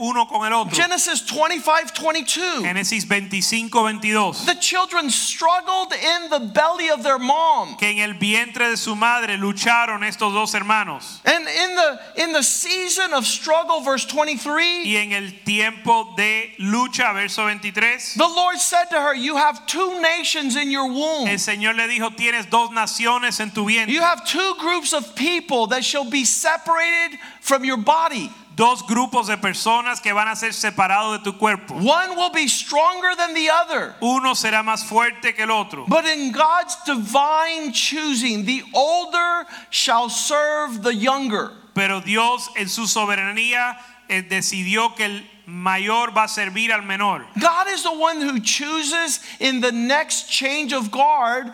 uno 0.00 0.26
con 0.26 0.46
el 0.46 0.52
otro. 0.52 0.74
Genesis 0.74 1.22
25 1.22 1.92
22. 2.00 2.62
Génesis 2.62 3.06
25, 3.06 3.82
22. 3.82 4.46
The 4.46 4.54
children 4.54 5.10
struggled 5.10 5.92
in 5.92 6.30
the 6.30 6.40
belly 6.40 6.88
of 6.88 7.02
their 7.02 7.18
mom. 7.18 7.76
Que 7.76 7.88
en 7.88 7.98
el 7.98 8.14
vientre 8.14 8.70
de 8.70 8.76
su 8.76 8.96
madre 8.96 9.36
lucharon 9.36 10.02
estos 10.02 10.32
dos 10.32 10.54
hermanos. 10.54 11.20
And 11.24 11.46
in 11.46 11.76
the 11.76 12.00
in 12.16 12.32
the 12.32 12.42
season 12.42 13.12
of 13.12 13.26
struggle 13.26 13.82
verse 13.82 14.06
23 14.06 14.86
Y 14.86 14.96
en 14.96 15.12
el 15.12 15.30
tiempo 15.44 16.14
de 16.16 16.54
lucha, 16.58 17.12
verso 17.14 17.44
23, 17.44 18.14
the 18.14 18.26
Lord 18.26 18.58
said 18.58 18.86
to 18.90 19.00
her 19.00 19.14
you 19.14 19.36
have 19.36 19.66
two 19.66 20.00
nations 20.00 20.56
in 20.56 20.70
your 20.70 20.86
womb. 20.86 21.28
el 21.28 21.38
Señor 21.38 21.76
le 21.76 21.86
dijo, 21.88 22.16
tienes 22.16 22.48
dos 22.48 22.70
naciones 22.70 23.38
en 23.40 23.50
tu 23.50 23.66
vientre. 23.66 23.92
You 23.92 24.00
have 24.00 24.24
two 24.24 24.54
groups 24.58 24.94
of 24.94 25.14
people 25.14 25.66
that 25.68 25.84
shall 25.84 26.08
be 26.08 26.24
separated 26.24 27.18
from 27.40 27.64
your 27.64 27.76
body. 27.76 28.30
Dos 28.56 28.82
grupos 28.82 29.28
de 29.28 29.36
personas 29.36 30.00
que 30.00 30.12
van 30.12 30.28
a 30.28 30.36
ser 30.36 30.52
separados 30.52 31.18
de 31.18 31.24
tu 31.24 31.38
cuerpo. 31.38 31.74
One 31.74 32.16
will 32.16 32.30
be 32.30 32.48
stronger 32.48 33.14
than 33.16 33.32
the 33.34 33.48
other. 33.48 33.94
Uno 34.00 34.34
será 34.34 34.62
más 34.62 34.84
fuerte 34.84 35.34
que 35.34 35.44
el 35.44 35.50
otro. 35.50 35.86
But 35.86 36.04
in 36.04 36.32
God's 36.32 36.76
divine 36.84 37.72
choosing, 37.72 38.44
the 38.44 38.62
older 38.74 39.46
shall 39.70 40.10
serve 40.10 40.82
the 40.82 40.94
younger. 40.94 41.52
Pero 41.74 42.00
Dios 42.00 42.48
en 42.56 42.68
su 42.68 42.82
soberanía 42.82 43.76
eh, 44.08 44.22
decidió 44.22 44.94
que 44.96 45.04
el 45.04 45.22
mayor 45.46 46.16
va 46.16 46.24
a 46.24 46.28
servir 46.28 46.72
al 46.72 46.82
menor. 46.82 47.24
God 47.38 47.68
is 47.68 47.82
the 47.82 47.92
one 47.92 48.20
who 48.20 48.40
chooses 48.40 49.20
in 49.38 49.60
the 49.60 49.72
next 49.72 50.28
change 50.28 50.72
of 50.72 50.90
guard 50.90 51.52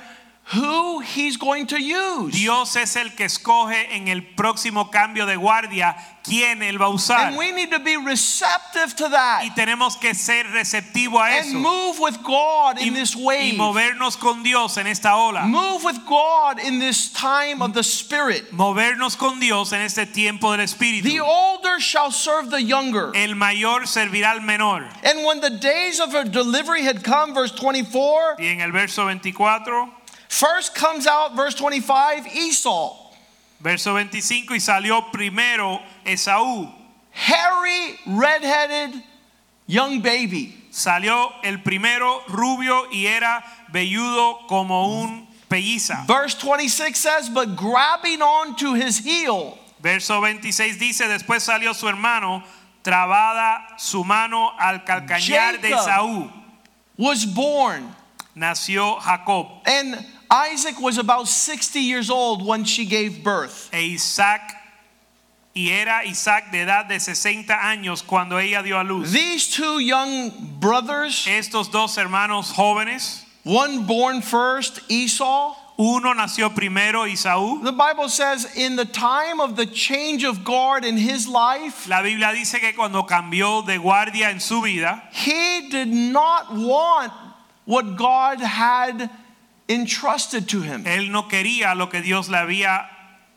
who 0.54 1.00
he's 1.00 1.36
going 1.36 1.66
to 1.66 1.80
use. 1.80 2.32
Dios 2.32 2.76
es 2.76 2.94
el 2.96 3.10
que 3.16 3.24
escoge 3.26 3.92
en 3.96 4.06
el 4.08 4.22
próximo 4.22 4.90
cambio 4.92 5.26
de 5.26 5.36
guardia 5.36 5.96
quién 6.22 6.62
él 6.62 6.80
va 6.80 6.86
a 6.86 6.90
usar. 6.90 7.28
And 7.28 7.36
we 7.36 7.50
need 7.50 7.72
to 7.72 7.80
be 7.80 7.96
receptive 7.96 8.94
to 8.96 9.08
that. 9.08 9.42
Y 9.44 9.50
tenemos 9.56 9.96
que 10.00 10.14
ser 10.14 10.44
receptivo 10.52 11.18
a 11.18 11.38
and 11.38 11.46
eso. 11.48 11.58
move 11.58 11.98
with 11.98 12.22
God 12.22 12.78
in 12.78 12.94
Y, 12.94 13.00
this 13.00 13.16
y 13.16 13.56
movernos 13.56 14.16
con 14.16 14.44
Dios 14.44 14.76
en 14.76 14.86
esta 14.86 15.16
ola. 15.16 15.46
Move 15.46 15.82
with 15.82 16.06
God 16.06 16.60
in 16.60 16.78
this 16.78 17.12
time 17.12 17.60
of 17.60 17.74
the 17.74 17.82
Spirit. 17.82 18.52
Movernos 18.52 19.16
con 19.16 19.40
Dios 19.40 19.72
en 19.72 19.80
este 19.80 20.06
tiempo 20.06 20.52
del 20.52 20.60
espíritu. 20.60 21.04
The 21.04 21.20
older 21.20 21.80
shall 21.80 22.12
serve 22.12 22.50
the 22.50 22.62
younger. 22.62 23.10
El 23.16 23.34
mayor 23.34 23.86
servirá 23.86 24.30
al 24.30 24.40
menor. 24.42 24.88
And 25.02 25.24
when 25.24 25.40
the 25.40 25.50
days 25.50 25.98
of 25.98 26.12
her 26.12 26.24
delivery 26.24 26.82
had 26.82 27.02
come, 27.02 27.34
verse 27.34 27.50
24, 27.50 28.36
Y 28.38 28.44
en 28.46 28.60
el 28.60 28.70
verso 28.70 29.06
24, 29.06 29.90
first 30.38 30.74
comes 30.74 31.06
out, 31.06 31.34
verse 31.34 31.54
25, 31.54 32.26
Esau, 32.26 32.96
verso 33.60 33.94
25, 33.94 34.54
y 34.54 34.58
salió 34.60 35.10
primero 35.12 35.80
Esaú. 36.04 36.70
hairy, 37.12 37.98
redheaded 38.06 39.02
young 39.66 40.00
baby. 40.00 40.54
Salió 40.70 41.32
el 41.42 41.62
primero 41.62 42.22
rubio 42.28 42.86
y 42.92 43.06
era 43.06 43.42
velludo 43.72 44.46
como 44.46 45.02
un 45.02 45.26
pelliza. 45.48 46.06
Verse 46.06 46.34
26 46.34 46.98
says, 46.98 47.28
But 47.30 47.56
grabbing 47.56 48.20
on 48.20 48.56
to 48.56 48.74
his 48.74 48.98
heel, 48.98 49.58
Verso 49.80 50.20
26 50.20 50.78
dice, 50.78 51.06
después 51.08 51.42
salió 51.42 51.74
su 51.74 51.86
hermano, 51.88 52.42
trabada 52.82 53.78
su 53.78 54.04
mano 54.04 54.52
al 54.58 54.84
calcañar 54.84 55.60
de 55.60 55.70
Esaú. 55.70 56.30
was 56.98 57.24
born. 57.24 57.94
Nació 58.34 59.00
Jacob. 59.00 59.46
And 59.64 60.04
Isaac 60.30 60.80
was 60.80 60.98
about 60.98 61.28
60 61.28 61.80
years 61.80 62.10
old 62.10 62.44
when 62.44 62.64
she 62.64 62.84
gave 62.84 63.22
birth. 63.22 63.70
E 63.72 63.94
Isaac, 63.94 64.40
y 65.54 65.68
era 65.70 66.02
Isaac 66.04 66.50
de 66.50 66.58
edad 66.58 66.88
de 66.88 66.98
60 66.98 67.52
años 67.54 68.06
cuando 68.06 68.36
ella 68.36 68.62
dio 68.62 68.80
a 68.80 68.84
luz. 68.84 69.12
These 69.12 69.54
two 69.54 69.78
young 69.78 70.30
brothers, 70.60 71.26
Estos 71.26 71.70
dos 71.70 71.96
hermanos 71.96 72.52
jóvenes, 72.52 73.22
one 73.44 73.86
born 73.86 74.20
first, 74.20 74.80
Esau, 74.90 75.54
uno 75.78 76.12
nació 76.14 76.54
primero, 76.54 77.04
Isaú. 77.06 77.62
the 77.62 77.72
Bible 77.72 78.08
says, 78.08 78.56
in 78.56 78.76
the 78.76 78.84
time 78.86 79.40
of 79.40 79.56
the 79.56 79.66
change 79.66 80.24
of 80.24 80.42
guard 80.42 80.84
in 80.84 80.96
his 80.96 81.28
life, 81.28 81.86
La 81.88 82.02
Biblia 82.02 82.32
dice 82.34 82.58
que 82.58 82.72
cuando 82.72 83.02
cambió 83.04 83.64
de 83.64 83.76
guardia 83.78 84.30
en 84.30 84.40
su 84.40 84.62
vida, 84.62 85.02
he 85.12 85.68
did 85.70 85.88
not 85.88 86.54
want 86.54 87.12
what 87.66 87.96
God 87.96 88.40
had 88.40 89.10
entrusted 89.68 90.48
to 90.48 90.62
him. 90.62 90.84
él 90.86 91.10
no 91.10 91.28
quería 91.28 91.74
lo 91.74 91.88
que 91.88 92.00
Dios 92.00 92.28
le 92.28 92.38
había 92.38 92.88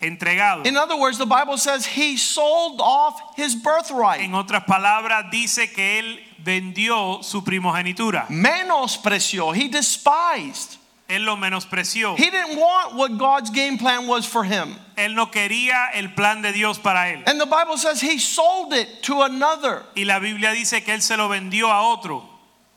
entregado. 0.02 0.66
In 0.66 0.78
other 0.78 0.96
words, 0.96 1.18
the 1.18 1.26
Bible 1.26 1.58
says 1.58 1.86
he 1.86 2.18
sold 2.18 2.80
off 2.82 3.20
his 3.36 3.56
birthright. 3.56 4.22
En 4.22 4.34
otras 4.34 4.64
palabras, 4.66 5.30
dice 5.32 5.74
que 5.74 6.00
él 6.00 6.20
vendió 6.44 7.24
su 7.24 7.44
primogenitura. 7.44 8.28
Menospreció, 8.30 9.56
he 9.56 9.68
despised. 9.68 10.78
Él 11.10 11.26
lo 11.26 11.36
menospreció. 11.38 12.16
He 12.16 12.30
didn't 12.30 12.56
want 12.56 12.96
what 12.96 13.18
God's 13.18 13.50
game 13.50 13.80
plan 13.80 14.06
was 14.06 14.28
for 14.28 14.44
him. 14.44 14.76
Él 14.96 15.16
no 15.16 15.32
quería 15.32 15.90
el 15.96 16.10
plan 16.10 16.44
de 16.44 16.54
Dios 16.54 16.78
para 16.78 17.10
él. 17.12 17.24
And 17.26 17.42
the 17.42 17.48
Bible 17.48 17.78
says 17.78 18.00
he 18.00 18.20
sold 18.20 18.74
it 18.74 19.02
to 19.04 19.24
another. 19.24 19.84
Y 19.96 20.04
la 20.04 20.20
Biblia 20.20 20.52
dice 20.52 20.84
que 20.84 20.94
él 20.94 21.02
se 21.02 21.18
lo 21.18 21.28
vendió 21.28 21.72
a 21.72 21.82
otro. 21.82 22.29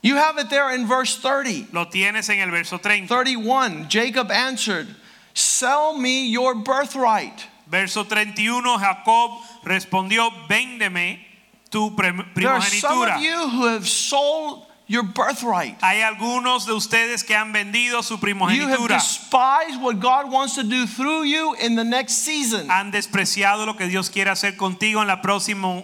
You 0.02 0.16
have 0.16 0.36
it 0.38 0.50
there 0.50 0.74
in 0.74 0.86
verse 0.86 1.16
30. 1.16 1.68
Lo 1.72 1.84
tienes 1.84 2.28
en 2.28 2.40
el 2.40 2.50
verso 2.50 2.78
30. 2.78 3.06
31. 3.06 3.88
Jacob 3.88 4.30
answered, 4.30 4.88
Sell 5.32 5.96
me 5.96 6.26
your 6.28 6.56
birthright. 6.56 7.46
Verso 7.68 8.04
31, 8.04 8.64
Jacob 8.78 9.30
respondió, 9.64 10.30
véndeme 10.48 11.20
tu 11.70 11.92
pre- 11.96 12.12
There 12.34 12.50
are 12.50 12.60
some 12.60 13.02
of 13.02 13.20
you 13.22 13.48
who 13.48 13.66
have 13.66 13.88
sold 13.88 14.66
your 14.86 15.04
birthright. 15.04 15.78
Hay 15.80 16.02
algunos 16.02 16.66
de 16.66 16.74
ustedes 16.74 17.22
que 17.24 17.34
han 17.34 17.52
vendido 17.52 18.02
su 18.02 18.18
primogenitura. 18.18 18.56
You 18.56 18.68
have 18.68 18.88
despised 18.88 19.80
what 19.80 20.00
God 20.00 20.30
wants 20.30 20.56
to 20.56 20.64
do 20.64 20.86
through 20.86 21.22
you 21.22 21.54
in 21.62 21.76
the 21.76 21.84
next 21.84 22.24
season. 22.24 22.68
Han 22.68 22.90
despreciado 22.92 23.64
lo 23.64 23.74
que 23.74 23.86
Dios 23.86 24.10
quiere 24.10 24.30
hacer 24.30 24.56
contigo 24.56 25.00
en 25.00 25.06
la 25.08 25.22
próxima, 25.22 25.82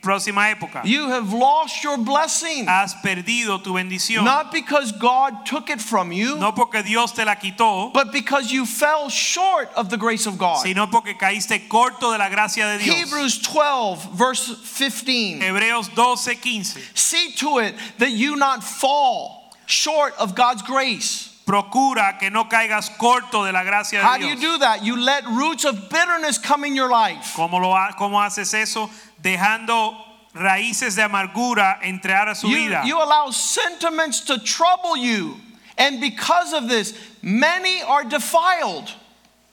próxima 0.00 0.48
época. 0.54 0.84
You 0.84 1.08
have 1.08 1.32
lost 1.32 1.82
your 1.82 1.98
blessing. 1.98 2.66
Has 2.66 2.94
perdido 2.94 3.62
tu 3.62 3.74
bendición. 3.74 4.24
Not 4.24 4.52
because 4.52 4.92
God 4.92 5.44
took 5.46 5.70
it 5.70 5.80
from 5.80 6.12
you, 6.12 6.36
No 6.38 6.52
porque 6.52 6.82
Dios 6.84 7.12
te 7.12 7.24
la 7.24 7.34
quitó, 7.34 7.92
but 7.92 8.12
because 8.12 8.50
you 8.52 8.64
fell 8.66 9.08
short 9.08 9.68
of 9.74 9.90
the 9.90 9.96
grace 9.96 10.26
of 10.26 10.38
God. 10.38 10.62
sino 10.62 10.86
porque 10.86 11.18
caíste 11.18 11.68
corto 11.68 12.12
de 12.12 12.18
la 12.18 12.28
gracia 12.28 12.76
de 12.76 12.84
Dios. 12.84 12.96
Hebrews 12.96 13.38
12, 13.38 14.08
verse 14.12 14.54
15. 14.78 15.40
Hebreos 15.40 15.88
12, 15.94 16.34
15. 16.36 16.80
See 16.94 17.32
to 17.32 17.58
it 17.58 17.74
that 17.98 18.10
you 18.10 18.36
not 18.36 18.62
fall 18.62 19.52
short 19.66 20.14
of 20.18 20.34
God's 20.34 20.62
grace. 20.62 21.32
Procura 21.46 22.18
que 22.18 22.28
no 22.28 22.46
caigas 22.46 22.90
corto 22.98 23.44
de 23.44 23.52
la 23.52 23.62
gracia 23.62 24.00
de 24.00 24.04
How 24.04 24.16
de 24.18 24.22
do 24.24 24.28
you 24.30 24.34
do 24.34 24.58
that? 24.58 24.84
You 24.84 24.96
let 25.00 25.24
roots 25.26 25.64
of 25.64 25.88
bitterness 25.88 26.38
come 26.38 26.64
in 26.64 26.74
your 26.74 26.90
life. 26.90 27.34
¿Cómo, 27.36 27.60
lo, 27.60 27.72
¿Cómo 27.96 28.20
haces 28.20 28.52
eso? 28.52 28.90
Dejando 29.26 29.96
raíces 30.34 30.94
de 30.94 31.02
amargura 31.02 31.80
entrar 31.82 32.28
a 32.28 32.34
su 32.34 32.48
You, 32.48 32.56
vida. 32.56 32.82
you 32.84 32.96
allow 32.96 33.30
sentiments 33.30 34.20
to 34.20 34.38
trouble 34.38 34.96
you. 34.96 35.36
And 35.76 36.00
because 36.00 36.52
of 36.52 36.68
this, 36.68 36.94
many 37.22 37.82
are 37.82 38.04
defiled. 38.04 38.90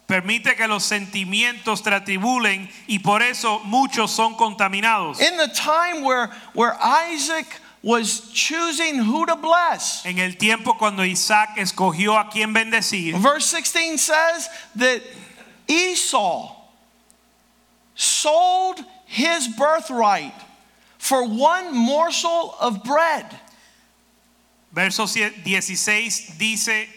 Permite 0.07 0.55
que 0.55 0.67
los 0.67 0.83
sentimientos 0.83 1.81
te 1.81 1.89
atribulen 1.89 2.69
y 2.87 2.99
por 2.99 3.21
eso 3.23 3.61
muchos 3.65 4.11
son 4.11 4.35
contaminados. 4.35 5.19
In 5.19 5.37
the 5.37 5.47
time 5.47 6.03
where, 6.03 6.27
where 6.53 6.75
Isaac 6.79 7.47
was 7.81 8.29
choosing 8.31 8.95
who 8.95 9.25
to 9.25 9.35
bless, 9.35 10.05
En 10.05 10.19
el 10.19 10.33
tiempo 10.33 10.73
cuando 10.77 11.03
Isaac 11.03 11.57
escogió 11.57 12.17
a 12.19 12.29
quien 12.29 12.53
bendecir, 12.53 13.15
verse 13.17 13.49
16 13.51 13.97
says 13.97 14.49
that 14.75 15.01
Esau 15.67 16.55
sold 17.95 18.85
his 19.13 19.47
birthright 19.47 20.33
for 20.97 21.27
one 21.27 21.77
morsel 21.77 22.55
of 22.59 22.83
bread. 22.83 23.25
verso 24.71 25.05
16 25.05 26.33
dice, 26.39 26.87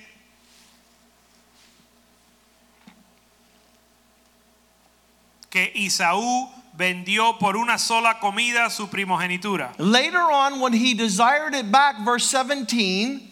que 5.50 5.70
Isaú 5.74 6.48
vendió 6.74 7.38
por 7.38 7.54
una 7.56 7.78
sola 7.78 8.18
comida 8.18 8.70
su 8.70 8.86
primogenitura. 8.86 9.74
Later 9.78 10.30
on, 10.30 10.60
when 10.60 10.72
he 10.72 10.94
desired 10.94 11.54
it 11.54 11.70
back, 11.70 12.02
verse 12.02 12.24
17, 12.30 13.30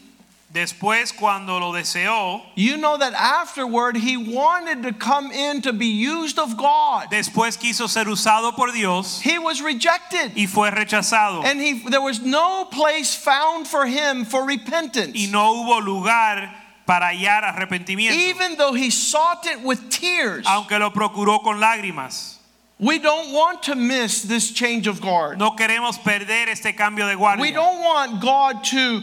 Después 0.55 1.13
cuando 1.13 1.59
lo 1.59 1.73
deseó, 1.73 2.41
you 2.55 2.77
know 2.77 2.97
that 2.97 3.13
afterward 3.15 3.97
he 3.97 4.17
wanted 4.17 4.85
to 4.85 4.93
come 4.93 5.33
in 5.33 5.61
to 5.63 5.73
be 5.73 5.89
used 5.89 6.39
of 6.39 6.57
God. 6.57 7.09
después 7.11 7.59
quiso 7.59 7.89
ser 7.89 8.05
usado 8.05 8.55
por 8.55 8.71
Dios 8.71 9.21
He 9.21 9.37
was 9.37 9.61
rejected. 9.61 10.31
y 10.37 10.47
fue 10.47 10.71
rechazado. 10.71 11.45
And 11.45 11.61
he, 11.61 11.81
there 11.91 12.01
was 12.01 12.21
no 12.21 12.67
place 12.67 13.17
found 13.17 13.67
for 13.67 13.85
him 13.85 14.25
for 14.25 14.47
repentance. 14.47 15.13
Y 15.17 15.29
no 15.29 15.55
hubo 15.65 15.85
lugar 15.85 16.49
para 16.87 17.07
hallar 17.07 17.43
arrepentimiento, 17.43 18.13
Even 18.13 18.57
though 18.57 18.75
he 18.75 18.91
sought 18.91 19.47
it 19.47 19.61
with 19.61 19.91
tears, 19.91 20.47
aunque 20.47 20.79
lo 20.79 20.91
procuró 20.93 21.43
con 21.43 21.59
lágrimas. 21.61 22.37
we 22.79 23.01
don't 23.01 23.33
want 23.33 23.65
to 23.65 23.75
miss 23.75 24.23
this 24.23 24.53
change 24.53 24.87
of 24.87 25.01
guard. 25.01 25.37
No 25.37 25.57
queremos 25.57 25.99
perder 25.99 26.49
este 26.49 26.77
cambio 26.77 27.09
de 27.09 27.17
guardia. 27.17 27.43
We 27.43 27.51
don't 27.51 27.81
want 27.83 28.21
God 28.21 28.63
to 28.65 29.03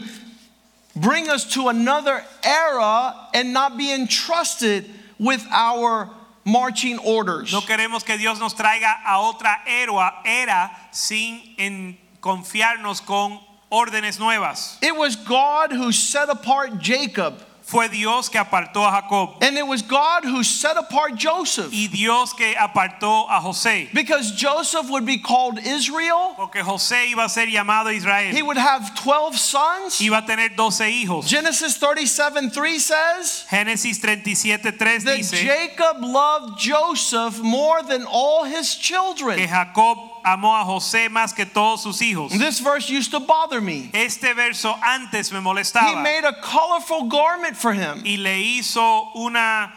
bring 0.94 1.28
us 1.28 1.54
to 1.54 1.68
another 1.68 2.22
era 2.44 3.28
and 3.34 3.52
not 3.52 3.76
be 3.76 3.92
entrusted 3.92 4.88
with 5.18 5.44
our 5.50 6.10
marching 6.44 6.98
orders. 6.98 7.52
No 7.52 7.60
queremos 7.60 8.04
que 8.04 8.18
Dios 8.18 8.38
nos 8.40 8.54
traiga 8.54 8.94
a 9.06 9.18
otra 9.18 9.56
era, 9.66 10.14
era 10.24 10.70
sin 10.90 11.40
en 11.58 11.96
confiarnos 12.20 13.04
con 13.04 13.40
órdenes 13.70 14.18
nuevas. 14.18 14.78
It 14.82 14.94
was 14.94 15.16
God 15.16 15.72
who 15.72 15.92
set 15.92 16.28
apart 16.28 16.78
Jacob, 16.78 17.42
Fue 17.72 17.88
Dios 17.88 18.28
que 18.28 18.38
apartó 18.38 18.86
a 18.86 18.90
Jacob 19.00 19.42
and 19.42 19.56
it 19.56 19.66
was 19.66 19.80
God 19.80 20.24
who 20.26 20.42
set 20.44 20.76
apart 20.76 21.16
Joseph. 21.16 21.72
y 21.72 21.88
Dios 21.90 22.34
que 22.34 22.54
apartó 22.54 23.26
a 23.30 23.40
José. 23.40 23.88
Because 23.94 24.32
Joseph 24.32 24.90
would 24.90 25.06
be 25.06 25.16
called 25.16 25.58
Israel, 25.58 26.34
Porque 26.36 26.62
José 26.62 27.06
iba 27.10 27.24
a 27.24 27.28
ser 27.30 27.46
llamado 27.46 27.90
Israel. 27.90 28.34
he 28.34 28.42
would 28.42 28.58
have 28.58 28.94
12 28.94 29.38
sons. 29.38 30.00
Iba 30.00 30.18
a 30.18 30.26
tener 30.26 30.50
12 30.54 30.84
hijos. 31.06 31.26
Genesis 31.26 31.78
37 31.78 32.50
3 32.50 32.78
says 32.78 33.46
Génesis 33.48 33.96
37, 33.96 34.72
3 34.72 34.98
that 34.98 35.04
dice 35.16 35.30
Jacob 35.30 35.96
loved 36.02 36.58
Joseph 36.58 37.40
more 37.40 37.82
than 37.82 38.04
all 38.06 38.44
his 38.44 38.74
children. 38.76 39.38
que. 39.38 39.46
Jacob 39.46 40.11
amó 40.24 40.54
a 40.56 40.64
José 40.64 41.08
más 41.08 41.32
que 41.34 41.44
todos 41.46 41.82
sus 41.82 42.00
hijos. 42.00 42.30
This 42.38 42.60
verse 42.60 42.88
used 42.88 43.10
to 43.12 43.20
bother 43.20 43.60
me. 43.60 43.90
Este 43.92 44.34
verso 44.34 44.74
antes 44.84 45.32
me 45.32 45.40
molestaba. 45.40 45.88
He 45.90 45.94
made 45.96 46.24
a 46.24 46.34
colorful 46.42 47.08
garment 47.08 47.56
for 47.56 47.72
him, 47.72 48.02
y 48.04 48.16
le 48.16 48.36
hizo 48.38 49.10
una 49.16 49.72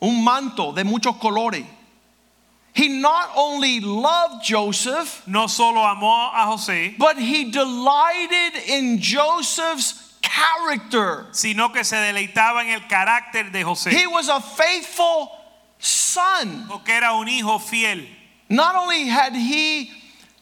un 0.00 0.24
manto 0.24 0.72
de 0.72 0.84
muchos 0.84 1.16
colores. 1.18 1.64
He 2.74 2.88
not 2.88 3.30
only 3.36 3.80
loved 3.80 4.42
Joseph, 4.42 5.22
no 5.26 5.46
solo 5.46 5.80
amó 5.82 6.30
a 6.32 6.46
José, 6.46 6.96
but 6.98 7.18
he 7.18 7.50
delighted 7.50 8.56
in 8.66 8.98
Joseph's 8.98 10.14
character. 10.22 11.26
sino 11.32 11.68
que 11.68 11.84
se 11.84 11.96
deleitaba 11.96 12.62
en 12.62 12.70
el 12.70 12.80
carácter 12.88 13.52
de 13.52 13.62
José, 13.62 13.90
He 13.92 14.06
was 14.06 14.28
a 14.30 14.40
faithful 14.40 15.30
son. 15.78 16.66
porque 16.66 16.88
era 16.90 17.12
un 17.14 17.28
hijo 17.28 17.58
fiel. 17.58 18.06
Not 18.52 18.76
only 18.76 19.06
had 19.08 19.34
he 19.34 19.90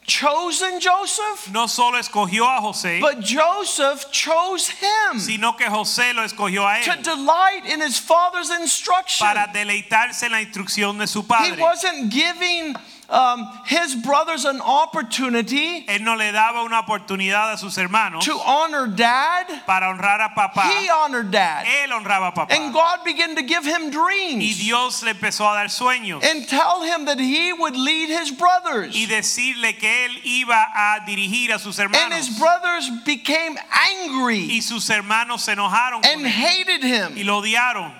chosen 0.04 0.80
Joseph, 0.80 1.48
No 1.52 1.68
solo 1.68 1.96
escogió 1.98 2.44
a 2.44 2.60
José, 2.60 3.00
but 3.00 3.20
Joseph 3.20 4.10
chose 4.10 4.68
him 4.68 5.20
sino 5.20 5.52
que 5.52 5.66
José 5.66 6.12
lo 6.12 6.24
escogió 6.24 6.66
a 6.66 6.80
él, 6.80 6.84
to 6.84 7.02
delight 7.02 7.64
in 7.66 7.80
his 7.80 7.98
father's 7.98 8.50
instruction. 8.50 9.24
para 9.24 9.46
deleitarse 9.52 10.24
en 10.24 10.32
la 10.32 10.40
instrucción 10.40 10.98
de 10.98 11.06
su 11.06 11.22
padre. 11.22 11.54
He 11.54 11.62
wasn't 11.62 12.10
giving 12.12 12.74
um, 13.10 13.46
his 13.66 13.96
brothers 13.96 14.44
an 14.44 14.60
opportunity 14.60 15.84
Él 15.88 16.02
no 16.02 16.14
le 16.14 16.32
daba 16.32 16.62
una 16.64 16.80
oportunidad 16.80 17.52
a 17.52 17.58
sus 17.58 17.76
hermanos 17.76 18.24
to 18.24 18.38
honor 18.38 18.86
dad. 18.86 19.46
para 19.66 19.88
honrar 19.88 20.20
a 20.20 20.28
papá. 20.34 20.62
He 20.80 20.88
honored 20.88 21.30
dad. 21.30 21.64
Él 21.66 21.90
honraba 21.92 22.28
a 22.28 22.32
papá. 22.32 22.52
And 22.54 22.72
God 22.72 23.04
began 23.04 23.34
to 23.36 23.42
give 23.42 23.64
him 23.64 23.86
Y 23.86 23.90
dreams 23.90 24.58
Dios 24.58 25.02
le 25.02 25.12
empezó 25.14 25.50
a 25.50 25.54
dar 25.54 25.66
sueños 25.66 26.22
and 26.22 26.46
tell 26.48 26.82
him 26.82 27.06
that 27.06 27.18
he 27.18 27.52
would 27.52 27.76
lead 27.76 28.08
his 28.08 28.30
brothers. 28.30 28.94
y 28.94 29.06
decirle 29.06 29.76
que 29.78 29.88
él 30.06 30.20
iba 30.24 30.66
a 30.74 31.00
dirigir 31.06 31.52
a 31.52 31.58
sus 31.58 31.78
And 31.80 32.14
his 32.14 32.38
brothers 32.38 32.90
became 33.04 33.58
angry 34.04 34.48
Y 34.50 34.60
sus 34.60 34.88
hermanos 34.88 35.42
se 35.42 35.54
enojaron 35.54 36.04
and 36.06 36.26
hated 36.26 36.84
y 36.84 36.86
him 36.86 37.26
lo 37.26 37.42
odiaron 37.42 37.92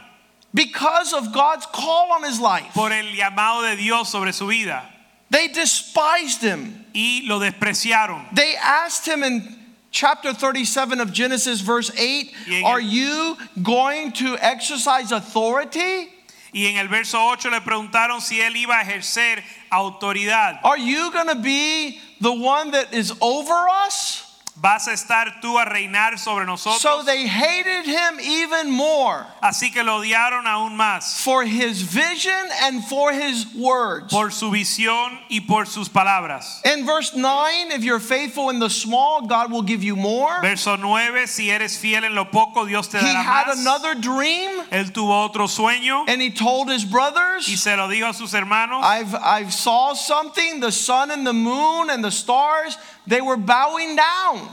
because 0.53 1.13
of 1.13 1.33
God's 1.33 1.67
call 1.67 2.13
on 2.13 2.23
his 2.25 2.41
life. 2.41 2.73
por 2.75 2.93
el 2.93 3.07
llamado 3.15 3.63
de 3.63 3.77
Dios 3.77 4.09
sobre 4.09 4.33
su 4.33 4.47
vida 4.47 4.83
They 5.31 5.49
despised 5.49 6.43
him. 6.43 6.85
y 6.95 7.23
lo 7.27 7.39
despreciaron. 7.39 8.35
They 8.35 8.57
asked 8.57 9.07
him 9.07 9.23
in 9.23 9.57
chapter 9.93 10.33
37 10.33 11.01
of 11.01 11.13
Genesis, 11.13 11.61
verse 11.61 11.91
8, 11.97 12.33
el- 12.51 12.67
Are 12.67 12.81
you 12.81 13.37
going 13.63 14.13
to 14.13 14.37
exercise 14.41 15.13
authority? 15.13 16.09
Y 16.53 16.63
en 16.67 16.79
el 16.79 16.89
verso 16.89 17.17
8 17.19 17.49
le 17.49 17.61
preguntaron 17.61 18.21
si 18.21 18.41
él 18.41 18.57
iba 18.57 18.81
a 18.81 18.85
ejercer 18.85 19.41
autoridad. 19.71 20.59
Are 20.65 20.79
you 20.79 21.13
going 21.13 21.29
to 21.29 21.37
be 21.37 22.01
the 22.21 22.33
one 22.33 22.73
that 22.73 22.93
is 22.93 23.13
over 23.21 23.69
us? 23.69 24.30
¿Vas 24.63 24.89
a 24.89 24.93
estar 24.93 25.41
tú 25.41 25.59
a 25.59 25.65
reinar 25.65 26.19
sobre 26.19 26.45
nosotros? 26.45 26.83
So 26.83 27.03
they 27.03 27.27
hated 27.27 27.87
him 27.87 28.21
even 28.21 28.71
more 28.71 29.25
Así 29.43 29.73
que 29.73 29.83
lo 29.83 30.01
odiaron 30.03 30.47
aún 30.47 30.77
más 30.77 31.23
for 31.23 31.45
his 31.45 31.81
vision 31.81 32.47
and 32.63 32.85
for 32.85 33.11
his 33.11 33.47
words. 33.57 34.13
por 34.13 34.31
su 34.31 34.51
visión 34.51 35.19
y 35.31 35.41
por 35.49 35.65
sus 35.65 35.89
palabras. 35.89 36.61
In 36.67 36.85
verse 36.85 37.15
9, 37.17 37.71
if 37.73 37.83
you're 37.83 37.99
faithful 38.01 38.51
in 38.51 38.59
the 38.59 38.69
small, 38.69 39.23
God 39.27 39.51
will 39.51 39.63
give 39.63 39.83
you 39.83 39.97
more. 39.97 40.43
Verso 40.43 40.77
9, 40.77 41.27
si 41.27 41.49
eres 41.51 41.79
fiel 41.79 42.05
en 42.05 42.15
lo 42.15 42.27
poco, 42.27 42.67
Dios 42.67 42.87
te 42.89 42.99
He 42.99 43.05
dará 43.05 43.25
had 43.25 43.49
another 43.57 43.95
dream 43.95 44.51
Él 44.71 44.93
tuvo 44.93 45.25
otro 45.25 45.47
sueño 45.47 46.05
and 46.07 46.21
he 46.21 46.31
told 46.31 46.69
his 46.69 46.85
brothers. 46.85 47.49
y 47.49 47.57
se 47.57 47.75
lo 47.77 47.89
dijo 47.89 48.11
a 48.11 48.13
sus 48.13 48.33
hermanos. 48.35 48.85
I've 48.85 49.15
I've 49.15 49.55
saw 49.55 49.95
something, 49.95 50.61
the 50.61 50.71
sun 50.71 51.11
and 51.11 51.27
the 51.27 51.33
moon 51.33 51.89
and 51.89 52.05
the 52.05 52.11
stars, 52.11 52.77
they 53.11 53.21
were 53.21 53.37
bowing 53.37 53.97
down. 53.97 54.49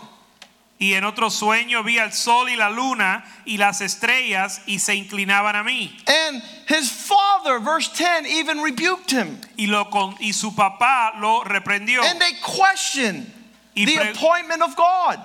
Y 0.80 0.93
en 0.93 1.05
otro 1.05 1.30
sueño 1.30 1.84
vi 1.84 1.97
al 1.97 2.12
sol 2.12 2.49
y 2.49 2.55
la 2.55 2.70
luna 2.70 3.24
y 3.45 3.58
las 3.58 3.82
estrellas 3.82 4.62
y 4.68 4.78
se 4.78 4.93
inclinaban 4.93 5.55
a 5.55 5.64
mí. 5.64 5.91
And 6.08 6.43
his 6.68 6.91
father, 6.91 7.60
verse 7.60 7.89
10, 7.89 8.28
even 8.28 8.62
rebuked 8.62 9.10
him. 9.10 9.39
Y, 9.58 9.66
lo 9.66 9.86
con, 9.86 10.16
y 10.20 10.34
su 10.34 10.51
papá 10.51 11.20
lo 11.20 11.43
reprendió. 11.43 12.03
And 12.03 12.20
they 12.20 12.34
questioned, 12.43 13.32
Y 13.76 13.86
the 13.86 14.12
appointment 14.12 14.62
of 14.62 14.76
God. 14.76 15.20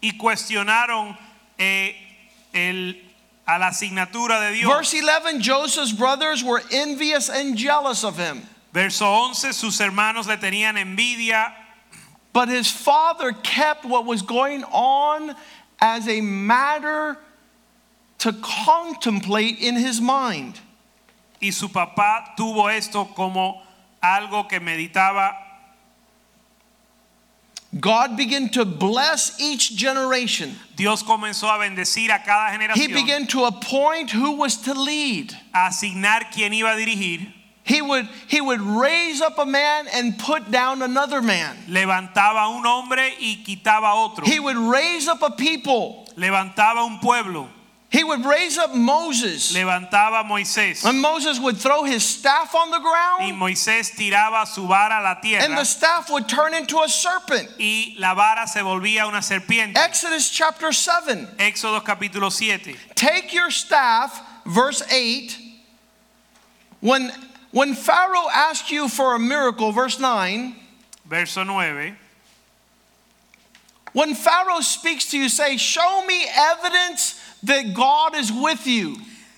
y 0.00 0.12
cuestionaron 0.16 1.18
eh, 1.58 1.96
el, 2.54 3.02
a 3.46 3.58
la 3.58 3.68
asignatura 3.68 4.40
de 4.40 4.52
Dios. 4.52 4.70
Verse 4.70 4.94
11 4.94 5.40
Joseph's 5.40 5.92
brothers 5.92 6.42
were 6.42 6.62
envious 6.70 7.28
and 7.28 7.58
jealous 7.58 8.04
of 8.04 8.16
him. 8.16 8.42
Verso 8.72 9.06
11, 9.06 9.52
sus 9.52 9.78
hermanos 9.80 10.26
le 10.26 10.36
tenían 10.36 10.76
envidia, 10.76 11.52
But 12.34 12.50
his 12.50 12.70
father 12.70 13.32
kept 13.32 13.86
what 13.86 14.04
was 14.04 14.20
going 14.20 14.64
on 14.64 15.34
as 15.80 16.06
a 16.08 16.20
matter 16.20 17.16
to 18.18 18.32
contemplate 18.42 19.58
in 19.58 19.76
his 19.76 20.00
mind. 20.02 20.60
y 21.44 21.50
su 21.50 21.68
papá 21.68 22.34
tuvo 22.36 22.68
esto 22.68 23.04
como 23.14 23.62
algo 24.02 24.48
que 24.48 24.60
meditaba. 24.60 25.36
God 27.78 28.16
began 28.16 28.48
to 28.50 28.64
bless 28.64 29.38
each 29.40 29.76
generation. 29.76 30.56
Dios 30.76 31.02
comenzó 31.02 31.48
a 31.48 31.58
bendecir 31.58 32.10
a 32.10 32.22
cada 32.24 32.56
generación. 32.56 32.76
He 32.76 32.86
began 32.88 33.26
to 33.26 33.44
appoint 33.44 34.10
who 34.10 34.32
was 34.32 34.56
to 34.58 34.74
lead. 34.74 35.36
a 35.52 35.68
asignar 35.68 36.30
quién 36.32 36.52
iba 36.52 36.72
a 36.72 36.76
dirigir. 36.76 37.32
He 37.64 37.80
would, 37.80 38.06
he 38.28 38.42
would 38.42 38.60
raise 38.60 39.22
up 39.22 39.38
a 39.38 39.46
man 39.46 39.86
and 39.92 40.18
put 40.18 40.50
down 40.50 40.82
another 40.82 41.22
man. 41.22 41.56
Levantaba 41.68 42.54
un 42.54 42.62
hombre 42.64 43.14
y 43.18 43.42
quitaba 43.44 43.94
otro. 43.94 44.24
He 44.26 44.38
would 44.38 44.56
raise 44.56 45.08
up 45.08 45.22
a 45.22 45.30
people. 45.30 46.06
Levantaba 46.16 46.84
un 46.86 46.98
pueblo. 46.98 47.48
He 47.88 48.02
would 48.02 48.26
raise 48.26 48.58
up 48.58 48.74
Moses. 48.74 49.54
Levantaba 49.54 50.24
Moisés. 50.24 50.84
And 50.84 51.00
Moses 51.00 51.38
would 51.38 51.56
throw 51.56 51.84
his 51.84 52.04
staff 52.04 52.54
on 52.54 52.70
the 52.70 52.80
ground. 52.80 53.22
Y 53.22 53.30
Moisés 53.30 53.92
tiraba 53.92 54.46
su 54.46 54.66
vara 54.66 54.98
a 54.98 55.02
la 55.02 55.20
tierra. 55.20 55.44
and 55.44 55.56
the 55.56 55.64
staff 55.64 56.10
would 56.10 56.28
turn 56.28 56.54
into 56.54 56.80
a 56.80 56.88
serpent. 56.88 57.48
Y 57.58 57.94
la 57.98 58.14
vara 58.14 58.46
se 58.46 58.60
volvía 58.60 59.06
una 59.06 59.20
serpiente. 59.20 59.76
Exodus 59.76 60.28
chapter 60.28 60.72
7. 60.72 61.28
Éxodo 61.38 61.82
capítulo 61.82 62.30
7. 62.30 62.76
Take 62.96 63.32
your 63.32 63.50
staff, 63.50 64.20
verse 64.44 64.82
8. 64.90 65.38
When, 66.80 67.12
when 67.54 67.74
Pharaoh 67.74 68.28
asked 68.34 68.72
you 68.72 68.88
for 68.88 69.14
a 69.14 69.18
miracle, 69.18 69.70
verse 69.70 70.00
9. 70.00 70.56
Verso 71.06 71.44
9. 71.44 71.96
When 73.92 74.16
Pharaoh 74.16 74.60
speaks 74.60 75.08
to 75.12 75.18
you, 75.18 75.28
say, 75.28 75.56
Show 75.56 76.04
me 76.04 76.26
evidence 76.34 77.14
that 77.44 77.72
God 77.72 78.16
is 78.16 78.32
with 78.32 78.66
you. 78.66 78.96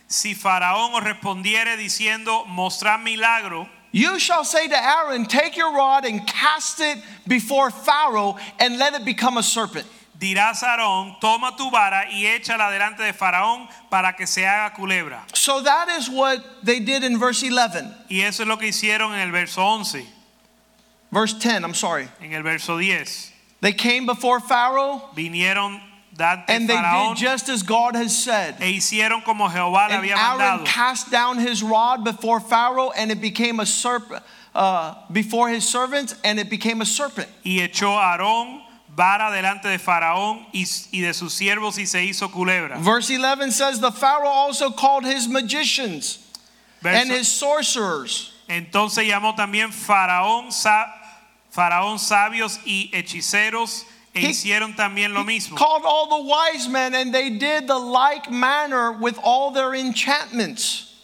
Si 0.09 0.35
Faraón 0.35 0.95
os 0.95 1.05
respondiere 1.05 1.77
diciendo, 1.77 2.47
mostrad 2.47 3.03
milagro, 3.05 3.69
You 3.93 4.19
shall 4.19 4.45
say 4.45 4.67
to 4.67 4.83
Aaron, 4.83 5.27
Take 5.27 5.55
your 5.55 5.75
rod 5.75 6.07
and 6.07 6.27
cast 6.27 6.81
it 6.81 6.97
before 7.29 7.71
Pharaoh 7.71 8.39
and 8.59 8.79
let 8.79 8.95
it 8.95 9.05
become 9.05 9.37
a 9.37 9.43
serpent. 9.43 9.87
Dirás 10.19 10.63
a 10.63 10.73
Aarón, 10.77 11.17
toma 11.21 11.57
tu 11.57 11.71
vara 11.71 12.11
y 12.11 12.27
échala 12.27 12.71
delante 12.71 13.03
de 13.03 13.13
Faraón 13.13 13.69
para 13.91 14.15
que 14.15 14.27
se 14.27 14.47
haga 14.47 14.75
culebra. 14.75 15.23
So 15.35 15.63
that 15.63 15.89
is 15.99 16.09
what 16.09 16.39
they 16.65 16.81
did 16.81 17.05
in 17.05 17.19
verse 17.19 17.43
11. 17.43 17.85
Y 18.09 18.21
eso 18.23 18.43
es 18.43 18.49
lo 18.49 18.57
que 18.57 18.69
hicieron 18.69 19.13
en 19.15 19.21
el 19.21 19.31
verso 19.33 19.63
11, 19.63 20.07
Verse 21.13 21.35
10, 21.35 21.63
I'm 21.65 21.75
sorry. 21.75 22.09
en 22.21 22.33
el 22.33 22.43
verso 22.43 22.79
10. 22.79 23.33
They 23.61 23.73
came 23.73 24.07
before 24.07 24.41
Pharaoh 24.41 25.03
Vinieron 25.17 25.81
and 26.19 26.69
they 26.69 26.77
did 26.77 27.17
just 27.17 27.49
as 27.51 27.63
God 27.63 27.95
has 27.95 28.17
said. 28.17 28.57
e 28.61 28.77
hicieron 28.79 29.23
como 29.23 29.49
Jehová 29.49 29.89
le 29.89 29.95
And 29.97 30.05
había 30.05 30.17
Aaron 30.17 30.39
mandado. 30.61 30.65
cast 30.67 31.11
down 31.11 31.39
his 31.39 31.63
rod 31.63 32.05
before 32.05 32.41
Pharaoh 32.41 32.91
and 32.97 33.11
it 33.11 33.21
became 33.21 33.61
a 33.61 33.67
serpent 33.67 34.23
uh, 34.55 34.95
before 35.13 35.49
his 35.51 35.69
servants 35.69 36.15
and 36.25 36.39
it 36.41 36.49
became 36.49 36.81
a 36.81 36.87
serpent. 36.87 37.29
Y 37.45 37.59
echó 37.61 37.97
Aarón 37.99 38.63
vara 38.97 39.31
delante 39.31 39.69
de 39.69 39.79
Faraón 39.79 40.47
y, 40.53 40.65
y 40.91 41.01
de 41.03 41.13
sus 41.13 41.35
siervos 41.35 41.79
y 41.79 41.87
se 41.87 42.03
hizo 42.03 42.31
culebra. 42.33 42.79
Verse 42.79 43.11
11 43.11 43.51
says, 43.53 43.79
The 43.81 43.93
Pharaoh 43.93 44.27
also 44.29 44.71
called 44.71 45.05
his 45.05 45.29
magicians 45.29 46.19
and 46.83 47.11
his 47.11 47.29
sorcerers. 47.29 48.33
Entonces 48.49 49.07
llamó 49.07 49.37
también 49.37 49.71
Faraón, 49.73 50.51
sa- 50.53 50.87
Faraón 51.55 51.99
sabios 51.99 52.59
y 52.65 52.91
hechiceros 52.95 53.85
He- 54.15 54.29
hicieron 54.31 54.75
también 54.75 55.13
lo 55.13 55.25
mismo. 55.25 55.57
called 55.59 55.83
all 55.85 56.07
the 56.23 56.29
wise 56.29 56.69
men 56.69 56.95
and 56.95 57.13
they 57.13 57.29
did 57.29 57.67
the 57.67 57.79
like 57.79 58.31
manner 58.31 58.93
with 58.93 59.19
all 59.23 59.51
their 59.51 59.75
enchantments. 59.75 60.95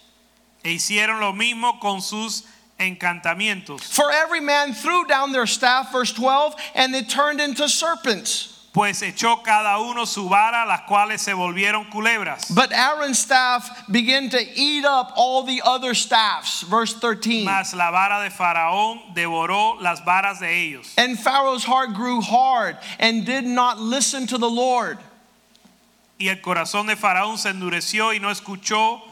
E 0.65 0.75
hicieron 0.77 1.21
lo 1.21 1.33
mismo 1.35 1.79
con 1.81 2.01
sus 2.01 2.45
encantamientos. 2.83 3.81
For 3.81 4.11
every 4.11 4.41
man 4.41 4.73
threw 4.73 5.05
down 5.07 5.33
their 5.33 5.47
staff, 5.47 5.93
verse 5.93 6.13
12, 6.13 6.55
and 6.75 6.95
it 6.95 7.09
turned 7.09 7.41
into 7.41 7.69
serpents. 7.69 8.49
Pues 8.73 9.03
echó 9.03 9.43
cada 9.45 9.79
uno 9.79 10.07
su 10.07 10.31
vara, 10.31 10.65
las 10.67 10.81
cuales 10.89 11.21
se 11.21 11.33
volvieron 11.33 11.91
culebras. 11.91 12.55
But 12.55 12.73
Aaron's 12.73 13.19
staff 13.19 13.87
began 13.91 14.31
to 14.31 14.41
eat 14.55 14.87
up 14.87 15.13
all 15.15 15.43
the 15.43 15.61
other 15.63 15.93
staffs, 15.93 16.63
verse 16.63 16.95
13. 16.95 17.45
Mas 17.45 17.75
la 17.75 17.91
vara 17.91 18.25
de 18.25 18.31
Faraón 18.31 19.15
devoró 19.15 19.79
las 19.83 20.01
varas 20.01 20.41
de 20.41 20.49
ellos. 20.49 20.95
And 20.97 21.19
Pharaoh's 21.19 21.65
heart 21.65 21.93
grew 21.93 22.23
hard 22.23 22.79
and 22.99 23.27
did 23.27 23.45
not 23.45 23.79
listen 23.79 24.27
to 24.29 24.39
the 24.39 24.49
Lord. 24.49 24.99
Y 26.19 26.29
el 26.29 26.37
corazón 26.37 26.87
de 26.87 26.97
Faraón 26.97 27.37
se 27.37 27.51
endureció 27.51 28.15
y 28.15 28.21
no 28.21 28.31
escuchó 28.31 29.03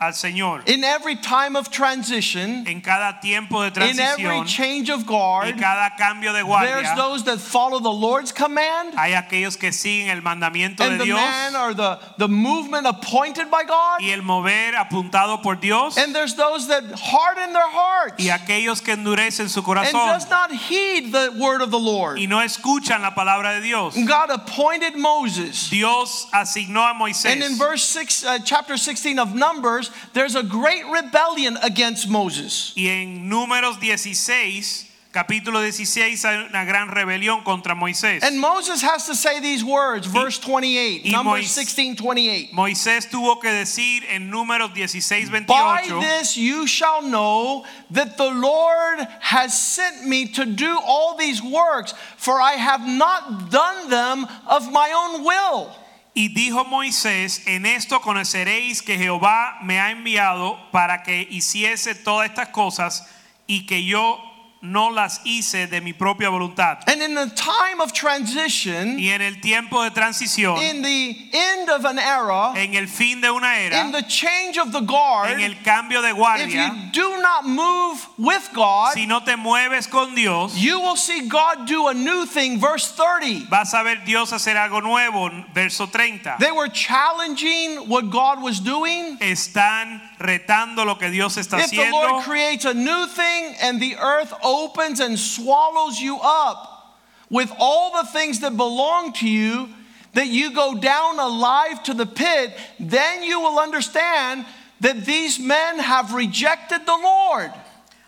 al 0.00 0.12
Señor. 0.12 0.62
In 0.68 0.84
every 0.84 1.16
time 1.16 1.56
of 1.56 1.70
transition, 1.70 2.64
En 2.68 2.80
cada 2.80 3.18
tiempo 3.20 3.62
de 3.62 3.72
transición, 3.72 4.18
in 4.18 4.26
every 4.26 4.44
change 4.46 4.90
of 4.90 5.04
guard, 5.06 5.58
cada 5.58 5.94
cambio 5.96 6.32
de 6.32 6.42
guardia, 6.42 6.70
there's 6.74 6.96
those 6.96 7.24
that 7.24 7.38
follow 7.38 7.80
the 7.80 7.90
Lord's 7.90 8.30
command 8.30 8.94
hay 8.94 9.12
aquellos 9.14 9.56
que 9.58 9.72
siguen 9.72 10.08
el 10.10 10.20
mandamiento 10.22 10.80
and 10.80 10.92
de 10.92 10.98
the 10.98 11.04
Dios 11.04 11.18
man 11.18 11.56
or 11.56 11.74
the, 11.74 11.98
the 12.18 12.28
movement 12.28 12.86
appointed 12.86 13.50
by 13.50 13.64
God. 13.64 14.00
y 14.00 14.10
el 14.10 14.22
mover 14.22 14.74
apuntado 14.76 15.42
por 15.42 15.56
Dios 15.56 15.98
And 15.98 16.14
there's 16.14 16.34
those 16.36 16.68
that 16.68 16.84
harden 16.94 17.52
their 17.52 17.68
hearts 17.68 18.22
y 18.22 18.30
aquellos 18.30 18.80
que 18.80 18.94
endurecen 18.94 19.48
su 19.48 19.62
corazón. 19.62 19.94
and 19.94 20.20
does 20.20 20.30
not 20.30 20.52
heed 20.52 21.12
the 21.12 21.34
word 21.36 21.60
of 21.60 21.72
the 21.72 21.78
Lord. 21.78 22.18
y 22.18 22.26
no 22.26 22.38
escuchan 22.40 23.02
la 23.02 23.14
palabra 23.14 23.54
de 23.54 23.62
Dios. 23.62 23.96
God 24.06 24.30
appointed 24.30 24.96
Moses. 24.96 25.68
Dios 25.70 26.28
asignó 26.32 26.88
a 26.88 26.94
Moisés. 26.94 27.32
And 27.32 27.42
in 27.42 27.56
verse 27.56 27.82
6, 27.82 28.24
uh, 28.24 28.38
chapter 28.44 28.76
16 28.76 29.18
of 29.18 29.34
Numbers, 29.34 29.87
there's 30.12 30.34
a 30.36 30.42
great 30.42 30.84
rebellion 30.86 31.56
against 31.62 32.08
Moses. 32.08 32.72
y 32.76 32.86
en 32.88 33.28
Números 33.28 33.78
16, 33.80 34.86
capítulo 35.12 35.60
16 35.62 36.24
hay 36.24 36.36
una 36.48 36.64
gran 36.64 36.88
rebelión 36.88 37.42
contra 37.44 37.74
Moisés. 37.74 38.22
And 38.22 38.38
Moses 38.38 38.82
has 38.82 39.06
to 39.06 39.14
say 39.14 39.40
these 39.40 39.64
words, 39.64 40.06
verse 40.06 40.38
28, 40.38 41.02
y 41.04 41.10
Numbers 41.10 41.24
Mois- 41.42 41.50
16, 41.50 41.96
28. 41.96 42.50
Moisés 42.52 43.08
tuvo 43.10 43.40
que 43.40 43.50
decir 43.50 44.04
en 44.08 44.30
Números 44.30 44.70
16, 44.74 45.30
By 45.30 45.40
28 45.44 46.00
this 46.00 46.36
you 46.36 46.66
shall 46.66 47.02
know 47.02 47.64
that 47.90 48.16
the 48.16 48.30
Lord 48.30 49.00
has 49.20 49.58
sent 49.58 50.06
me 50.06 50.26
to 50.34 50.44
do 50.44 50.78
all 50.84 51.16
these 51.16 51.42
works, 51.42 51.94
for 52.16 52.40
I 52.40 52.52
have 52.52 52.86
not 52.86 53.50
done 53.50 53.88
them 53.90 54.26
of 54.46 54.70
my 54.70 54.92
own 54.92 55.24
will. 55.24 55.74
Y 56.18 56.26
dijo 56.30 56.64
Moisés, 56.64 57.44
en 57.46 57.64
esto 57.64 58.00
conoceréis 58.00 58.82
que 58.82 58.98
Jehová 58.98 59.56
me 59.62 59.78
ha 59.78 59.92
enviado 59.92 60.58
para 60.72 61.04
que 61.04 61.28
hiciese 61.30 61.94
todas 61.94 62.28
estas 62.28 62.48
cosas 62.48 63.06
y 63.46 63.66
que 63.66 63.84
yo 63.84 64.20
no 64.60 64.88
las 64.88 65.20
hice 65.24 65.66
de 65.66 65.80
mi 65.80 65.92
propia 65.92 66.30
voluntad. 66.30 66.82
And 66.86 67.02
in 67.02 67.14
the 67.14 67.30
time 67.34 67.80
of 67.80 67.92
transition, 67.92 68.98
Y 68.98 69.08
en 69.08 69.22
el 69.22 69.40
tiempo 69.40 69.82
de 69.82 69.90
transición, 69.90 70.58
in 70.58 70.82
the 70.82 71.16
end 71.32 71.70
of 71.70 71.84
an 71.84 71.98
era, 71.98 72.52
en 72.56 72.74
el 72.74 72.86
fin 72.86 73.20
de 73.20 73.30
una 73.30 73.58
era, 73.58 73.80
in 73.80 73.92
the 73.92 74.02
change 74.02 74.58
of 74.58 74.72
the 74.72 74.80
guard, 74.80 75.30
en 75.30 75.40
el 75.40 75.54
cambio 75.62 76.02
de 76.02 76.08
if 76.08 76.52
you 76.52 76.92
do 76.92 77.20
not 77.22 77.46
move 77.46 78.06
with 78.18 78.48
God, 78.54 78.94
si 78.94 79.06
no 79.06 79.20
te 79.20 79.36
mueves 79.36 79.88
con 79.88 80.14
Dios, 80.14 80.56
you 80.56 80.80
will 80.80 80.96
see 80.96 81.28
God 81.28 81.66
do 81.66 81.88
a 81.88 81.94
new 81.94 82.26
thing. 82.26 82.58
Verse 82.58 82.90
30. 82.92 83.46
vas 83.48 83.72
a 83.74 83.82
ver 83.82 84.04
Dios 84.04 84.32
hacer 84.32 84.56
algo 84.56 84.80
nuevo. 84.82 85.30
Verso 85.54 85.86
30. 85.86 86.36
They 86.40 86.52
were 86.52 86.68
challenging 86.68 87.88
what 87.88 88.10
God 88.10 88.42
was 88.42 88.60
doing. 88.60 89.18
Están 89.18 90.00
retando 90.18 90.84
lo 90.84 90.96
que 90.96 91.10
Dios 91.10 91.36
está 91.36 91.58
If 91.60 91.70
the 91.70 91.90
Lord 91.90 92.24
creates 92.24 92.64
a 92.64 92.74
new 92.74 93.06
thing 93.06 93.54
and 93.60 93.80
the 93.80 93.96
earth 93.96 94.32
opens 94.42 95.00
and 95.00 95.18
swallows 95.18 96.00
you 96.00 96.18
up 96.22 96.96
with 97.30 97.52
all 97.58 97.92
the 98.02 98.08
things 98.08 98.40
that 98.40 98.56
belong 98.56 99.12
to 99.14 99.28
you, 99.28 99.68
that 100.14 100.28
you 100.28 100.52
go 100.52 100.74
down 100.74 101.18
alive 101.20 101.82
to 101.84 101.94
the 101.94 102.06
pit, 102.06 102.52
then 102.80 103.22
you 103.22 103.38
will 103.40 103.58
understand 103.58 104.44
that 104.80 105.04
these 105.04 105.38
men 105.38 105.78
have 105.78 106.14
rejected 106.14 106.86
the 106.86 106.96
Lord. 106.96 107.52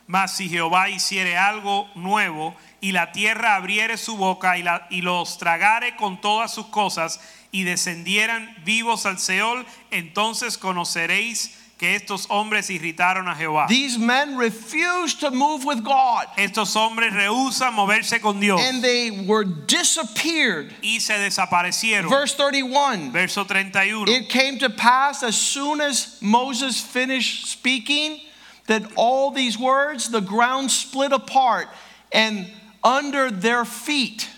Mas 0.06 0.36
si 0.36 0.48
Jehová 0.48 0.88
hiciere 0.88 1.36
algo 1.36 1.86
nuevo 1.94 2.54
y 2.82 2.90
la 2.90 3.12
tierra 3.12 3.54
abriere 3.56 3.96
su 3.96 4.16
boca 4.16 4.56
y, 4.56 4.62
la- 4.62 4.86
y 4.90 5.02
los 5.02 5.36
tragare 5.38 5.96
con 5.96 6.20
todas 6.20 6.52
sus 6.52 6.66
cosas 6.66 7.20
y 7.52 7.62
descendieran 7.64 8.48
vivos 8.64 9.06
al 9.06 9.18
Seol, 9.18 9.64
entonces 9.92 10.56
conoceréis 10.58 11.56
que 11.80 11.94
estos 11.94 12.26
hombres 12.28 12.68
irritaron 12.68 13.26
a 13.26 13.34
Jehová. 13.34 13.66
These 13.66 13.96
men 13.96 14.36
refused 14.36 15.20
to 15.20 15.30
move 15.30 15.64
with 15.64 15.82
God 15.82 16.26
Estos 16.36 16.74
hombres 16.76 17.10
rehusan 17.14 17.72
moverse 17.72 18.20
con 18.20 18.38
Dios 18.38 18.60
and 18.60 18.84
they 18.84 19.10
were 19.10 19.44
disappeared. 19.44 20.74
y 20.82 20.98
se 20.98 21.14
desaparecieron. 21.14 22.10
Verse 22.10 22.34
31 22.34 23.12
Verso 23.12 23.44
31. 23.44 24.08
It 24.10 24.28
came 24.28 24.58
to 24.58 24.68
pass 24.68 25.22
as 25.22 25.38
soon 25.38 25.80
as 25.80 26.18
Moses 26.20 26.78
finished 26.82 27.46
speaking 27.46 28.20
that 28.66 28.82
all 28.94 29.30
these 29.30 29.58
words, 29.58 30.10
the 30.10 30.20
ground 30.20 30.70
split 30.70 31.12
apart 31.12 31.66
and 32.12 32.46
under 32.84 33.30
their 33.30 33.64
feet. 33.64 34.28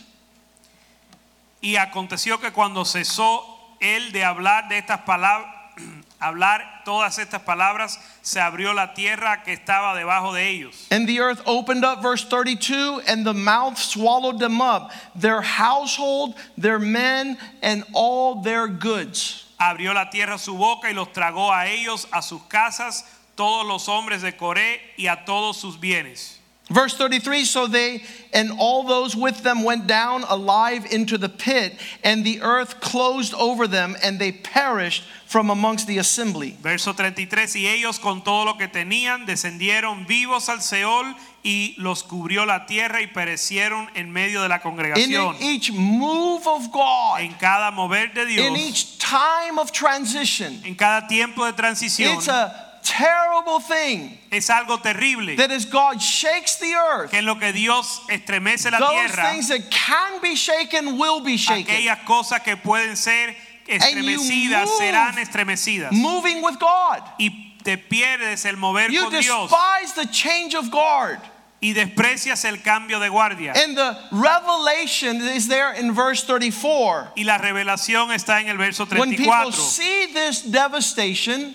Y 1.60 1.74
aconteció 1.74 2.40
que 2.40 2.52
cuando 2.52 2.84
cesó 2.84 3.42
él 3.80 4.12
de 4.12 4.20
hablar 4.20 4.68
de 4.68 4.76
estas 4.80 5.04
palabras, 5.04 5.48
hablar 6.22 6.71
todas 6.84 7.18
estas 7.18 7.42
palabras, 7.42 7.98
se 8.22 8.40
abrió 8.40 8.74
la 8.74 8.94
tierra 8.94 9.42
que 9.44 9.52
estaba 9.52 9.94
debajo 9.94 10.32
de 10.32 10.48
ellos. 10.48 10.86
And 10.90 11.08
the 11.08 11.20
earth 11.20 11.42
opened 11.46 11.84
up, 11.84 12.02
verse 12.02 12.24
32, 12.24 13.02
and 13.06 13.24
the 13.24 13.34
mouth 13.34 13.78
swallowed 13.78 14.38
them 14.38 14.60
up, 14.60 14.90
their 15.14 15.40
household, 15.40 16.34
their 16.56 16.78
men, 16.78 17.38
and 17.62 17.84
all 17.92 18.42
their 18.42 18.68
goods. 18.68 19.46
Abrió 19.60 19.94
la 19.94 20.10
tierra 20.10 20.38
su 20.38 20.56
boca 20.56 20.88
y 20.88 20.92
los 20.92 21.08
tragó 21.08 21.50
a 21.50 21.66
ellos, 21.68 22.06
a 22.12 22.20
sus 22.20 22.42
casas, 22.48 23.04
todos 23.36 23.66
los 23.66 23.88
hombres 23.88 24.22
de 24.22 24.32
Coré 24.32 24.80
y 24.98 25.06
a 25.06 25.24
todos 25.24 25.56
sus 25.56 25.76
bienes. 25.76 26.38
Verse 26.70 26.94
33 26.94 27.44
So 27.44 27.66
they 27.66 28.02
and 28.32 28.52
all 28.58 28.84
those 28.84 29.14
with 29.14 29.42
them 29.42 29.62
went 29.62 29.86
down 29.86 30.24
alive 30.24 30.86
into 30.90 31.18
the 31.18 31.28
pit, 31.28 31.74
and 32.02 32.24
the 32.24 32.40
earth 32.40 32.80
closed 32.80 33.34
over 33.34 33.66
them, 33.66 33.96
and 34.02 34.18
they 34.18 34.32
perished 34.32 35.04
from 35.32 35.48
amongst 35.50 35.86
the 35.86 35.98
assembly. 35.98 36.54
Verso 36.62 36.92
33, 36.92 37.56
y 37.56 37.66
ellos 37.66 37.98
con 37.98 38.22
todo 38.22 38.44
lo 38.44 38.58
que 38.58 38.68
tenían 38.68 39.24
descendieron 39.24 40.06
vivos 40.06 40.50
al 40.50 40.60
Seol 40.60 41.16
y 41.42 41.74
los 41.78 42.02
cubrió 42.02 42.44
la 42.44 42.66
tierra 42.66 43.00
y 43.00 43.06
perecieron 43.06 43.88
en 43.94 44.12
medio 44.12 44.42
de 44.42 44.48
la 44.50 44.56
In 44.56 44.60
congregación. 44.62 45.36
each 45.40 45.72
move 45.72 46.46
of 46.46 46.70
God, 46.70 47.20
En 47.20 47.32
cada 47.34 47.70
mover 47.70 48.12
de 48.12 48.24
in 48.46 48.56
each 48.56 48.98
time 48.98 49.58
of 49.58 49.72
transition, 49.72 50.60
en 50.66 50.74
cada 50.74 51.08
tiempo 51.08 51.46
de 51.46 51.54
transición, 51.54 52.14
it's 52.14 52.28
a 52.28 52.68
terrible 52.82 53.58
thing 53.60 54.18
es 54.30 54.50
algo 54.50 54.78
terrible. 54.82 55.34
that 55.36 55.50
as 55.50 55.64
God 55.64 55.98
shakes 55.98 56.56
the 56.58 56.74
earth, 56.74 57.10
Que 57.10 57.20
en 57.20 57.24
lo 57.24 57.38
que 57.38 57.52
Dios 57.54 58.02
estremece 58.10 58.70
la 58.70 58.78
those 58.78 58.90
tierra, 59.14 59.30
things 59.32 59.48
that 59.48 59.70
can 59.70 60.20
be 60.20 60.34
shaken 60.34 60.98
will 60.98 61.20
be 61.22 61.38
shaken. 61.38 61.64
aquellas 61.74 62.00
cosas 62.04 62.42
que 62.42 62.56
pueden 62.58 62.96
ser 62.98 63.34
estremecidas 63.66 64.68
serán 64.78 65.18
estremecidas. 65.18 65.92
Moving 65.92 66.42
with 66.42 66.58
God. 66.58 67.02
Y 67.18 67.54
te 67.64 67.76
pierdes 67.78 68.44
el 68.44 68.56
mover 68.56 68.90
You 68.90 69.02
con 69.04 69.12
Dios 69.12 69.50
despise 69.50 69.92
the 69.94 70.06
change 70.12 70.54
of 70.54 70.70
guard. 70.70 71.20
y 71.60 71.72
desprecias 71.74 72.44
el 72.44 72.56
cambio 72.62 72.98
de 72.98 73.08
guardia. 73.08 73.52
And 73.54 73.76
the 73.76 73.96
revelation 74.10 75.20
is 75.20 75.46
there 75.46 75.72
in 75.72 75.92
verse 75.92 76.24
34. 76.24 77.12
Y 77.16 77.22
la 77.22 77.38
revelación 77.38 78.10
está 78.10 78.40
en 78.40 78.48
el 78.48 78.56
verso 78.56 78.84
When 78.86 79.10
people 79.10 79.26
34. 79.26 79.52
see 79.52 80.06
this 80.12 80.42
devastation, 80.42 81.54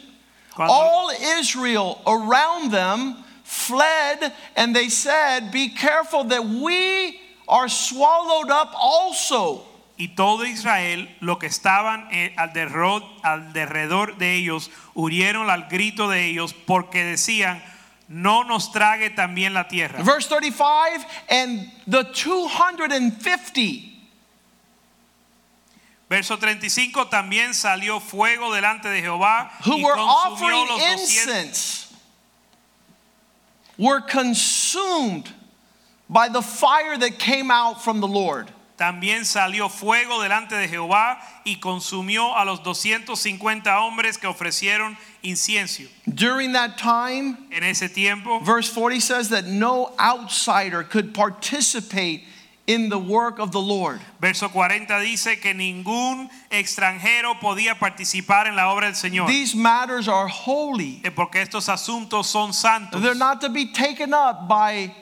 Cuando- 0.55 0.73
all 0.73 1.09
Israel 1.39 2.01
around 2.07 2.71
them 2.71 3.17
fled 3.43 4.31
and 4.55 4.73
they 4.73 4.87
said, 4.87 5.51
Be 5.51 5.69
careful 5.69 6.23
that 6.25 6.45
we 6.45 7.19
are 7.47 7.67
swallowed 7.67 8.49
up 8.49 8.73
also. 8.79 9.63
Y 9.97 10.09
todo 10.09 10.45
Israel, 10.45 11.15
lo 11.21 11.39
que 11.39 11.47
estaban 11.47 12.07
eh, 12.11 12.33
alrededor, 12.37 13.03
alrededor 13.23 14.17
de 14.17 14.35
ellos, 14.35 14.69
huyeron 14.93 15.49
al 15.49 15.67
grito 15.67 16.07
de 16.07 16.25
ellos 16.25 16.53
porque 16.53 17.03
decían, 17.03 17.63
no 18.07 18.43
nos 18.43 18.71
trague 18.71 19.09
también 19.09 19.53
la 19.53 19.67
tierra. 19.67 20.03
Verse 20.03 20.29
35 20.29 21.05
and 21.29 21.71
the 21.87 22.03
250 22.03 23.97
Verso 26.09 26.37
35, 26.37 27.09
también 27.09 27.53
salió 27.53 27.99
fuego 27.99 28.53
delante 28.53 28.87
de 28.87 29.01
Jehová 29.01 29.51
who 29.65 29.77
y 29.77 29.83
were 29.83 29.95
consumió 29.95 30.25
offering 30.25 30.67
los 30.67 30.79
200. 30.79 31.01
incense 31.01 31.87
were 33.77 33.99
consumed 33.99 35.29
by 36.09 36.29
the 36.29 36.41
fire 36.41 36.97
that 36.97 37.19
came 37.19 37.51
out 37.51 37.83
from 37.83 37.99
the 37.99 38.07
Lord. 38.07 38.49
También 38.77 39.25
salió 39.25 39.69
fuego 39.69 40.21
delante 40.21 40.55
de 40.55 40.67
Jehová 40.67 41.19
y 41.43 41.55
consumió 41.59 42.37
a 42.37 42.45
los 42.45 42.61
250 42.61 43.79
hombres 43.81 44.19
que 44.19 44.27
ofrecieron 44.27 44.95
incienso. 45.23 45.83
During 46.05 46.53
that 46.53 46.77
time, 46.77 47.37
En 47.49 47.63
ese 47.63 47.89
tiempo, 47.89 48.39
verse 48.41 48.69
40 48.69 49.01
says 49.01 49.29
that 49.29 49.45
no 49.45 49.95
outsider 49.97 50.83
could 50.83 51.15
participate 51.15 52.23
in 52.67 52.89
the 52.89 52.99
work 52.99 53.39
of 53.39 53.51
the 53.51 53.59
Lord. 53.59 53.99
verso 54.19 54.47
40 54.49 54.99
dice 54.99 55.39
que 55.41 55.53
ningún 55.55 56.29
extranjero 56.51 57.39
podía 57.39 57.79
participar 57.79 58.45
en 58.45 58.55
la 58.55 58.71
obra 58.71 58.87
del 58.91 58.95
Señor. 58.95 59.25
These 59.27 59.55
matters 59.55 60.07
are 60.07 60.27
holy. 60.27 61.01
Porque 61.15 61.41
estos 61.41 61.67
asuntos 61.67 62.27
son 62.27 62.53
santos. 62.53 63.01
They're 63.01 63.15
not 63.15 63.41
to 63.41 63.49
be 63.49 63.71
taken 63.73 64.13
up 64.13 64.47
by 64.47 64.93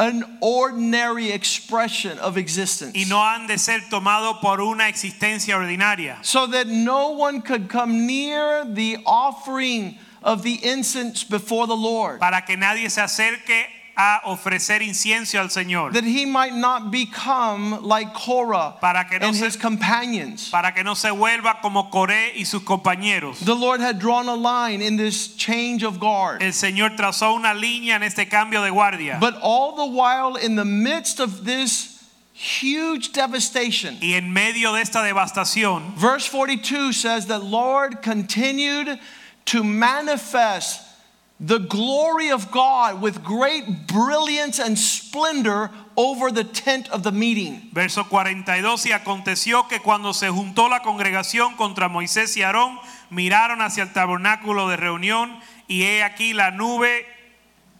an 0.00 0.38
ordinary 0.40 1.30
expression 1.30 2.18
of 2.20 2.38
existence. 2.38 2.96
y 2.96 3.04
no 3.06 3.22
han 3.22 3.46
de 3.46 3.58
ser 3.58 3.80
tomado 3.90 4.40
por 4.40 4.60
una 4.60 4.88
existencia 4.88 5.54
ordinaria. 5.54 6.16
So 6.22 6.46
that 6.46 6.66
no 6.66 7.10
one 7.10 7.42
could 7.42 7.68
come 7.68 8.06
near 8.06 8.64
the 8.64 8.96
offering 9.04 9.98
of 10.22 10.42
the 10.42 10.64
incense 10.64 11.22
before 11.22 11.66
the 11.66 11.76
Lord. 11.76 12.18
Para 12.18 12.42
que 12.46 12.56
nadie 12.56 12.88
se 12.90 13.02
acerque 13.02 13.66
a 14.02 14.22
ofrecer 14.24 14.80
incienso 14.80 15.38
al 15.38 15.48
Señor. 15.50 15.92
That 15.92 16.04
he 16.04 16.24
might 16.24 16.54
not 16.54 16.90
become 16.90 17.82
like 17.82 18.14
Korah 18.14 18.76
Para 18.80 19.04
que 19.04 19.18
no 19.18 19.26
and 19.26 19.36
se- 19.36 19.44
his 19.44 19.56
companions. 19.56 20.48
Para 20.48 20.72
que 20.72 20.82
no 20.82 20.94
se 20.94 21.10
vuelva 21.10 21.60
como 21.60 21.90
Coré 21.90 22.32
y 22.34 22.44
sus 22.44 22.62
compañeros. 22.62 23.44
The 23.44 23.54
Lord 23.54 23.80
had 23.80 23.98
drawn 23.98 24.26
a 24.28 24.34
line 24.34 24.80
in 24.80 24.96
this 24.96 25.36
change 25.36 25.82
of 25.82 26.00
guard. 26.00 26.42
El 26.42 26.52
Señor 26.52 26.96
trazó 26.96 27.34
una 27.34 27.52
línea 27.52 27.96
en 27.96 28.02
este 28.02 28.26
cambio 28.30 28.62
de 28.62 28.70
guardia. 28.70 29.18
But 29.20 29.36
all 29.42 29.76
the 29.76 29.86
while, 29.94 30.36
in 30.36 30.56
the 30.56 30.64
midst 30.64 31.20
of 31.20 31.44
this 31.44 32.02
huge 32.32 33.12
devastation, 33.12 33.98
Y 34.00 34.14
en 34.14 34.32
medio 34.32 34.72
de 34.72 34.80
esta 34.80 35.00
devastación, 35.00 35.94
verse 35.94 36.26
42 36.26 36.96
says 36.96 37.26
that 37.26 37.40
the 37.40 37.44
Lord 37.44 38.00
continued 38.00 38.98
to 39.44 39.62
manifest 39.62 40.80
the 41.40 41.58
glory 41.58 42.30
of 42.30 42.50
God 42.50 43.00
with 43.00 43.24
great 43.24 43.86
brilliance 43.86 44.58
and 44.58 44.78
splendor 44.78 45.70
over 45.96 46.30
the 46.30 46.44
tent 46.44 46.90
of 46.90 47.02
the 47.02 47.12
meeting. 47.12 47.70
verso 47.72 48.04
42, 48.04 48.86
y 48.86 48.92
aconteció 48.92 49.66
que 49.68 49.80
cuando 49.80 50.12
se 50.12 50.28
juntó 50.28 50.68
la 50.68 50.80
congregación 50.80 51.56
contra 51.56 51.88
Moisés 51.88 52.36
y 52.36 52.42
Aarón, 52.42 52.78
miraron 53.10 53.62
hacia 53.62 53.84
el 53.84 53.92
tabernáculo 53.92 54.68
de 54.68 54.76
reunión 54.76 55.40
y 55.66 55.84
he 55.84 56.02
aquí 56.02 56.34
la 56.34 56.50
nube 56.50 57.06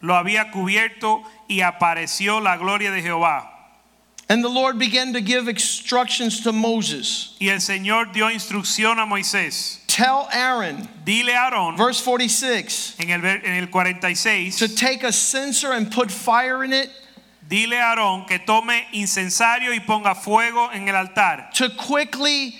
lo 0.01 0.17
había 0.17 0.51
cubierto 0.51 1.23
y 1.47 1.61
apareció 1.61 2.41
la 2.41 2.57
gloria 2.57 2.91
de 2.91 3.03
Jehová. 3.03 3.51
And 4.31 4.45
the 4.45 4.49
Lord 4.49 4.79
began 4.79 5.13
to 5.15 5.21
give 5.21 5.49
instructions 5.49 6.41
to 6.45 6.53
Moses. 6.53 7.37
Y 7.41 7.49
el 7.49 7.61
Señor 7.61 8.13
dio 8.13 8.31
instrucción 8.31 9.01
a 9.01 9.05
Moisés. 9.05 9.80
Tell 9.91 10.29
Aaron, 10.33 10.89
Dile 11.05 11.35
Aarón 11.35 11.77
verse 11.77 12.01
46, 12.01 12.95
en 13.01 13.11
el, 13.11 13.25
en 13.25 13.55
el 13.61 13.67
46, 13.67 14.57
to 14.61 14.69
take 14.69 15.03
a 15.03 15.11
censer 15.11 15.73
and 15.73 15.91
put 15.91 16.13
fire 16.13 16.63
in 16.63 16.73
it, 16.73 16.89
dile 17.49 17.73
a 17.73 17.97
Aarón 17.97 18.29
que 18.29 18.39
tome 18.39 18.87
incensario 18.93 19.73
y 19.73 19.81
ponga 19.81 20.15
fuego 20.15 20.71
en 20.73 20.89
el 20.89 20.95
altar. 20.95 21.51
to 21.55 21.69
quickly 21.71 22.55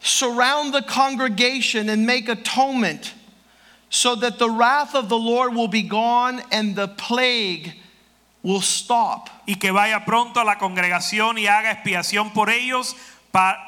surround 0.00 0.72
the 0.72 0.80
congregation 0.80 1.90
and 1.90 2.06
make 2.06 2.30
atonement 2.30 3.12
so 3.90 4.14
that 4.14 4.38
the 4.38 4.48
wrath 4.48 4.94
of 4.94 5.10
the 5.10 5.18
Lord 5.18 5.54
will 5.54 5.68
be 5.68 5.82
gone 5.82 6.42
and 6.50 6.74
the 6.74 6.88
plague 6.88 7.74
will 8.42 8.62
stop. 8.62 9.28
y 9.46 9.56
que 9.60 9.70
vaya 9.70 10.02
pronto 10.06 10.40
a 10.40 10.44
la 10.44 10.54
congregación 10.54 11.36
y 11.36 11.46
haga 11.46 11.72
expiación 11.72 12.32
por 12.32 12.48
ellos, 12.48 12.94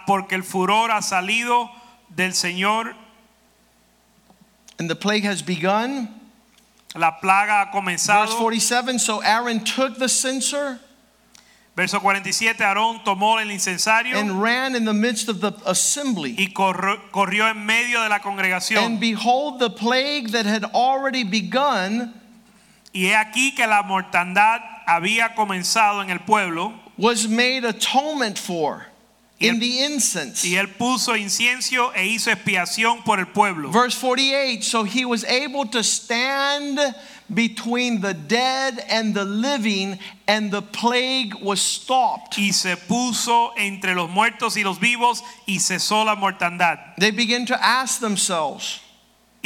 porque 0.07 0.33
el 0.33 0.43
furor 0.43 0.91
ha 0.91 1.03
salido 1.03 1.69
del 2.15 2.31
Señor, 2.33 2.95
And 4.79 4.91
the 4.91 4.97
plague 4.97 5.25
has 5.25 5.41
begun. 5.43 6.09
la 6.95 7.13
plaga 7.23 7.63
ha 7.63 7.71
comenzado. 7.73 8.27
Verse 8.27 8.35
47 8.35 8.99
So 8.99 9.23
Aaron 9.23 9.65
took 9.65 9.99
the 9.99 10.09
censer 10.09 10.79
Verso 11.77 12.01
47, 12.01 12.57
Aarón 12.65 13.05
tomó 13.05 13.39
el 13.39 13.51
incensario 13.51 14.17
and 14.17 14.41
ran 14.41 14.75
in 14.75 14.87
the 14.87 14.95
midst 14.95 15.29
of 15.29 15.43
the 15.43 15.53
assembly. 15.67 16.35
y 16.39 16.47
corrió, 16.55 16.99
corrió 17.13 17.51
en 17.51 17.67
medio 17.67 18.03
de 18.03 18.09
la 18.09 18.19
congregación. 18.21 18.83
And 18.83 18.99
behold, 18.99 19.61
the 19.61 19.69
plague 19.69 20.31
that 20.31 20.47
had 20.47 20.65
already 20.65 21.23
begun 21.23 22.15
Y 22.95 23.09
he 23.09 23.15
aquí 23.15 23.55
que 23.55 23.67
la 23.67 23.83
mortandad 23.83 24.61
había 24.89 25.35
comenzado 25.35 26.03
en 26.03 26.09
el 26.09 26.21
pueblo 26.21 26.73
was 26.97 27.29
made 27.29 27.63
atonement 27.63 28.39
for. 28.39 28.87
In 29.39 29.59
the 29.59 29.85
incense. 29.85 30.45
Y 30.45 30.57
él 30.57 30.67
puso 30.79 31.15
incienso 31.15 31.93
e 31.95 32.07
hizo 32.07 32.31
expiación 32.31 33.05
por 33.05 33.19
el 33.19 33.27
pueblo. 33.27 33.71
Verse 33.71 33.95
48 33.95 34.65
So 34.65 34.85
he 34.85 35.05
was 35.05 35.25
able 35.25 35.67
to 35.67 35.83
stand 35.83 36.79
between 37.33 38.01
the 38.01 38.15
dead 38.15 38.83
and 38.89 39.15
the 39.15 39.25
living, 39.25 39.99
and 40.27 40.51
the 40.51 40.63
plague 40.63 41.35
was 41.43 41.61
stopped. 41.61 42.39
Y 42.39 42.51
se 42.53 42.77
puso 42.77 43.53
entre 43.59 43.95
los 43.95 44.09
muertos 44.09 44.57
y 44.57 44.63
los 44.63 44.79
vivos 44.79 45.23
y 45.47 45.59
cesó 45.59 46.07
la 46.07 46.17
mortandad. 46.17 46.79
They 46.99 47.11
begin 47.11 47.45
to 47.47 47.63
ask 47.63 48.01
themselves 48.01 48.81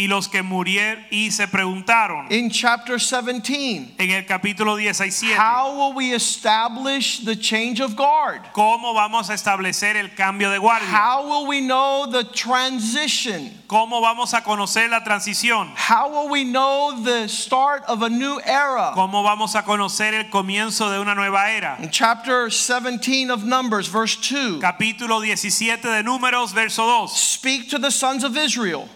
Y 0.01 0.07
los 0.07 0.29
que 0.29 0.43
murieron 0.43 1.05
y 1.11 1.31
se 1.31 1.47
preguntaron 1.47 2.33
in 2.33 2.49
chapter 2.49 2.99
17 2.99 3.97
en 3.99 4.11
el 4.11 4.25
capítulo 4.25 4.75
17, 4.75 5.37
How 5.37 5.77
will 5.77 5.95
we 5.95 6.15
establish 6.15 7.23
the 7.23 7.37
change 7.37 7.81
of 7.81 7.95
guard? 7.97 8.41
¿cómo 8.55 8.95
vamos 8.95 9.29
a 9.29 9.35
establecer 9.35 9.97
el 9.97 10.15
cambio 10.15 10.51
de 10.51 10.57
guardia? 10.57 10.89
How 10.89 11.29
will 11.29 11.47
we 11.47 11.61
know 11.61 12.07
the 12.11 12.25
transition? 12.25 13.51
¿Cómo 13.69 14.01
vamos 14.01 14.33
a 14.33 14.41
conocer 14.41 14.89
la 14.89 15.05
transición? 15.05 15.75
How 15.77 16.09
will 16.09 16.31
we 16.31 16.45
know 16.45 17.03
the 17.05 17.29
start 17.29 17.85
of 17.87 18.03
a 18.03 18.09
new 18.09 18.41
era? 18.41 18.93
¿Cómo 18.95 19.23
vamos 19.23 19.55
a 19.55 19.65
conocer 19.65 20.15
el 20.15 20.31
comienzo 20.31 20.91
de 20.91 20.99
una 20.99 21.15
nueva 21.15 21.51
era? 21.51 21.77
In 21.79 21.91
chapter 21.91 22.49
17 22.49 23.31
of 23.31 23.45
Numbers, 23.45 23.87
verse 23.87 24.17
2 24.17 24.63
Capítulo 24.63 25.21
17 25.21 25.83
de 25.83 26.03
Números, 26.03 26.55
verso 26.55 26.87
2. 26.87 27.15
Speak 27.15 27.69
to 27.69 27.79
the 27.79 27.91
sons 27.91 28.25
of 28.25 28.35
Israel. 28.39 28.89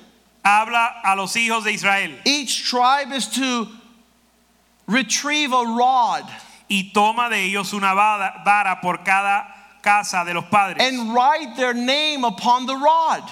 Habla 0.45 1.01
a 1.05 1.16
los 1.16 1.34
hijos 1.36 1.64
de 1.64 1.72
Israel 1.72 2.12
Each 2.24 2.68
tribe 2.68 3.12
is 3.12 3.28
to 3.28 3.68
retrieve 4.86 5.53
a 5.53 5.64
rod 5.64 6.30
y 6.70 6.90
toma 6.92 7.30
de 7.30 7.36
ellos 7.36 7.72
una 7.72 7.95
vara, 7.95 8.42
vara 8.45 8.78
por 8.82 8.99
cada 8.99 9.47
casa 9.82 10.24
de 10.24 10.34
los 10.34 10.45
padres 10.45 10.82
and 10.82 11.14
write 11.14 11.57
their 11.57 11.74
name 11.74 12.24
upon 12.24 12.66
the 12.66 12.74
rod. 12.74 13.22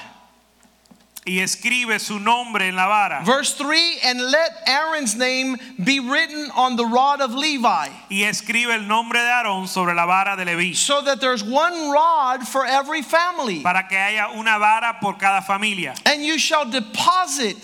Y 1.25 1.39
escribe 1.39 2.01
su 2.01 2.19
nombre 2.19 2.69
en 2.69 2.75
la 2.75 2.87
vara. 2.87 3.23
Verse 3.25 3.55
3 3.55 4.01
And 4.05 4.21
let 4.21 4.51
Aaron's 4.67 5.15
name 5.15 5.57
be 5.83 6.01
written 6.01 6.51
on 6.57 6.77
the 6.77 6.85
rod 6.85 7.21
of 7.21 7.33
Levi, 7.33 7.89
y 8.11 8.25
escribe 8.25 8.75
el 8.75 8.83
nombre 8.89 9.21
de 9.21 9.31
Aarón 9.31 9.69
sobre 9.69 9.95
la 9.95 10.05
vara 10.05 10.37
de 10.37 10.45
Leví. 10.45 10.75
So 10.75 11.01
that 11.03 11.21
there's 11.21 11.45
one 11.45 11.91
rod 11.91 12.47
for 12.47 12.67
every 12.67 13.03
family. 13.03 13.63
para 13.63 13.87
que 13.89 13.97
haya 13.97 14.37
una 14.37 14.59
vara 14.59 14.97
por 15.01 15.15
cada 15.15 15.43
familia. 15.43 15.95
And 16.07 16.25
you 16.25 16.39
shall 16.39 16.69
deposit, 16.69 17.57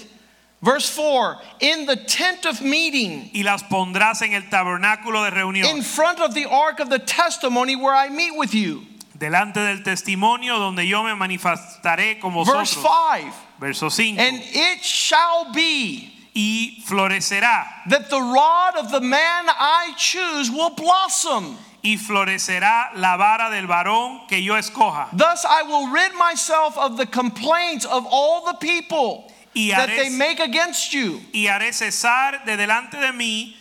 verse 0.62 0.88
4, 0.88 1.38
in 1.60 1.86
the 1.86 1.96
tent 1.96 2.46
of 2.46 2.62
meeting, 2.62 3.30
y 3.34 3.42
las 3.42 3.64
pondrás 3.64 4.22
en 4.22 4.34
el 4.34 4.42
tabernáculo 4.42 5.28
de 5.28 5.34
reunión, 5.34 5.64
in 5.64 5.82
front 5.82 6.20
of 6.20 6.32
the 6.32 6.44
ark 6.44 6.78
of 6.78 6.90
the 6.90 7.00
testimony 7.00 7.74
where 7.74 7.94
I 7.94 8.08
meet 8.08 8.36
with 8.36 8.54
you. 8.54 8.82
Delante 9.18 9.60
del 9.60 9.82
testimonio 9.82 10.58
donde 10.58 10.86
yo 10.86 11.02
me 11.02 11.14
manifestaré 11.14 12.14
Verse 12.14 12.30
vosotros. 12.30 12.70
5 12.70 13.32
verso 13.58 13.90
5 13.90 14.18
And 14.18 14.40
it 14.42 14.82
shall 14.82 15.52
be 15.52 16.12
y 16.34 16.82
florecerá. 16.86 17.66
that 17.88 18.08
the 18.10 18.20
rod 18.20 18.76
of 18.76 18.90
the 18.92 19.00
man 19.00 19.46
I 19.48 19.92
choose 19.96 20.50
will 20.50 20.70
blossom. 20.70 21.56
y 21.82 21.96
florecerá 21.96 22.90
la 22.96 23.16
vara 23.16 23.50
del 23.50 23.66
varón 23.66 24.26
que 24.28 24.42
yo 24.42 24.54
escoja. 24.56 25.08
Thus 25.12 25.44
I 25.44 25.62
will 25.62 25.88
rid 25.88 26.12
myself 26.14 26.76
of 26.76 26.96
the 26.96 27.06
complaints 27.06 27.84
of 27.84 28.06
all 28.10 28.44
the 28.44 28.54
people 28.58 29.32
Y 29.54 29.70
that 29.74 29.88
they 29.88 30.10
make 30.10 30.38
against 30.40 30.92
you. 30.92 31.20
y 31.32 31.46
haré 31.48 31.72
cesar 31.72 32.44
de 32.44 32.56
delante 32.56 32.98
de 32.98 33.12
mí 33.12 33.56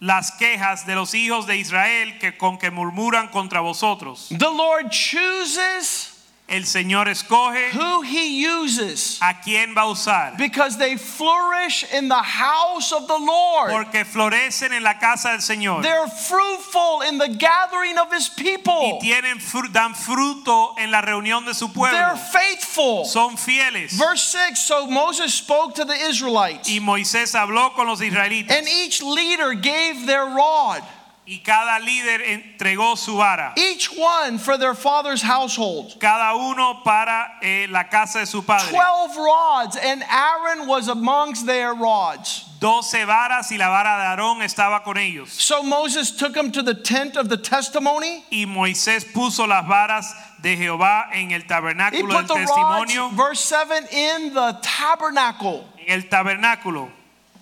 las 0.00 0.32
quejas 0.32 0.86
de 0.86 0.94
los 0.94 1.14
hijos 1.14 1.46
de 1.46 1.56
Israel 1.56 2.18
que 2.18 2.36
con 2.36 2.58
que 2.58 2.70
murmuran 2.70 3.28
contra 3.28 3.60
vosotros. 3.60 4.28
The 4.28 4.44
Lord 4.44 4.90
chooses 4.90 6.07
El 6.50 6.64
Señor 6.64 7.08
escoge 7.08 7.72
who 7.74 8.00
he 8.00 8.42
uses 8.46 9.18
a 9.20 9.34
quién 9.42 9.74
va 9.76 9.82
a 9.82 9.90
usar, 9.90 10.34
because 10.38 10.78
they 10.78 10.96
flourish 10.96 11.84
in 11.92 12.08
the 12.08 12.22
house 12.22 12.90
of 12.90 13.06
the 13.06 13.18
Lord. 13.18 13.70
porque 13.70 14.06
florecen 14.06 14.72
en 14.72 14.82
la 14.82 14.94
casa 14.98 15.28
del 15.32 15.40
Señor 15.42 15.82
They're 15.82 16.06
fruitful 16.08 17.02
in 17.02 17.18
the 17.18 17.28
gathering 17.28 17.98
of 17.98 18.10
his 18.10 18.30
people. 18.30 18.98
y 18.98 18.98
tienen 19.02 19.38
fru- 19.40 19.68
dan 19.70 19.94
fruto 19.94 20.74
en 20.78 20.90
la 20.90 21.02
reunión 21.02 21.44
de 21.44 21.52
su 21.52 21.66
They're 21.68 21.90
pueblo. 21.90 22.16
faithful. 22.32 23.04
Son 23.04 23.36
fieles. 23.36 23.92
Verse 23.98 24.22
6 24.22 24.58
So 24.58 24.86
Moses 24.86 25.34
spoke 25.34 25.74
to 25.74 25.84
the 25.84 25.92
Israelites, 26.08 26.66
Y 26.70 26.80
Moisés 26.80 27.34
habló 27.34 27.74
con 27.74 27.86
los 27.88 28.00
israelitas 28.00 28.56
and 28.56 28.66
each 28.66 29.02
leader 29.02 29.52
gave 29.52 30.06
their 30.06 30.24
rod, 30.24 30.82
y 31.28 31.40
cada 31.44 31.78
líder 31.78 32.22
entregó 32.22 32.96
su 32.96 33.16
vara, 33.16 33.52
each 33.56 33.90
one 33.96 34.38
for 34.38 34.56
their 34.56 34.74
father's 34.74 35.20
household. 35.22 35.94
cada 36.00 36.34
uno 36.34 36.80
para 36.82 37.38
eh, 37.42 37.66
la 37.68 37.84
casa 37.84 38.20
de 38.20 38.26
su 38.26 38.42
padre. 38.42 38.70
12 38.72 39.16
rods, 39.16 39.76
and 39.76 40.02
Aaron 40.10 40.66
was 40.66 40.88
amongst 40.88 41.44
their 41.46 41.74
rods. 41.74 42.46
Doce 42.60 43.04
varas 43.04 43.52
y 43.52 43.56
la 43.56 43.68
vara 43.68 43.98
de 43.98 44.04
Aarón 44.22 44.42
estaba 44.42 44.82
con 44.82 44.96
ellos. 44.96 45.28
So 45.30 45.62
Moses 45.62 46.10
took 46.10 46.32
them 46.34 46.50
to 46.50 46.62
the 46.62 46.74
tent 46.74 47.16
of 47.16 47.28
the 47.28 47.36
testimony. 47.36 48.24
Y 48.32 48.46
Moisés 48.46 49.04
puso 49.04 49.46
las 49.46 49.64
varas 49.68 50.06
de 50.42 50.56
Jehová 50.56 51.08
en 51.12 51.30
el 51.30 51.42
He 51.42 51.44
tabernáculo 51.46 52.08
put 52.08 52.26
del 52.26 52.26
the 52.26 52.34
rods, 52.34 52.92
testimonio, 52.92 53.16
verse 53.16 53.40
7, 53.40 53.86
in 53.92 54.34
the 54.34 54.58
tabernacle. 54.62 55.66
en 55.86 56.00
el 56.00 56.08
tabernáculo. 56.08 56.88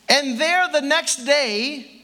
And 0.09 0.39
there 0.39 0.69
the 0.71 0.83
next 0.83 1.25
day, 1.25 1.96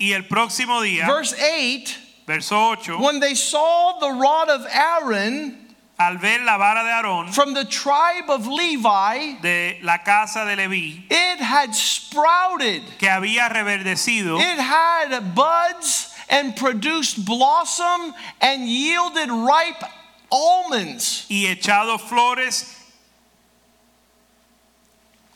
Y 0.00 0.14
el 0.14 0.22
próximo 0.22 0.80
día, 0.80 1.06
verse 1.06 1.34
8, 1.38 1.98
verso 2.26 2.56
8, 2.70 2.98
when 2.98 3.20
they 3.20 3.34
saw 3.34 3.98
the 4.00 4.10
rod 4.10 4.48
of 4.48 4.66
Aaron 4.72 5.58
al 5.98 6.16
ver 6.16 6.42
la 6.42 6.56
vara 6.56 6.82
de 6.82 6.88
Aarón 6.88 7.34
from 7.34 7.52
the 7.52 7.66
tribe 7.66 8.30
of 8.30 8.46
Levi, 8.46 9.34
de 9.42 9.78
la 9.82 9.98
casa 9.98 10.46
de 10.46 10.56
Leví, 10.56 11.02
it 11.10 11.38
had 11.38 11.74
sprouted, 11.74 12.82
que 12.98 13.08
había 13.08 13.50
reverdecido 13.50 14.40
it 14.40 14.58
had 14.58 15.34
buds 15.34 16.14
and 16.30 16.56
produced 16.56 17.22
blossom 17.26 18.14
and 18.40 18.66
yielded 18.66 19.28
ripe 19.30 19.84
almonds. 20.32 21.26
y 21.28 21.44
echado 21.44 22.00
flores 22.00 22.74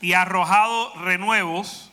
y 0.01 0.13
arrojado 0.13 0.91
renuevos. 1.03 1.84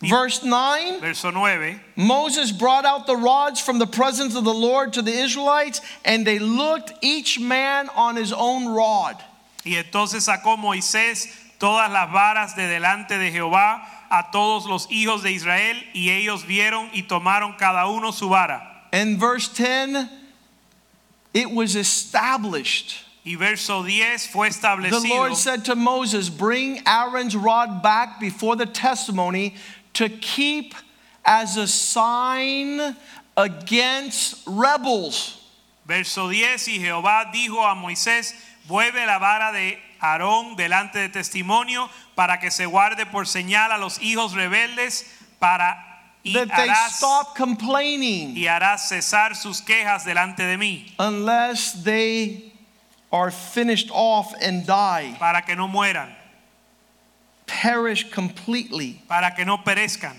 Verse 0.00 0.44
9 0.44 1.00
Verso 1.00 1.30
9. 1.30 1.80
Moses 1.96 2.52
brought 2.52 2.84
out 2.84 3.06
the 3.06 3.16
rods 3.16 3.60
from 3.60 3.78
the 3.78 3.86
presence 3.86 4.36
of 4.36 4.44
the 4.44 4.54
Lord 4.54 4.92
to 4.92 5.02
the 5.02 5.12
Israelites, 5.12 5.80
and 6.04 6.26
they 6.26 6.38
looked 6.38 6.92
each 7.02 7.40
man 7.40 7.88
on 7.96 8.14
his 8.14 8.32
own 8.32 8.68
rod. 8.68 9.16
Y 9.64 9.72
entonces 9.72 10.28
sacó 10.28 10.56
Moisés 10.56 11.26
todas 11.58 11.90
las 11.90 12.10
varas 12.10 12.54
de 12.54 12.68
delante 12.68 13.18
de 13.18 13.32
Jehová 13.32 13.82
a 14.10 14.30
todos 14.32 14.66
los 14.66 14.86
hijos 14.86 15.22
de 15.22 15.32
Israel 15.32 15.76
y 15.92 16.10
ellos 16.10 16.44
vieron 16.44 16.88
y 16.94 17.02
tomaron 17.02 17.58
cada 17.58 17.88
uno 17.88 18.10
su 18.12 18.28
vara. 18.28 18.62
And 18.92 19.18
verse 19.18 19.48
10 19.48 20.08
it 21.34 21.50
was 21.50 21.76
established. 21.76 23.04
Y 23.24 23.34
verso 23.34 23.82
10 23.82 24.28
fue 24.28 24.48
establecido. 24.48 25.02
The. 25.02 25.08
Lord 25.08 25.36
said 25.36 25.64
to 25.66 25.74
Moses, 25.74 26.30
Bring 26.30 26.80
Aaron's 26.86 27.36
rod 27.36 27.82
back 27.82 28.18
before 28.18 28.56
the 28.56 28.64
testimony 28.64 29.54
to 29.98 30.08
keep 30.08 30.74
as 31.24 31.56
a 31.56 31.66
sign 31.66 32.96
against 33.36 34.46
rebels. 34.46 35.40
Verso 35.84 36.28
10 36.28 36.68
y 36.68 36.78
Jehová 36.78 37.32
dijo 37.32 37.66
a 37.66 37.74
Moisés, 37.74 38.32
vuelve 38.68 39.04
la 39.06 39.18
vara 39.18 39.52
de 39.52 39.78
Aarón 40.00 40.54
delante 40.56 41.00
de 41.00 41.08
testimonio 41.08 41.90
para 42.14 42.38
que 42.38 42.50
se 42.50 42.66
guarde 42.66 43.06
por 43.06 43.26
señal 43.26 43.72
a 43.72 43.78
los 43.78 44.00
hijos 44.00 44.34
rebeldes 44.34 45.04
para 45.40 45.84
y 46.22 46.34
That 46.34 46.48
they 46.48 46.68
harás, 46.68 46.96
stop 46.96 47.36
complaining 47.36 48.36
y 48.36 48.46
harás 48.46 48.88
cesar 48.88 49.34
sus 49.34 49.62
quejas 49.62 50.04
delante 50.04 50.42
de 50.44 50.58
mí 50.58 50.94
unless 50.98 51.72
they 51.84 52.52
are 53.10 53.30
finished 53.30 53.88
off 53.92 54.34
and 54.42 54.66
die, 54.66 55.16
para 55.18 55.42
que 55.42 55.56
no 55.56 55.68
mueran, 55.68 56.14
perish 57.60 58.10
completely. 58.10 59.02
para 59.08 59.32
que 59.36 59.44
no 59.44 59.58
perezcan. 59.58 60.16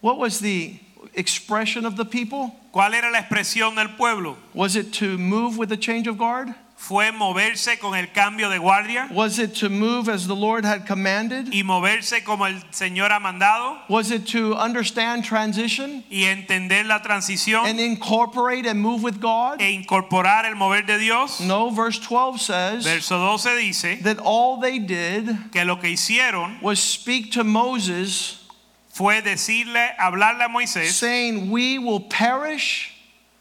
What 0.00 0.18
was 0.18 0.38
the 0.40 0.78
expression 1.14 1.84
of 1.84 1.96
the 1.96 2.04
people? 2.04 2.54
¿Cuál 2.72 2.94
era 2.94 3.10
la 3.10 3.20
expresión 3.20 3.74
del 3.74 3.96
pueblo? 3.96 4.36
Was 4.54 4.76
it 4.76 4.92
to 4.94 5.18
move 5.18 5.58
with 5.58 5.68
the 5.68 5.76
change 5.76 6.06
of 6.06 6.18
guard? 6.18 6.54
Fue 6.78 7.10
moverse 7.10 7.78
con 7.80 7.94
el 7.94 8.12
cambio 8.12 8.48
de 8.50 8.58
guardia 8.58 9.08
Was 9.10 9.38
it 9.38 9.54
to 9.56 9.68
move 9.70 10.08
as 10.10 10.26
the 10.26 10.36
Lord 10.36 10.64
had 10.64 10.86
commanded? 10.86 11.48
y 11.52 11.62
moverse 11.62 12.22
como 12.22 12.44
el 12.44 12.60
Señor 12.70 13.10
ha 13.10 13.18
mandado 13.18 13.78
Was 13.88 14.10
it 14.10 14.26
to 14.28 14.54
understand 14.54 15.24
transition 15.24 16.04
y 16.10 16.24
entender 16.24 16.84
la 16.86 17.00
transición 17.00 17.64
and 17.66 17.80
incorporate 17.80 18.66
and 18.66 18.80
move 18.80 19.02
with 19.02 19.20
God? 19.20 19.60
e 19.60 19.72
incorporar 19.72 20.44
el 20.44 20.54
mover 20.54 20.82
de 20.86 20.98
Dios. 20.98 21.40
No, 21.40 21.70
verse 21.70 21.98
12 21.98 22.40
says 22.40 22.84
Verso 22.84 23.18
12 23.18 23.56
dice 23.56 24.02
that 24.02 24.18
all 24.18 24.60
they 24.60 24.78
did 24.78 25.50
que 25.50 25.64
lo 25.64 25.76
que 25.76 25.88
hicieron 25.88 26.60
was 26.62 26.78
speak 26.78 27.32
to 27.32 27.42
Moses, 27.42 28.44
fue 28.90 29.22
decirle, 29.22 29.96
hablarle 29.98 30.44
a 30.44 30.48
Moisés 30.48 30.90
saying, 30.92 31.50
We 31.50 31.78
will 31.78 32.00
perish, 32.00 32.92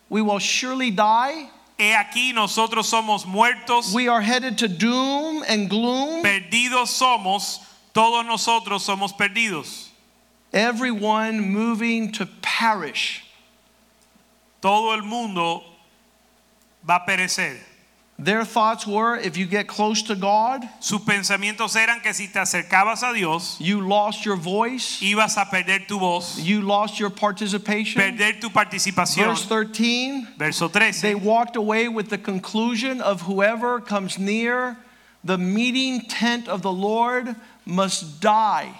we 0.10 0.22
will 0.22 0.40
surely 0.40 0.90
die. 0.90 1.50
He 1.78 1.91
aquí 1.91 2.34
nosotros 2.34 2.89
somos 2.89 3.26
muertos, 3.26 3.93
We 3.93 4.07
are 4.07 4.21
headed 4.21 4.57
to 4.59 4.67
doom 4.67 5.43
and 5.47 5.69
gloom. 5.69 6.23
perdidos 6.23 6.88
somos, 6.88 7.59
todos 7.93 8.26
nosotros 8.26 8.86
somos 8.86 9.11
perdidos. 9.11 9.89
Everyone 10.53 11.41
moving 11.51 12.13
to 12.13 12.26
perish. 12.41 13.23
Todo 14.61 14.93
el 14.93 15.03
mundo 15.03 15.63
va 16.88 16.95
a 16.95 17.05
perecer. 17.05 17.57
Their 18.26 18.43
thoughts 18.43 18.88
were 18.88 19.17
if 19.17 19.38
you 19.38 19.45
get 19.45 19.67
close 19.67 20.01
to 20.03 20.15
God, 20.15 20.67
Sus 20.80 21.01
pensamientos 21.01 21.76
eran 21.76 22.01
que 22.01 22.11
si 22.11 22.26
te 22.26 22.39
acercabas 22.39 23.07
a 23.07 23.13
Dios, 23.13 23.55
you 23.61 23.82
lost 23.82 24.26
your 24.26 24.36
voice, 24.36 24.99
ibas 24.99 25.38
a 25.38 25.45
perder 25.45 25.86
tu 25.88 25.99
voz, 25.99 26.39
you 26.39 26.61
lost 26.61 26.99
your 26.99 27.11
participation. 27.11 28.01
perder 28.01 28.39
tu 28.41 28.49
participación. 28.49 29.28
Verse 29.28 29.45
13, 29.45 30.28
Verso 30.39 30.67
they 30.67 31.13
walked 31.13 31.55
away 31.55 31.88
with 31.88 32.09
the 32.09 32.17
conclusion 32.17 32.99
of 32.99 33.21
whoever 33.21 33.80
comes 33.80 34.17
near 34.17 34.76
the 35.23 35.38
meeting 35.38 36.01
tent 36.01 36.47
of 36.47 36.63
the 36.63 36.71
Lord 36.71 37.36
must 37.63 38.21
die. 38.21 38.73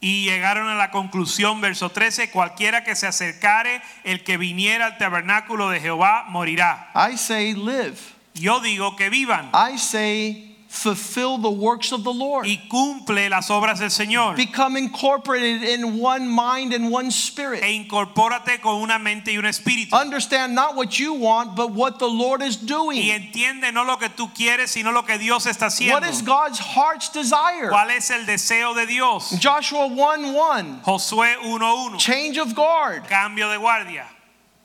Y 0.00 0.24
llegaron 0.24 0.66
a 0.66 0.78
la 0.78 0.90
conclusión, 0.90 1.60
verso 1.60 1.90
13, 1.90 2.30
cualquiera 2.30 2.82
que 2.82 2.96
se 2.96 3.06
acercare, 3.06 3.82
el 4.02 4.24
que 4.24 4.38
viniera 4.38 4.86
al 4.86 4.96
tabernáculo 4.96 5.68
de 5.68 5.78
Jehová, 5.78 6.24
morirá. 6.30 6.86
I 6.94 7.16
say, 7.16 7.52
live. 7.52 8.00
Yo 8.34 8.60
digo 8.60 8.96
que 8.96 9.10
vivan 9.10 9.50
I 9.52 9.76
say, 9.76 10.52
fulfill 10.72 11.36
the 11.36 11.50
works 11.50 11.92
of 11.92 12.02
the 12.02 12.12
Lord. 12.12 12.46
y 12.46 12.66
cumple 12.70 13.28
las 13.28 13.50
obras 13.50 13.78
del 13.78 13.90
Señor. 13.90 14.36
Become 14.36 14.78
incorporated 14.78 15.62
in 15.62 15.98
one 16.00 16.26
mind 16.26 16.72
and 16.72 16.90
one 16.90 17.10
spirit. 17.10 17.62
E 17.62 17.72
incorpórate 17.72 18.60
con 18.60 18.80
una 18.80 18.98
mente 18.98 19.32
y 19.32 19.36
un 19.36 19.44
espíritu. 19.44 19.92
Understand 19.92 20.54
not 20.54 20.74
what 20.74 20.98
you 20.98 21.12
want, 21.12 21.54
but 21.54 21.72
what 21.72 21.98
the 21.98 22.08
Lord 22.08 22.42
is 22.42 22.56
doing. 22.56 22.96
Y 23.02 23.10
entiende 23.10 23.72
no 23.72 23.84
lo 23.84 23.98
que 23.98 24.08
tú 24.08 24.32
quieres, 24.34 24.70
sino 24.70 24.92
lo 24.92 25.02
que 25.02 25.18
Dios 25.18 25.46
está 25.46 25.66
haciendo. 25.66 26.00
What 26.00 26.08
is 26.08 26.22
God's 26.22 26.58
heart's 26.58 27.10
desire? 27.10 27.68
¿Cuál 27.68 27.90
es 27.90 28.10
el 28.10 28.24
deseo 28.24 28.74
de 28.74 28.86
Dios? 28.86 29.36
Joshua 29.42 29.86
1 29.86 30.32
1. 30.32 30.80
Josué 30.84 31.36
1:1. 31.44 31.98
Change 31.98 32.38
of 32.38 32.54
guard, 32.54 33.06
Cambio 33.08 33.50
de 33.50 33.58
guardia, 33.58 34.06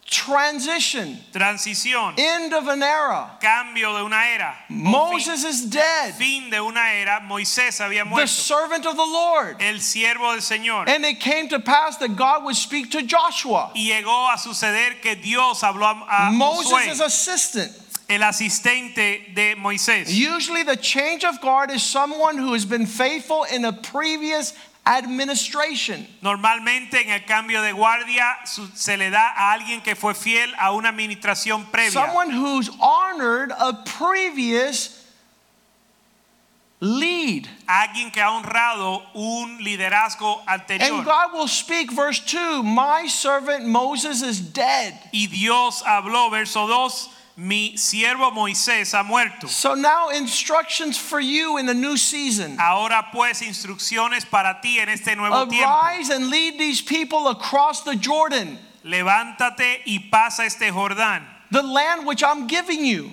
transition, 0.08 1.18
transición, 1.34 2.18
end 2.18 2.54
of 2.54 2.68
an 2.68 2.82
era. 2.82 3.38
cambio 3.42 3.94
de 3.98 4.04
una 4.04 4.24
era. 4.34 4.56
Moses 4.70 5.44
is 5.44 5.66
dead, 5.66 6.14
fin, 6.16 6.44
fin 6.44 6.50
de 6.50 6.58
una 6.64 6.94
era, 6.94 7.22
Moisés 7.28 7.80
había 7.82 8.06
muerto. 8.06 8.22
the 8.22 8.28
servant 8.28 8.86
of 8.86 8.96
the 8.96 9.06
Lord. 9.06 9.58
El 9.60 9.76
siervo 9.76 10.32
del 10.32 10.42
Señor. 10.42 10.88
And 10.88 11.06
it 11.06 11.20
came 11.20 11.50
to 11.50 11.60
pass 11.60 11.98
that 11.98 12.16
God 12.16 12.46
would 12.46 12.56
speak 12.56 12.92
to 12.92 13.04
Joshua. 13.04 13.72
Y 13.76 13.90
llegó 13.92 14.34
a 14.34 14.38
suceder 14.38 15.02
que 15.02 15.16
Dios 15.16 15.62
habló 15.62 16.06
a, 16.10 16.32
Moses 16.32 17.02
assistant. 17.02 17.74
el 18.10 18.24
asistente 18.24 19.34
de 19.34 19.56
Moisés. 19.56 20.10
Usually, 20.10 20.64
the 20.64 20.78
change 20.78 21.26
of 21.26 21.42
guard 21.42 21.72
is 21.72 21.84
someone 21.84 22.38
who 22.38 22.54
has 22.54 22.66
been 22.66 22.86
faithful 22.86 23.44
in 23.44 23.66
a 23.66 23.74
previous 23.74 24.54
administration. 24.88 26.08
Normalmente 26.22 27.02
en 27.02 27.10
el 27.10 27.26
cambio 27.26 27.62
de 27.62 27.74
guardia 27.74 28.38
se 28.46 28.98
le 28.98 29.10
da 29.10 29.34
a 29.36 29.52
alguien 29.54 29.82
que 29.82 29.96
fue 29.96 30.14
fiel 30.14 30.54
a 30.58 30.72
una 30.72 30.90
administración 30.90 31.66
previa. 31.66 31.92
Someone 31.92 32.32
who's 32.32 32.70
honored 32.80 33.52
a 33.52 33.84
previous 33.84 35.06
lead. 36.80 37.48
Alguien 37.68 38.12
que 38.12 38.22
ha 38.22 38.32
honrado 38.32 39.04
un 39.14 39.62
liderazgo 39.64 40.42
anterior. 40.48 41.00
And 41.00 41.06
God 41.06 41.34
will 41.34 41.48
speak, 41.48 41.92
verse 41.92 42.20
2 42.20 42.64
My 42.64 43.08
servant 43.08 43.66
Moses 43.66 44.22
is 44.22 44.40
dead. 44.40 44.94
Y 45.12 45.28
Dios 45.28 45.84
habló, 45.84 46.30
verso 46.32 46.68
2, 46.68 47.10
mi 47.38 47.74
siervo 47.78 48.32
Moisés 48.32 48.94
ha 48.94 49.04
muerto. 49.04 49.48
So 49.48 49.76
now, 49.76 50.10
instructions 50.10 50.98
for 50.98 51.20
you 51.20 51.58
in 51.58 51.68
the 51.68 51.74
new 51.74 51.96
season. 51.96 52.58
Ahora 52.58 53.06
pues 53.14 53.42
instrucciones 53.42 54.26
para 54.30 54.60
ti 54.62 54.80
en 54.80 54.90
este 54.90 55.16
nuevo 55.16 55.46
tiempo. 55.48 55.70
Arise 55.70 56.10
and 56.10 56.30
lead 56.30 56.58
these 56.58 56.82
people 56.82 57.28
across 57.30 57.84
the 57.84 57.96
Jordan, 57.96 58.58
Levántate 58.84 59.82
y 59.86 60.10
pasa 60.12 60.46
este 60.46 60.72
Jordán. 60.72 61.22
the 61.52 61.62
land 61.62 62.06
which 62.08 62.24
I'm 62.24 62.48
giving 62.48 62.84
you. 62.84 63.12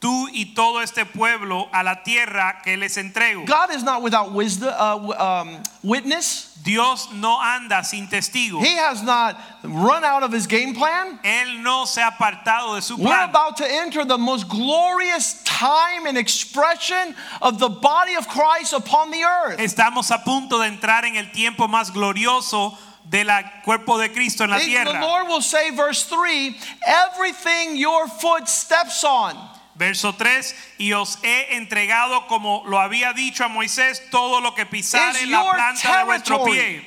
Tú 0.00 0.28
y 0.32 0.54
todo 0.54 0.80
este 0.80 1.04
pueblo 1.04 1.68
a 1.74 1.82
la 1.82 2.02
tierra 2.02 2.62
que 2.64 2.74
les 2.78 2.96
entrego. 2.96 3.44
God 3.44 3.70
is 3.74 3.82
not 3.82 4.02
without 4.02 4.32
wisdom, 4.32 4.72
uh, 4.72 5.42
um, 5.42 5.62
witness. 5.82 6.56
Dios 6.64 7.12
no 7.12 7.38
anda 7.38 7.84
sin 7.84 8.06
testigo. 8.06 8.60
He 8.60 8.76
has 8.76 9.02
not 9.02 9.38
run 9.62 10.02
out 10.02 10.22
of 10.22 10.32
his 10.32 10.46
game 10.46 10.74
plan. 10.74 11.18
Él 11.22 11.62
no 11.62 11.84
se 11.84 12.00
ha 12.00 12.10
apartado 12.12 12.76
de 12.76 12.82
su 12.82 12.96
plan. 12.96 13.08
We're 13.08 13.24
about 13.24 13.58
to 13.58 13.70
enter 13.70 14.04
the 14.06 14.16
most 14.16 14.48
glorious 14.48 15.42
time 15.44 16.06
and 16.06 16.16
expression 16.16 17.14
of 17.42 17.58
the 17.58 17.68
body 17.68 18.14
of 18.14 18.26
Christ 18.26 18.72
upon 18.72 19.10
the 19.10 19.22
earth. 19.22 19.58
Estamos 19.58 20.10
a 20.10 20.22
punto 20.24 20.58
de 20.58 20.68
entrar 20.70 21.04
en 21.04 21.16
el 21.16 21.30
tiempo 21.30 21.68
más 21.68 21.90
glorioso 21.90 22.74
del 23.10 23.28
cuerpo 23.64 23.98
de 23.98 24.08
Cristo 24.08 24.44
en 24.44 24.50
la 24.50 24.58
tierra. 24.58 24.92
The. 24.92 25.00
Lord 25.00 25.28
will 25.28 25.42
say, 25.42 25.70
verse 25.70 26.04
3 26.04 26.56
everything 26.86 27.76
your 27.76 28.08
foot 28.08 28.48
steps 28.48 29.04
on. 29.04 29.36
Verso 29.80 30.12
3, 30.12 30.54
y 30.78 30.92
os 30.92 31.16
he 31.22 31.56
entregado 31.56 32.26
como 32.26 32.62
lo 32.66 32.78
había 32.78 33.14
dicho 33.14 33.46
a 33.46 33.48
Moisés, 33.48 34.02
todo 34.10 34.42
lo 34.42 34.54
que 34.54 34.66
pisare 34.66 35.22
Is 35.22 35.28
la 35.30 35.50
planta 35.50 35.96
de 36.00 36.04
vuestro 36.04 36.44
pie 36.44 36.84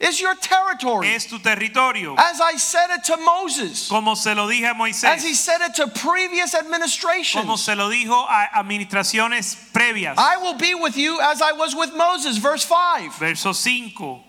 Is 0.00 0.18
your 0.18 0.34
territory. 0.36 1.08
es 1.08 1.26
tu 1.26 1.38
territorio. 1.38 2.14
As 2.16 2.40
I 2.40 2.56
said 2.56 2.88
it 2.90 3.04
to 3.04 3.18
Moses, 3.18 3.88
Como 3.88 4.14
se 4.14 4.34
lo 4.34 4.46
dije 4.48 4.64
a 4.64 4.70
as 4.70 5.24
he 5.24 5.32
Moisés, 5.32 5.34
said 5.34 5.60
it 5.60 5.74
to 5.74 5.88
previous 5.88 6.54
administrations. 6.54 7.42
como 7.44 7.56
se 7.56 7.74
lo 7.74 7.90
dijo 7.90 8.26
a 8.26 8.48
administraciones 8.62 9.54
previas. 9.74 10.14
I 10.16 10.38
will 10.38 10.54
be 10.56 10.74
with 10.74 10.96
you 10.96 11.20
as 11.20 11.42
I 11.42 11.52
was 11.52 11.74
with 11.74 11.94
Moses. 11.94 12.38
Verse 12.38 12.64
5. 12.64 13.18
Verso 13.18 13.52
5, 13.52 14.24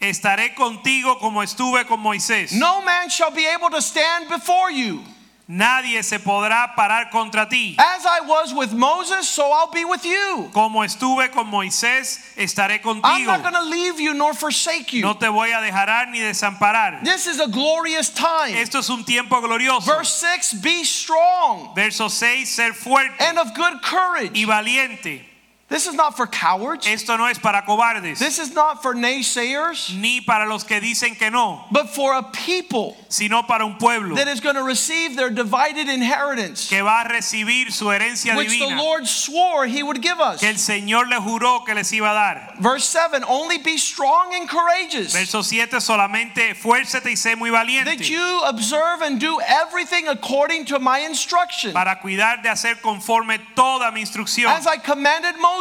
estaré 0.00 0.54
contigo 0.54 1.18
como 1.18 1.40
estuve 1.42 1.84
con 1.88 1.98
Moisés. 2.00 2.52
No 2.52 2.82
man 2.82 3.08
shall 3.08 3.32
be 3.32 3.46
able 3.46 3.70
to 3.70 3.82
stand 3.82 4.28
before 4.28 4.70
you. 4.70 5.02
Nadie 5.48 6.02
se 6.02 6.18
podrá 6.18 6.74
parar 6.74 7.08
contra 7.10 7.48
ti. 7.48 7.76
As 7.78 8.04
I 8.04 8.20
was 8.26 8.52
with 8.52 8.72
Moses, 8.72 9.28
so 9.28 9.44
I'll 9.52 9.70
be 9.70 9.84
with 9.84 10.04
you. 10.04 10.50
Como 10.52 10.82
estuve 10.82 11.30
con 11.30 11.46
Moisés, 11.46 12.18
estaré 12.36 12.82
contigo. 12.82 13.04
I'm 13.04 13.24
not 13.26 13.42
going 13.42 13.54
to 13.54 13.62
leave 13.62 14.00
you 14.00 14.12
nor 14.12 14.34
forsake 14.34 14.92
you. 14.92 15.02
No 15.02 15.14
te 15.14 15.28
voy 15.28 15.52
a 15.52 15.60
dejar 15.60 16.10
ni 16.10 16.18
desamparar. 16.18 17.04
This 17.04 17.28
is 17.28 17.38
a 17.38 17.46
glorious 17.46 18.10
time. 18.10 18.56
Esto 18.56 18.80
es 18.80 18.90
un 18.90 19.04
tiempo 19.04 19.40
glorioso. 19.40 19.86
Verse 19.86 20.14
6 20.14 20.54
Be 20.62 20.82
strong 20.82 21.74
Verso 21.76 22.08
6, 22.08 22.48
ser 22.48 22.72
fuerte 22.72 23.14
and 23.20 23.38
of 23.38 23.54
good 23.54 23.80
courage. 23.82 24.32
y 24.34 24.44
valiente. 24.46 25.24
This 25.68 25.88
is 25.88 25.94
not 25.94 26.16
for 26.16 26.28
cowards. 26.28 26.86
Esto 26.86 27.16
no 27.16 27.26
es 27.26 27.40
para 27.40 27.62
cobardes, 27.66 28.20
This 28.20 28.38
is 28.38 28.54
not 28.54 28.82
for 28.82 28.94
naysayers, 28.94 29.92
ni 29.96 30.20
para 30.20 30.46
los 30.48 30.62
que 30.62 30.80
dicen 30.80 31.18
que 31.18 31.28
no, 31.28 31.64
but 31.72 31.90
for 31.90 32.14
a 32.14 32.22
people 32.22 32.96
sino 33.08 33.42
para 33.42 33.66
un 33.66 33.76
pueblo 33.76 34.14
that 34.14 34.28
is 34.28 34.38
going 34.38 34.54
to 34.54 34.62
receive 34.62 35.16
their 35.16 35.28
divided 35.28 35.88
inheritance, 35.88 36.68
que 36.68 36.80
va 36.82 37.00
a 37.00 37.08
recibir 37.08 37.72
su 37.72 37.86
herencia 37.86 38.36
which 38.36 38.50
the 38.50 38.76
Lord 38.76 39.08
swore 39.08 39.66
he 39.66 39.82
would 39.82 40.00
give 40.00 40.20
us. 40.20 40.38
que 40.38 40.48
el 40.48 40.54
Señor 40.54 41.08
le 41.08 41.16
juró 41.16 41.64
que 41.66 41.74
les 41.74 41.92
iba 41.92 42.12
a 42.12 42.14
dar. 42.14 42.54
Verse 42.60 42.84
7 42.84 43.24
Only 43.26 43.58
be 43.58 43.76
strong 43.76 44.34
and 44.34 44.48
courageous, 44.48 45.12
Verso 45.12 45.42
7, 45.42 45.80
solamente 45.80 46.54
fuérzate 46.54 47.06
y 47.06 47.16
sé 47.16 47.36
muy 47.36 47.50
valiente. 47.50 47.86
that 47.86 48.08
you 48.08 48.42
observe 48.44 49.02
and 49.02 49.18
do 49.18 49.40
everything 49.40 50.06
according 50.06 50.64
to 50.64 50.78
my 50.78 51.00
instruction, 51.00 51.72
para 51.72 51.98
cuidar 52.00 52.40
de 52.40 52.50
hacer 52.50 52.80
conforme 52.80 53.40
toda 53.56 53.90
mi 53.90 54.00
instrucción. 54.00 54.46
as 54.48 54.68
I 54.68 54.76
commanded 54.76 55.34
Moses. 55.40 55.55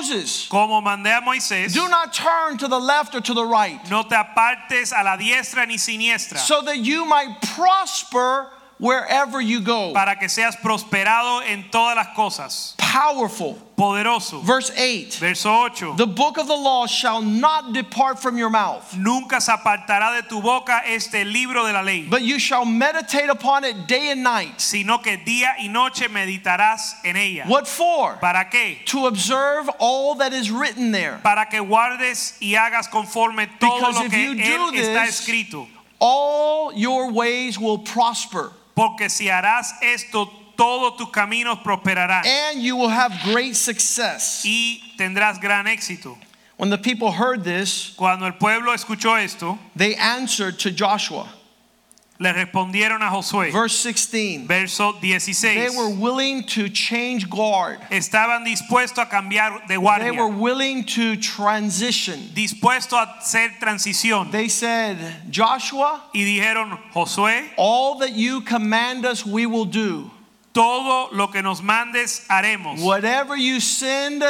Como 0.49 0.81
mandé 0.81 1.15
a 1.17 1.21
Moisés, 1.21 1.73
Do 1.73 1.87
not 1.87 2.13
turn 2.13 2.57
to 2.57 2.67
the 2.67 2.79
left 2.79 3.15
or 3.15 3.21
to 3.21 3.33
the 3.33 3.45
right, 3.45 3.79
no 3.89 4.03
te 4.03 4.15
apartes 4.15 4.91
a 4.91 5.03
la 5.03 5.17
diestra 5.17 5.67
ni 5.67 5.77
siniestra, 5.77 6.37
so 6.37 6.61
that 6.61 6.77
you 6.79 7.05
might 7.05 7.41
prosper 7.41 8.51
wherever 8.79 9.39
you 9.41 9.61
go. 9.61 9.93
para 9.93 10.15
que 10.15 10.27
seas 10.27 10.55
prosperado 10.57 11.41
en 11.43 11.69
todas 11.71 11.95
las 11.95 12.07
cosas. 12.15 12.75
Powerful. 12.77 13.57
Poderoso. 13.77 14.41
Verse 14.41 14.71
8 14.77 15.19
Verso 15.19 15.49
8. 15.51 15.97
The 15.97 16.07
book 16.07 16.37
of 16.37 16.47
the 16.47 16.55
law 16.55 16.85
shall 16.87 17.21
not 17.21 17.73
depart 17.73 18.19
from 18.19 18.37
your 18.37 18.49
mouth, 18.49 18.95
Nunca 18.95 19.41
se 19.41 19.51
apartará 19.51 20.15
de 20.15 20.27
tu 20.29 20.41
boca 20.41 20.81
este 20.85 21.25
libro 21.25 21.65
de 21.65 21.73
la 21.73 21.81
ley, 21.81 22.07
but 22.09 22.21
you 22.21 22.39
shall 22.39 22.63
meditate 22.63 23.29
upon 23.29 23.65
it 23.65 23.85
day 23.85 24.11
and 24.11 24.23
night. 24.23 24.61
sino 24.61 24.99
que 24.99 25.17
día 25.17 25.55
y 25.59 25.67
noche 25.67 26.07
meditarás 26.07 26.93
en 27.03 27.17
ella. 27.17 27.43
What 27.47 27.67
for? 27.67 28.17
¿Para 28.21 28.47
qué? 28.49 28.77
To 28.85 29.07
observe 29.07 29.69
all 29.77 30.15
that 30.15 30.31
is 30.31 30.49
written 30.49 30.91
there. 30.91 31.19
Para 31.21 31.45
que 31.47 31.59
guardes 31.59 32.37
y 32.41 32.55
hagas 32.55 32.87
conforme 32.89 33.47
todo 33.59 33.77
Because 33.77 34.03
lo 34.03 34.09
que 34.09 34.31
él 34.31 34.71
do 34.71 34.71
está 34.77 35.05
this, 35.05 35.19
escrito. 35.19 35.67
All 35.99 36.71
your 36.73 37.11
ways 37.11 37.59
will 37.59 37.79
prosper, 37.79 38.51
Porque 38.75 39.09
si 39.09 39.27
harás 39.29 39.71
esto, 39.81 40.29
todos 40.57 40.97
tus 40.97 41.09
caminos 41.09 41.59
prosperarán 41.63 42.25
and 42.25 42.61
you 42.61 42.75
will 42.75 42.89
have 42.89 43.11
great 43.23 43.55
success. 43.55 44.43
y 44.45 44.81
tendrás 44.97 45.39
gran 45.39 45.65
éxito. 45.65 46.17
When 46.57 46.69
the 46.69 46.77
people 46.77 47.11
heard 47.11 47.43
this, 47.43 47.93
Cuando 47.97 48.25
el 48.25 48.33
pueblo 48.33 48.71
escuchó 48.73 49.21
esto, 49.21 49.57
they 49.75 49.95
answered 49.95 50.57
to 50.59 50.71
Joshua. 50.71 51.27
Le 52.17 52.31
respondieron 52.31 53.01
a 53.01 53.09
Josué. 53.09 53.51
Verse 53.51 53.77
16. 53.77 54.47
Verso 54.47 54.93
They 55.01 55.69
were 55.69 55.89
willing 55.89 56.43
to 56.43 56.69
change 56.69 57.29
guard. 57.29 57.79
Estaban 57.91 58.45
dispuestos 58.45 58.99
a 58.99 59.05
cambiar 59.05 59.67
de 59.67 59.77
guardia. 59.77 60.11
They 60.11 60.17
were 60.17 60.29
willing 60.29 60.85
to 60.85 61.17
transition. 61.17 62.29
Dispuestos 62.33 62.93
a 62.93 63.17
hacer 63.19 63.49
transición. 63.59 64.31
They 64.31 64.47
said, 64.47 64.97
Joshua, 65.29 66.03
Y 66.13 66.21
dijeron, 66.21 66.79
Josué, 66.93 67.49
all 67.57 67.99
that 67.99 68.13
you 68.13 68.39
command 68.41 69.05
us, 69.05 69.25
we 69.25 69.45
will 69.45 69.65
do. 69.65 70.09
todo 70.53 71.09
lo 71.11 71.27
que 71.27 71.41
nos 71.41 71.61
mandes 71.61 72.25
haremos. 72.29 72.81
Whatever 72.81 73.35
you 73.35 73.59
send, 73.59 74.23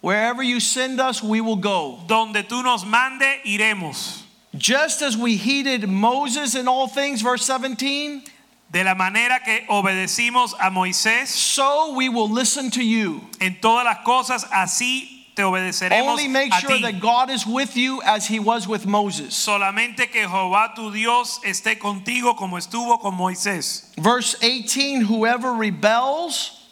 wherever 0.00 0.42
you 0.42 0.58
send 0.58 0.98
us, 0.98 1.22
we 1.22 1.40
will 1.40 1.54
go. 1.54 2.00
Donde 2.08 2.42
tú 2.48 2.64
nos 2.64 2.84
mande, 2.84 3.40
iremos. 3.46 4.25
Just 4.56 5.02
as 5.02 5.16
we 5.16 5.36
heeded 5.36 5.88
Moses 5.88 6.54
in 6.54 6.66
all 6.68 6.88
things, 6.88 7.22
verse 7.22 7.44
17, 7.44 8.22
De 8.70 8.82
la 8.82 8.94
manera 8.94 9.38
que 9.44 9.60
obedecimos 9.68 10.52
a 10.60 10.70
Moisés 10.70 11.26
so 11.28 11.94
we 11.94 12.08
will 12.08 12.28
listen 12.28 12.70
to 12.70 12.82
you. 12.82 13.20
en 13.40 13.56
todas 13.60 13.84
las 13.84 13.98
cosas, 14.04 14.44
así 14.50 15.24
te 15.36 15.42
obedeceremos 15.42 16.08
Only 16.08 16.28
make 16.28 16.52
a 16.52 16.60
sure 16.60 16.76
ti. 16.76 16.82
that 16.82 17.00
God 17.00 17.30
is 17.30 17.46
with 17.46 17.76
you 17.76 18.00
as 18.02 18.26
he 18.26 18.38
was 18.40 18.66
with 18.66 18.86
Moses. 18.86 19.34
Solamente 19.34 20.10
que 20.10 20.26
Jehová 20.26 20.74
tu 20.74 20.90
Dios 20.90 21.38
esté 21.44 21.78
contigo 21.78 22.36
como 22.36 22.56
estuvo 22.56 22.98
con 23.00 23.14
Moisés. 23.14 23.94
Verse 23.98 24.34
18, 24.40 25.02
whoever 25.02 25.52
rebels 25.52 26.65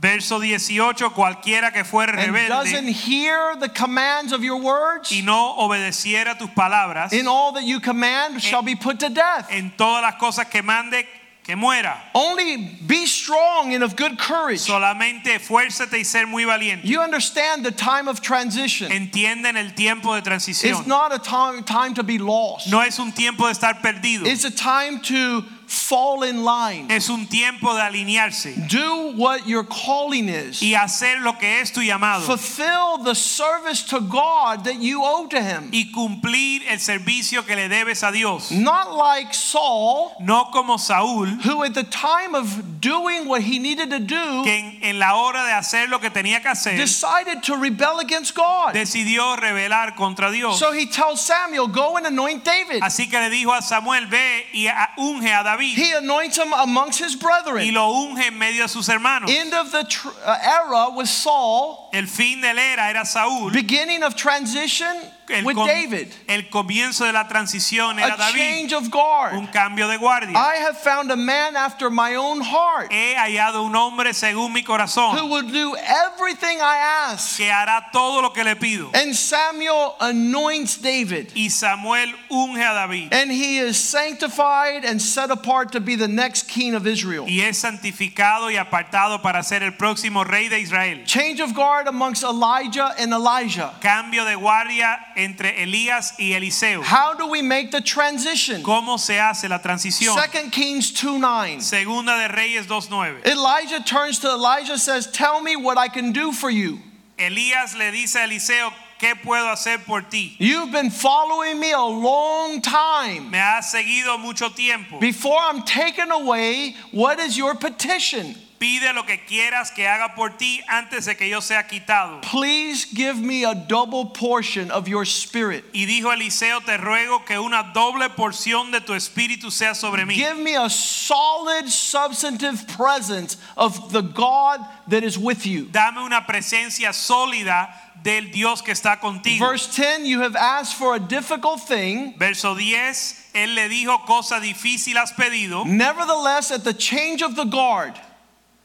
Verso 0.00 0.38
18, 0.38 1.10
cualquiera 1.10 1.72
que 1.72 1.82
fuere 1.82 2.16
and 2.16 2.32
doesn't 2.48 2.86
hear 2.86 3.56
the 3.56 3.68
commands 3.68 4.32
of 4.32 4.44
your 4.44 4.60
words, 4.60 5.10
y 5.10 5.22
no 5.24 5.56
obedeciera 5.58 6.38
tus 6.38 6.50
palabras, 6.50 7.12
in 7.12 7.26
all 7.26 7.52
that 7.52 7.64
you 7.64 7.80
command 7.80 8.40
shall 8.40 8.62
be 8.62 8.76
put 8.76 9.00
to 9.00 9.08
death. 9.08 9.48
en 9.50 9.72
todas 9.76 10.02
las 10.02 10.14
cosas 10.20 10.48
que 10.48 10.62
mande, 10.62 11.04
que 11.42 11.56
muera. 11.56 11.96
Only 12.14 12.78
be 12.86 13.06
strong 13.06 13.74
and 13.74 13.82
of 13.82 13.96
good 13.96 14.18
courage. 14.20 14.60
Solamente 14.60 15.34
esfuérzate 15.34 15.94
y 15.94 16.04
ser 16.04 16.26
muy 16.26 16.44
valiente. 16.44 16.84
You 16.84 17.00
understand 17.00 17.64
the 17.64 17.72
time 17.72 18.06
of 18.06 18.20
transition. 18.20 18.92
Entienden 18.92 19.56
el 19.56 19.70
tiempo 19.70 20.12
de 20.12 20.18
It's 20.18 20.28
transición. 20.28 20.86
not 20.86 21.12
a 21.12 21.18
time, 21.18 21.64
time 21.64 21.94
to 21.94 22.04
be 22.04 22.18
lost. 22.18 22.70
No 22.70 22.82
es 22.82 23.00
un 23.00 23.10
tiempo 23.10 23.46
de 23.46 23.52
estar 23.52 23.82
perdido. 23.82 24.26
It's 24.26 24.44
a 24.44 24.50
time 24.50 25.00
to 25.00 25.42
fall 25.68 26.22
in 26.24 26.44
line. 26.44 26.86
Es 26.90 27.08
un 27.10 27.26
tiempo 27.26 27.74
de 27.74 27.82
alinearse 27.82 28.54
Do 28.68 29.12
what 29.16 29.46
your 29.46 29.64
calling 29.64 30.28
is. 30.28 30.62
y 30.62 30.74
hacer 30.74 31.20
lo 31.20 31.34
que 31.38 31.60
es 31.60 31.72
tu 31.72 31.80
llamado 31.82 32.22
Fulfill 32.24 33.04
the 33.04 33.14
service 33.14 33.82
to 33.84 34.00
God 34.00 34.64
that 34.64 34.80
you 34.80 35.02
owe 35.04 35.26
to 35.28 35.40
Him. 35.40 35.68
y 35.72 35.90
cumplir 35.92 36.62
el 36.68 36.78
servicio 36.80 37.44
que 37.44 37.54
le 37.54 37.68
debes 37.68 38.02
a 38.02 38.10
Dios. 38.10 38.50
Not 38.50 38.94
like 38.96 39.34
Saul, 39.34 40.12
No 40.20 40.46
como 40.52 40.78
Saúl, 40.78 41.28
who 41.44 41.62
at 41.64 41.74
the 41.74 41.84
time 41.84 42.34
of 42.34 42.80
doing 42.80 43.28
what 43.28 43.42
he 43.42 43.58
needed 43.58 43.90
to 43.90 43.98
do, 43.98 44.42
que 44.44 44.52
en, 44.52 44.78
en 44.82 44.98
la 44.98 45.14
hora 45.16 45.44
de 45.44 45.52
hacer 45.52 45.88
lo 45.90 45.98
que 46.00 46.10
tenía 46.10 46.40
que 46.40 46.48
hacer, 46.48 46.76
decided 46.78 47.42
to 47.42 47.56
rebel 47.56 48.00
against 48.00 48.34
God. 48.34 48.72
decidió 48.72 49.36
rebelar 49.36 49.94
contra 49.96 50.30
Dios. 50.30 50.58
So 50.58 50.72
he 50.72 50.86
tells 50.86 51.20
Samuel, 51.20 51.68
Go 51.68 51.96
and 51.98 52.06
anoint 52.06 52.44
David. 52.44 52.82
Así 52.82 53.08
que 53.10 53.18
le 53.20 53.28
dijo 53.28 53.52
a 53.52 53.60
Samuel, 53.60 54.06
ve 54.06 54.46
y 54.54 54.66
unge 54.96 55.32
a 55.32 55.42
David 55.42 55.57
He 55.60 55.92
anoints 55.92 56.36
him 56.38 56.52
amongst 56.52 56.98
his 56.98 57.14
y 57.14 57.18
brethren. 57.20 57.74
lo 57.74 57.90
unge 58.06 58.26
en 58.28 58.38
medio 58.38 58.62
de 58.62 58.68
sus 58.68 58.88
hermanos. 58.88 59.30
End 59.30 59.52
of 59.54 59.70
the 59.72 59.86
uh, 60.24 60.36
era 60.42 60.90
with 60.94 61.08
Saul, 61.08 61.88
El 61.92 62.06
fin 62.06 62.40
de 62.40 62.52
la 62.54 62.60
era 62.62 62.90
era 62.90 63.04
Saúl. 63.04 63.52
beginning 63.52 64.02
of 64.02 64.14
transition 64.16 64.94
El, 65.30 65.44
with 65.44 65.56
David. 65.56 66.08
el 66.26 66.48
comienzo 66.48 67.04
de 67.04 67.12
la 67.12 67.28
transición 67.28 67.98
era 67.98 68.14
A 68.14 68.16
David. 68.16 68.38
change 68.38 68.72
of 68.72 68.90
guard. 68.90 69.34
Un 69.34 69.46
cambio 69.48 69.88
de 69.88 69.96
guardia. 69.98 70.36
I 70.36 70.56
have 70.56 70.78
found 70.78 71.10
a 71.10 71.16
man 71.16 71.56
after 71.56 71.90
my 71.90 72.14
own 72.16 72.40
heart 72.40 72.90
He 72.92 73.14
hallado 73.14 73.64
un 73.64 73.74
hombre 73.74 74.12
según 74.14 74.52
mi 74.52 74.60
who 74.62 74.66
corazón 74.66 75.28
will 75.30 75.42
do 75.50 75.76
everything 75.76 76.58
I 76.60 76.78
ask. 77.10 77.36
que 77.36 77.50
hará 77.50 77.90
todo 77.92 78.22
lo 78.22 78.30
que 78.32 78.44
le 78.44 78.56
pido. 78.56 78.90
And 78.94 79.14
Samuel 79.14 79.94
anoints 80.00 80.78
David. 80.80 81.32
Y 81.34 81.48
Samuel 81.48 82.14
unge 82.30 82.60
a 82.62 82.74
David. 82.74 83.12
And 83.12 83.30
he 83.30 83.58
is 83.58 83.76
sanctified 83.78 84.84
and 84.84 85.00
set 85.00 85.30
apart 85.30 85.72
to 85.72 85.80
be 85.80 85.94
the 85.96 86.08
next 86.08 86.48
king 86.48 86.74
of 86.74 86.86
Israel. 86.86 87.24
Y 87.28 87.40
es 87.40 87.58
santificado 87.58 88.50
y 88.50 88.56
apartado 88.56 89.22
para 89.22 89.42
ser 89.42 89.62
el 89.62 89.72
próximo 89.72 90.24
rey 90.24 90.48
de 90.48 90.60
Israel. 90.60 91.04
Change 91.04 91.40
of 91.40 91.54
guard 91.54 91.86
amongst 91.86 92.22
Elijah 92.22 92.94
and 92.98 93.12
Elisha. 93.12 93.74
Cambio 93.80 94.24
de 94.24 94.34
guardia 94.36 94.98
entre 95.18 95.62
Elías 95.62 96.12
y 96.18 96.32
Eliseo. 96.32 96.82
How 96.82 97.14
do 97.14 97.26
we 97.26 97.42
make 97.42 97.72
the 97.72 97.80
transition? 97.80 98.62
¿Cómo 98.62 98.98
se 98.98 99.18
hace 99.18 99.48
la 99.48 99.58
transición? 99.58 100.14
Second 100.14 100.52
Kings 100.52 100.92
2 100.92 101.18
9. 101.18 101.60
Segunda 101.60 102.16
de 102.16 102.28
Reyes 102.34 102.66
2.9. 102.66 103.26
Elijah 103.26 103.82
turns 103.84 104.20
to 104.20 104.28
Elisha 104.28 104.78
says, 104.78 105.08
Tell 105.08 105.42
me 105.42 105.56
what 105.56 105.76
I 105.76 105.88
can 105.88 106.12
do 106.12 106.32
for 106.32 106.50
you. 106.50 106.78
Elías 107.18 107.76
le 107.76 107.90
dice 107.90 108.16
a 108.16 108.24
Eliseo, 108.28 108.72
¿qué 109.00 109.16
puedo 109.20 109.50
hacer 109.50 109.78
por 109.84 110.02
ti? 110.02 110.36
You've 110.38 110.70
been 110.70 110.90
following 110.90 111.58
me 111.58 111.72
a 111.72 111.80
long 111.80 112.62
time. 112.62 113.30
Me 113.32 113.38
has 113.38 113.72
seguido 113.72 114.20
mucho 114.20 114.50
tiempo. 114.50 115.00
Before 115.00 115.38
I'm 115.40 115.64
taken 115.64 116.12
away, 116.12 116.76
what 116.92 117.18
is 117.18 117.36
your 117.36 117.56
petition? 117.56 118.36
Pide 118.58 118.92
lo 118.92 119.04
que 119.04 119.24
quieras 119.24 119.70
que 119.70 119.86
haga 119.86 120.14
por 120.14 120.36
ti 120.36 120.60
antes 120.68 121.04
de 121.04 121.16
que 121.16 121.28
yo 121.28 121.40
sea 121.40 121.68
quitado. 121.68 122.20
Please 122.22 122.86
give 122.92 123.16
me 123.20 123.44
a 123.44 123.54
double 123.54 124.06
portion 124.06 124.70
of 124.72 124.88
your 124.88 125.04
spirit. 125.04 125.64
Y 125.72 125.86
dijo 125.86 126.12
Eliseo, 126.12 126.60
te 126.64 126.76
ruego 126.76 127.24
que 127.24 127.38
una 127.38 127.72
doble 127.72 128.10
porción 128.10 128.72
de 128.72 128.80
tu 128.80 128.94
espíritu 128.94 129.52
sea 129.52 129.74
sobre 129.74 130.04
mí. 130.04 130.14
Give 130.14 130.38
me 130.38 130.56
a 130.56 130.68
solid, 130.68 131.68
substantive 131.68 132.66
presence 132.76 133.36
of 133.56 133.92
the 133.92 134.02
God 134.02 134.60
that 134.88 135.04
is 135.04 135.16
with 135.16 135.46
you. 135.46 135.66
Dame 135.70 135.98
una 135.98 136.26
presencia 136.26 136.92
sólida 136.92 137.68
del 138.02 138.30
Dios 138.32 138.62
que 138.62 138.72
está 138.72 138.98
contigo. 139.00 139.38
Verse 139.38 139.68
10 139.74 140.04
You 140.04 140.20
have 140.20 140.36
asked 140.36 140.76
for 140.76 140.94
a 140.94 141.00
difficult 141.00 141.60
thing. 141.60 142.14
Verso 142.18 142.54
10, 142.54 143.30
él 143.34 143.54
le 143.54 143.68
dijo, 143.68 144.04
cosa 144.06 144.40
difícil 144.40 144.96
has 144.96 145.12
pedido. 145.12 145.64
Nevertheless, 145.64 146.50
at 146.50 146.64
the 146.64 146.74
change 146.74 147.22
of 147.22 147.36
the 147.36 147.44
guard, 147.44 147.98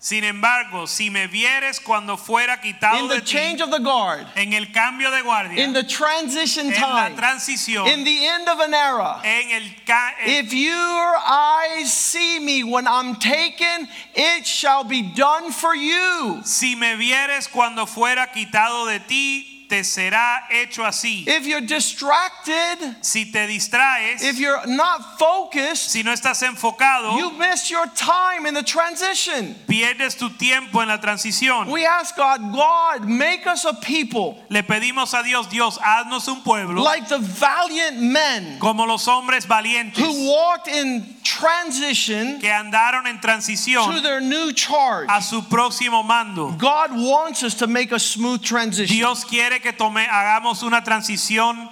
Sin 0.06 0.26
embargo, 0.26 0.86
si 0.86 1.10
me 1.10 1.28
vieres 1.28 1.80
cuando 1.80 2.18
fuera 2.18 2.60
quitado 2.60 3.00
in 3.00 3.08
de 3.08 3.16
the 3.16 3.22
ti, 3.22 3.26
change 3.38 3.62
of 3.62 3.72
the 3.72 3.80
guard, 3.80 4.28
en 4.36 4.52
el 4.52 4.66
cambio 4.74 5.10
de 5.10 5.22
guardia, 5.22 5.64
in 5.64 5.72
the 5.72 5.82
transition 5.84 6.66
en 6.66 6.74
la 6.74 7.08
time, 7.08 7.16
transición, 7.16 7.88
in 7.88 8.04
the 8.04 8.26
end 8.28 8.50
of 8.50 8.60
an 8.60 8.74
era, 8.74 9.22
en 9.24 9.52
el, 9.52 9.62
en- 9.64 10.46
if 10.46 10.54
your 10.54 11.16
eyes 11.26 11.94
see 11.94 12.38
me 12.42 12.66
when 12.66 12.86
I'm 12.86 13.16
taken, 13.16 13.88
it 14.14 14.46
shall 14.46 14.84
be 14.84 15.04
done 15.04 15.54
for 15.54 15.74
you. 15.74 16.42
si 16.44 16.76
me 16.76 16.98
vieres 16.98 17.48
cuando 17.50 17.86
fuera 17.86 18.28
quitado 18.34 18.86
de 18.88 19.00
ti, 19.08 19.53
te 19.74 19.84
será 19.84 20.44
hecho 20.52 20.86
así. 20.86 21.26
If 21.28 21.48
you're 21.48 21.66
distracted, 21.66 22.96
Si 23.02 23.32
te 23.32 23.48
distraes, 23.48 24.22
if 24.22 24.38
you're 24.38 24.68
not 24.68 25.18
focused, 25.18 25.90
si 25.90 26.04
no 26.04 26.12
estás 26.12 26.44
enfocado, 26.44 27.18
you 27.18 27.32
miss 27.32 27.72
your 27.72 27.88
time 27.96 28.46
in 28.46 28.54
the 28.54 28.62
transition. 28.62 29.56
pierdes 29.68 30.16
tu 30.16 30.30
tiempo 30.30 30.80
en 30.82 30.90
la 30.90 31.00
transición. 31.00 31.72
We 31.72 31.88
ask 31.88 32.16
God, 32.16 32.54
God, 32.54 33.08
make 33.10 33.48
us 33.48 33.66
a 33.66 33.74
people 33.74 34.38
Le 34.50 34.62
pedimos 34.62 35.20
a 35.20 35.24
Dios, 35.24 35.48
Dios, 35.48 35.80
haznos 35.80 36.28
un 36.28 36.44
pueblo 36.44 36.84
like 36.84 37.08
the 37.10 37.18
valiant 37.18 38.00
men 38.00 38.60
como 38.60 38.86
los 38.86 39.08
hombres 39.08 39.48
valientes 39.48 39.98
who 39.98 40.30
walked 40.30 40.68
in 40.68 41.16
transition 41.24 42.40
que 42.40 42.50
andaron 42.50 43.06
en 43.06 43.20
to 43.20 44.02
their 44.02 44.22
new 44.22 44.52
charge. 44.54 45.08
a 45.10 45.22
su 45.22 45.42
próximo 45.42 46.04
mando. 46.06 46.52
God 46.58 46.92
wants 46.92 47.44
us 47.44 47.56
to 47.56 47.68
make 47.68 47.92
a 47.92 48.00
smooth 48.00 48.44
transition. 48.44 48.96
Dios 48.96 49.24
quiere 49.24 49.60
que 49.60 49.72
tome, 49.72 50.06
hagamos 50.06 50.64
una 50.64 50.82
transición 50.82 51.70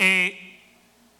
eh, 0.00 0.34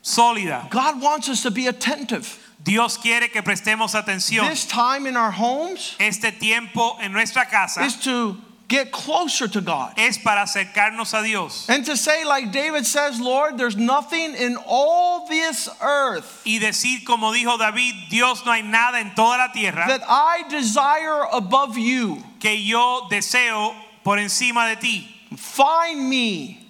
sólida. 0.02 0.68
God 0.70 1.00
wants 1.00 1.28
us 1.28 1.42
to 1.42 1.50
be 1.50 1.66
attentive. 1.66 2.40
Dios 2.62 2.96
quiere 2.96 3.28
que 3.28 3.42
prestemos 3.42 3.94
atención. 3.94 4.48
This 4.48 4.64
time 4.64 5.06
in 5.06 5.16
our 5.16 5.30
homes 5.30 5.96
Este 6.00 6.32
tiempo 6.38 6.96
en 7.00 7.12
nuestra 7.12 7.44
casa 7.44 7.84
is 7.84 7.96
to 8.00 8.38
get 8.74 8.92
closer 8.92 9.48
to 9.48 9.60
God. 9.60 9.94
es 9.96 10.18
para 10.18 10.42
acercarnos 10.42 11.12
a 11.18 11.22
Dios 11.22 11.66
And 11.68 11.84
to 11.86 11.96
say, 11.96 12.24
like 12.24 12.52
David 12.52 12.84
says, 12.86 13.20
Lord, 13.20 13.56
there's 13.58 13.76
nothing 13.76 14.34
in 14.34 14.56
all 14.66 15.26
this 15.28 15.68
earth 15.80 16.42
y 16.44 16.58
decir 16.60 17.04
como 17.06 17.32
dijo 17.32 17.58
David, 17.58 17.94
Dios 18.10 18.44
no 18.44 18.52
hay 18.52 18.62
nada 18.62 18.98
en 19.00 19.14
toda 19.14 19.38
la 19.38 19.48
tierra 19.52 19.84
that 19.88 20.02
I 20.08 20.44
desire 20.48 21.24
above 21.32 21.78
you. 21.78 22.22
que 22.40 22.54
yo 22.56 23.08
deseo 23.10 23.74
por 24.02 24.18
encima 24.18 24.68
de 24.74 24.80
ti. 24.80 25.08
Find 25.36 26.08
me 26.08 26.60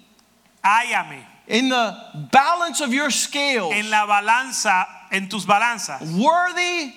Hállame 0.63 1.23
in 1.47 1.69
the 1.69 1.95
balance 2.31 2.81
of 2.81 2.91
your 2.91 3.11
scales, 3.11 3.71
en 3.71 3.89
la 3.91 4.07
balanza, 4.07 4.85
en 5.11 5.29
tus 5.29 5.45
balanzas, 5.45 6.01
worthy 6.17 6.91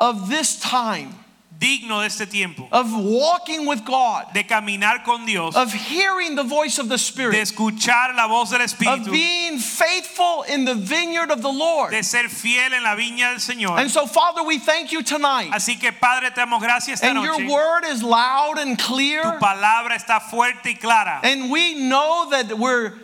of 0.00 0.30
this 0.30 0.58
time. 0.60 1.14
Digno 1.58 2.00
de 2.00 2.06
este 2.06 2.26
tiempo, 2.26 2.68
of 2.70 2.86
walking 2.94 3.66
with 3.66 3.84
God, 3.84 4.32
de 4.32 4.44
caminar 4.44 5.04
con 5.04 5.26
Dios, 5.26 5.56
of 5.56 5.72
hearing 5.72 6.36
the 6.36 6.44
voice 6.44 6.78
of 6.78 6.88
the 6.88 6.98
spirit 6.98 7.32
de 7.32 7.40
escuchar 7.40 8.14
la 8.14 8.28
voz 8.28 8.50
del 8.50 8.60
espíritu 8.60 9.06
of 9.06 9.10
being 9.10 9.58
faithful 9.58 10.44
in 10.48 10.64
the 10.64 10.74
vineyard 10.74 11.30
of 11.30 11.42
the 11.42 11.52
Lord. 11.52 11.90
de 11.90 12.02
ser 12.02 12.28
fiel 12.28 12.72
en 12.72 12.82
la 12.82 12.94
viña 12.94 13.30
del 13.32 13.40
Señor. 13.40 13.78
And 13.78 13.90
so, 13.90 14.06
Father, 14.06 14.42
we 14.44 14.58
thank 14.58 14.92
you 14.92 15.02
tonight. 15.02 15.50
Así 15.52 15.78
que 15.80 15.92
Padre, 15.92 16.30
te 16.30 16.40
damos 16.40 16.60
gracias 16.62 17.02
esta 17.02 17.08
And 17.08 17.22
your 17.22 17.50
word 17.50 17.84
is 17.84 18.02
loud 18.02 18.58
and 18.58 18.78
clear 18.78 19.22
Tu 19.22 19.38
palabra 19.38 19.96
está 19.96 20.20
fuerte 20.20 20.66
y 20.66 20.74
clara. 20.74 21.20
And 21.24 21.50
we 21.50 21.74
know 21.74 22.30
that 22.30 22.56
we're 22.56 22.94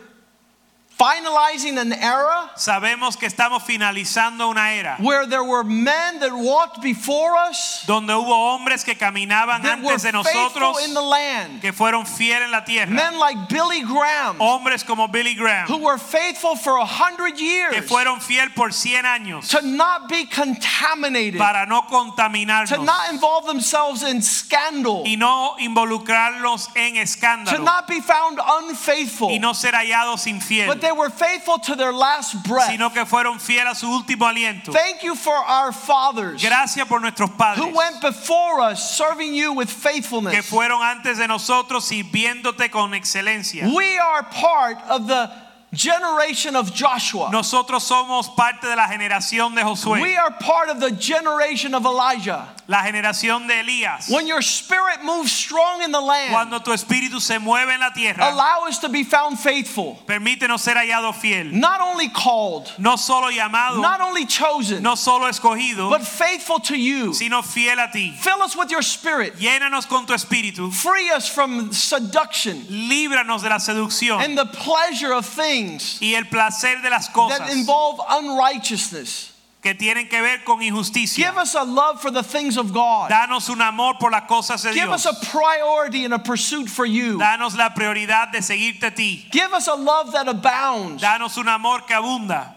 finalizing 0.97 1.77
an 1.77 1.93
era 1.93 2.51
Sabemos 2.55 3.17
que 3.17 3.27
estamos 3.27 3.63
finalizando 3.63 4.49
una 4.49 4.73
era 4.73 4.97
where 4.99 5.25
there 5.27 5.43
were 5.43 5.63
men 5.63 6.19
that 6.19 6.31
walked 6.31 6.81
before 6.81 7.35
us 7.49 7.83
donde 7.85 8.13
hubo 8.13 8.55
hombres 8.55 8.83
que 8.83 8.95
caminaban 8.95 9.65
antes 9.65 10.03
de 10.03 10.11
nosotros 10.11 10.83
in 10.85 10.93
the 10.93 11.01
land. 11.01 11.61
que 11.61 11.73
fueron 11.73 12.05
fieles 12.05 12.45
en 12.45 12.51
la 12.51 12.63
tierra. 12.63 12.91
Men 12.91 13.17
like 13.19 13.49
Billy 13.49 13.81
Graham 13.81 14.37
Hombres 14.39 14.83
como 14.83 15.07
Billy 15.07 15.35
Graham 15.35 15.67
who 15.67 15.77
were 15.77 15.97
faithful 15.97 16.55
for 16.55 16.77
a 16.77 16.85
hundred 16.85 17.35
que 17.35 17.81
fueron 17.81 18.21
fiel 18.21 18.49
por 18.55 18.71
100 18.71 19.05
años 19.05 19.47
to 19.49 19.61
not 19.61 20.07
be 20.09 20.25
contaminated, 20.25 21.37
para 21.37 21.65
no 21.65 21.81
to 21.81 22.83
not 22.83 23.11
involve 23.11 23.45
themselves 23.45 24.03
in 24.03 24.21
scandal, 24.21 25.03
y 25.05 25.15
no 25.15 25.55
involucrarlos 25.59 26.69
en 26.75 26.95
escándalo 26.95 27.57
to 27.57 27.63
not 27.63 27.87
be 27.87 27.99
found 27.99 28.39
unfaithful. 28.43 29.29
y 29.29 29.39
no 29.39 29.53
ser 29.53 29.73
hallados 29.73 30.27
infiel, 30.27 30.67
But 30.67 30.81
they 30.85 30.91
were 30.91 31.09
faithful 31.09 31.57
to 31.59 31.75
their 31.75 31.91
last 31.91 32.43
breath. 32.47 32.69
sino 32.69 32.89
que 32.89 33.05
fueron 33.05 33.39
fieles 33.39 33.71
a 33.71 33.75
su 33.75 33.87
último 33.87 34.25
aliento. 34.25 34.71
Thank 34.71 35.03
you 35.03 35.15
for 35.15 35.35
our 35.35 35.71
fathers 35.71 36.41
Gracias 36.43 36.87
por 36.87 36.99
nuestros 37.01 37.31
padres 37.31 37.65
who 37.65 37.75
went 37.75 37.99
before 38.01 38.61
us 38.61 38.95
serving 38.97 39.33
you 39.33 39.53
with 39.53 39.67
que 39.69 39.75
faithfulness. 39.75 40.45
fueron 40.49 40.81
antes 40.81 41.17
de 41.17 41.27
nosotros 41.27 41.85
sirviéndote 41.85 42.69
con 42.69 42.93
excelencia. 42.93 43.73
We 43.75 43.97
are 43.97 44.23
part 44.23 44.77
of 44.89 45.07
the 45.07 45.44
generation 45.75 46.55
of 46.55 46.73
Joshua. 46.73 47.29
Nosotros 47.31 47.83
somos 47.83 48.33
parte 48.35 48.67
de 48.67 48.75
la 48.75 48.87
generación 48.87 49.55
de 49.55 49.61
Josué. 49.61 50.01
We 50.01 50.15
are 50.15 50.31
part 50.31 50.69
of 50.69 50.79
the 50.79 50.91
generation 50.91 51.73
of 51.75 51.85
Elijah. 51.85 52.47
la 52.67 52.81
generación 52.81 53.47
de 53.47 53.53
Elías. 53.59 54.09
When 54.09 54.25
your 54.25 54.41
spirit 54.41 55.03
moves 55.03 55.31
strong 55.31 55.83
in 55.83 55.91
the 55.91 56.01
land, 56.01 56.31
Cuando 56.31 56.59
tu 56.59 56.71
espíritu 56.71 57.21
se 57.21 57.37
mueve 57.37 57.73
en 57.73 57.79
la 57.79 57.91
tierra, 57.91 58.31
allow 58.31 58.65
us 58.67 58.79
to 58.79 58.89
be 58.89 59.03
found 59.03 59.39
faithful. 59.39 59.99
permítenos 60.07 60.61
ser 60.61 60.75
hallado 60.75 61.13
fiel, 61.13 61.45
Not 61.51 61.79
only 61.81 62.09
called, 62.09 62.71
no 62.79 62.95
solo 62.95 63.29
llamado, 63.29 63.81
not 63.81 64.01
only 64.01 64.25
chosen, 64.25 64.81
no 64.81 64.95
solo 64.95 65.27
escogido, 65.27 65.89
but 65.89 66.01
faithful 66.01 66.59
to 66.59 66.75
you. 66.75 67.13
sino 67.13 67.41
fiel 67.43 67.77
a 67.79 67.89
ti. 67.91 68.11
Fill 68.19 68.41
us 68.41 68.55
with 68.55 68.71
your 68.71 68.81
spirit. 68.81 69.35
Llénanos 69.35 69.87
con 69.87 70.05
tu 70.07 70.13
espíritu, 70.13 70.73
Free 70.73 71.11
us 71.11 71.27
from 71.27 71.71
seduction 71.71 72.61
líbranos 72.69 73.43
de 73.43 73.49
la 73.49 73.57
seducción 73.57 74.23
and 74.23 74.37
the 74.37 74.45
pleasure 74.45 75.13
of 75.13 75.25
things 75.25 75.64
y 76.01 76.15
el 76.15 76.25
placer 76.25 76.81
de 76.81 76.89
las 76.89 77.07
that 77.07 77.13
cosas 77.13 77.55
involve 77.55 77.99
unrighteousness. 78.09 79.31
que 79.65 79.73
tienen 79.73 80.07
que 80.07 80.21
ver 80.21 80.43
con 80.43 80.61
injusticia. 80.61 81.25
Give 81.25 81.37
us 81.37 81.55
a 81.55 81.63
love 81.63 81.99
for 81.99 82.11
the 82.11 82.21
things 82.21 82.55
of 82.55 82.71
God. 82.71 83.09
Danos 83.09 83.49
un 83.49 83.61
amor 83.61 83.95
por 83.99 84.11
las 84.11 84.29
cosas 84.29 84.61
de 84.61 84.73
Give 84.73 84.85
Dios. 84.85 85.05
us 85.07 85.23
a 85.23 85.25
priority 85.31 86.05
and 86.05 86.13
a 86.13 86.19
pursuit 86.19 86.69
for 86.69 86.85
you. 86.85 87.17
Danos 87.17 87.57
la 87.57 87.69
prioridad 87.73 88.31
de 88.31 88.43
seguirte 88.43 88.83
a 88.83 88.91
ti. 88.91 89.25
Give 89.31 89.51
us 89.53 89.67
a 89.67 89.73
love 89.73 90.11
that 90.11 90.27
abounds. 90.27 91.01
Danos 91.01 91.35
un 91.37 91.49
amor 91.49 91.79
que 91.87 91.95
abunda. 91.95 92.54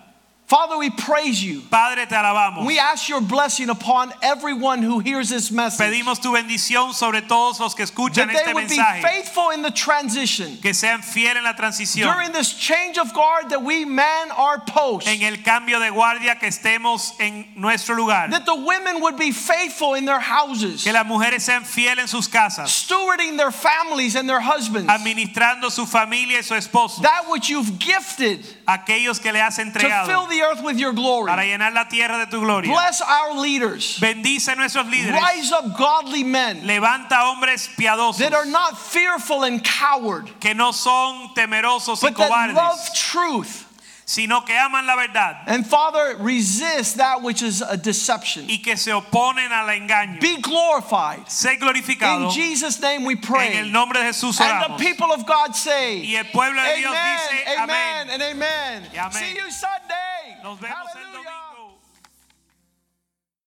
Father, 0.49 0.79
we 0.79 0.89
praise 0.89 1.45
you. 1.45 1.61
Padre, 1.61 2.07
te 2.07 2.15
alabamos. 2.15 2.65
We 2.65 2.79
ask 2.79 3.07
your 3.07 3.21
blessing 3.21 3.69
upon 3.69 4.15
everyone 4.23 4.81
who 4.81 4.99
hears 4.99 5.29
this 5.29 5.51
message. 5.51 5.87
Pedimos 5.87 6.23
tu 6.23 6.33
bendición 6.33 6.95
sobre 6.95 7.21
todos 7.21 7.61
los 7.61 7.75
que 7.75 7.85
escuchan 7.85 8.29
That 8.29 8.31
este 8.31 8.47
they 8.47 8.55
would 8.55 8.67
be 8.67 8.83
faithful 9.03 9.51
in 9.51 9.61
the 9.61 9.71
transition. 9.71 10.57
Que 10.63 10.73
sean 10.73 11.03
fieles 11.03 11.37
en 11.37 11.45
la 11.45 11.53
transición. 11.53 12.11
During 12.11 12.33
this 12.33 12.55
change 12.55 12.97
of 12.97 13.13
guard 13.13 13.51
that 13.51 13.63
we 13.63 13.85
man 13.85 14.31
our 14.31 14.59
post. 14.59 15.07
En 15.07 15.21
el 15.21 15.43
cambio 15.43 15.79
de 15.81 15.91
guardia 15.91 16.37
que 16.37 16.49
estemos 16.49 17.13
en 17.21 17.45
nuestro 17.55 17.95
lugar. 17.95 18.31
That 18.31 18.47
the 18.47 18.55
women 18.55 19.03
would 19.03 19.19
be 19.19 19.33
faithful 19.33 19.97
in 19.97 20.07
their 20.07 20.21
houses. 20.21 20.83
Que 20.83 20.95
las 20.95 21.05
mujeres 21.05 21.43
sean 21.43 21.65
fieles 21.65 21.99
en 21.99 22.09
sus 22.09 22.27
casas. 22.27 22.71
Stewarding 22.71 23.37
their 23.37 23.51
families 23.51 24.17
and 24.17 24.27
their 24.27 24.41
husbands. 24.41 24.91
Administrando 24.91 25.71
su 25.71 25.85
familia 25.85 26.39
y 26.39 26.43
su 26.43 26.55
esposo. 26.55 27.03
That 27.03 27.27
which 27.29 27.51
you've 27.51 27.79
gifted 27.79 28.47
Aquellos 28.67 29.21
que 29.21 29.31
le 29.31 29.41
has 29.41 29.59
entregado. 29.59 30.07
to 30.07 30.11
fill 30.11 30.27
entregado. 30.27 30.38
The 30.39 30.45
earth 30.45 30.63
with 30.63 30.79
your 30.79 30.93
glory. 30.93 31.29
Para 31.29 31.43
llenar 31.43 31.73
la 31.73 31.85
tierra 31.85 32.25
de 32.25 32.31
tu 32.31 32.41
gloria. 32.41 32.71
Bless 32.71 33.01
our 33.01 33.39
leaders. 33.39 33.99
Bendice 33.99 34.55
nuestros 34.57 34.87
líderes. 34.87 35.13
Rise 35.13 35.53
up 35.53 35.77
godly 35.77 36.25
men 36.25 36.63
Levanta 36.63 37.13
hombres 37.13 37.69
piadosos. 37.79 38.19
that 38.19 38.35
are 38.35 38.47
not 38.47 38.79
fearful 38.79 39.45
and 39.45 39.63
coward, 39.63 40.29
que 40.41 40.55
no 40.55 40.73
son 40.73 41.31
temerosos 41.35 42.03
y 42.03 42.11
but 42.11 42.17
that 42.17 42.55
love 42.55 42.79
truth. 42.95 43.68
Sino 44.09 44.41
que 44.41 44.57
aman 44.57 44.87
la 44.87 44.97
verdad 44.97 45.43
And 45.47 45.67
Father, 45.67 46.17
resist 46.19 46.97
that 46.97 47.21
which 47.23 47.43
is 47.43 47.61
a 47.61 47.77
deception. 47.77 48.47
y 48.49 48.57
que 48.63 48.75
se 48.79 48.91
oponen 48.93 49.53
al 49.53 49.69
engaño. 49.69 50.19
Be 50.19 50.39
glorified. 50.41 51.27
Sé 51.29 51.53
In 51.55 51.61
glorificado. 51.61 52.31
Jesus' 52.33 52.81
name 52.81 53.05
we 53.05 53.13
En 53.17 53.21
pray. 53.21 53.57
el 53.59 53.71
nombre 53.71 53.99
de 54.01 54.07
Jesús 54.07 54.41
And 54.41 54.63
the 54.63 54.69
oramos. 54.73 54.79
people 54.81 55.13
of 55.13 55.27
God 55.27 55.55
say, 55.55 55.99
Y 56.01 56.17
el 56.17 56.25
pueblo 56.33 56.63
de 56.63 56.77
Dios 56.77 56.91
Amen, 56.95 57.19
dice 57.19 57.59
amen, 57.59 57.69
amén. 57.69 58.11
and 58.15 58.23
amen. 58.23 58.83
Y 58.95 58.97
amén. 58.99 59.13
See 59.13 59.35
you 59.37 59.51
Sunday. 59.51 60.41
Nos 60.43 60.59
vemos 60.59 60.89
el 60.95 61.03
Hallelujah. 61.05 61.48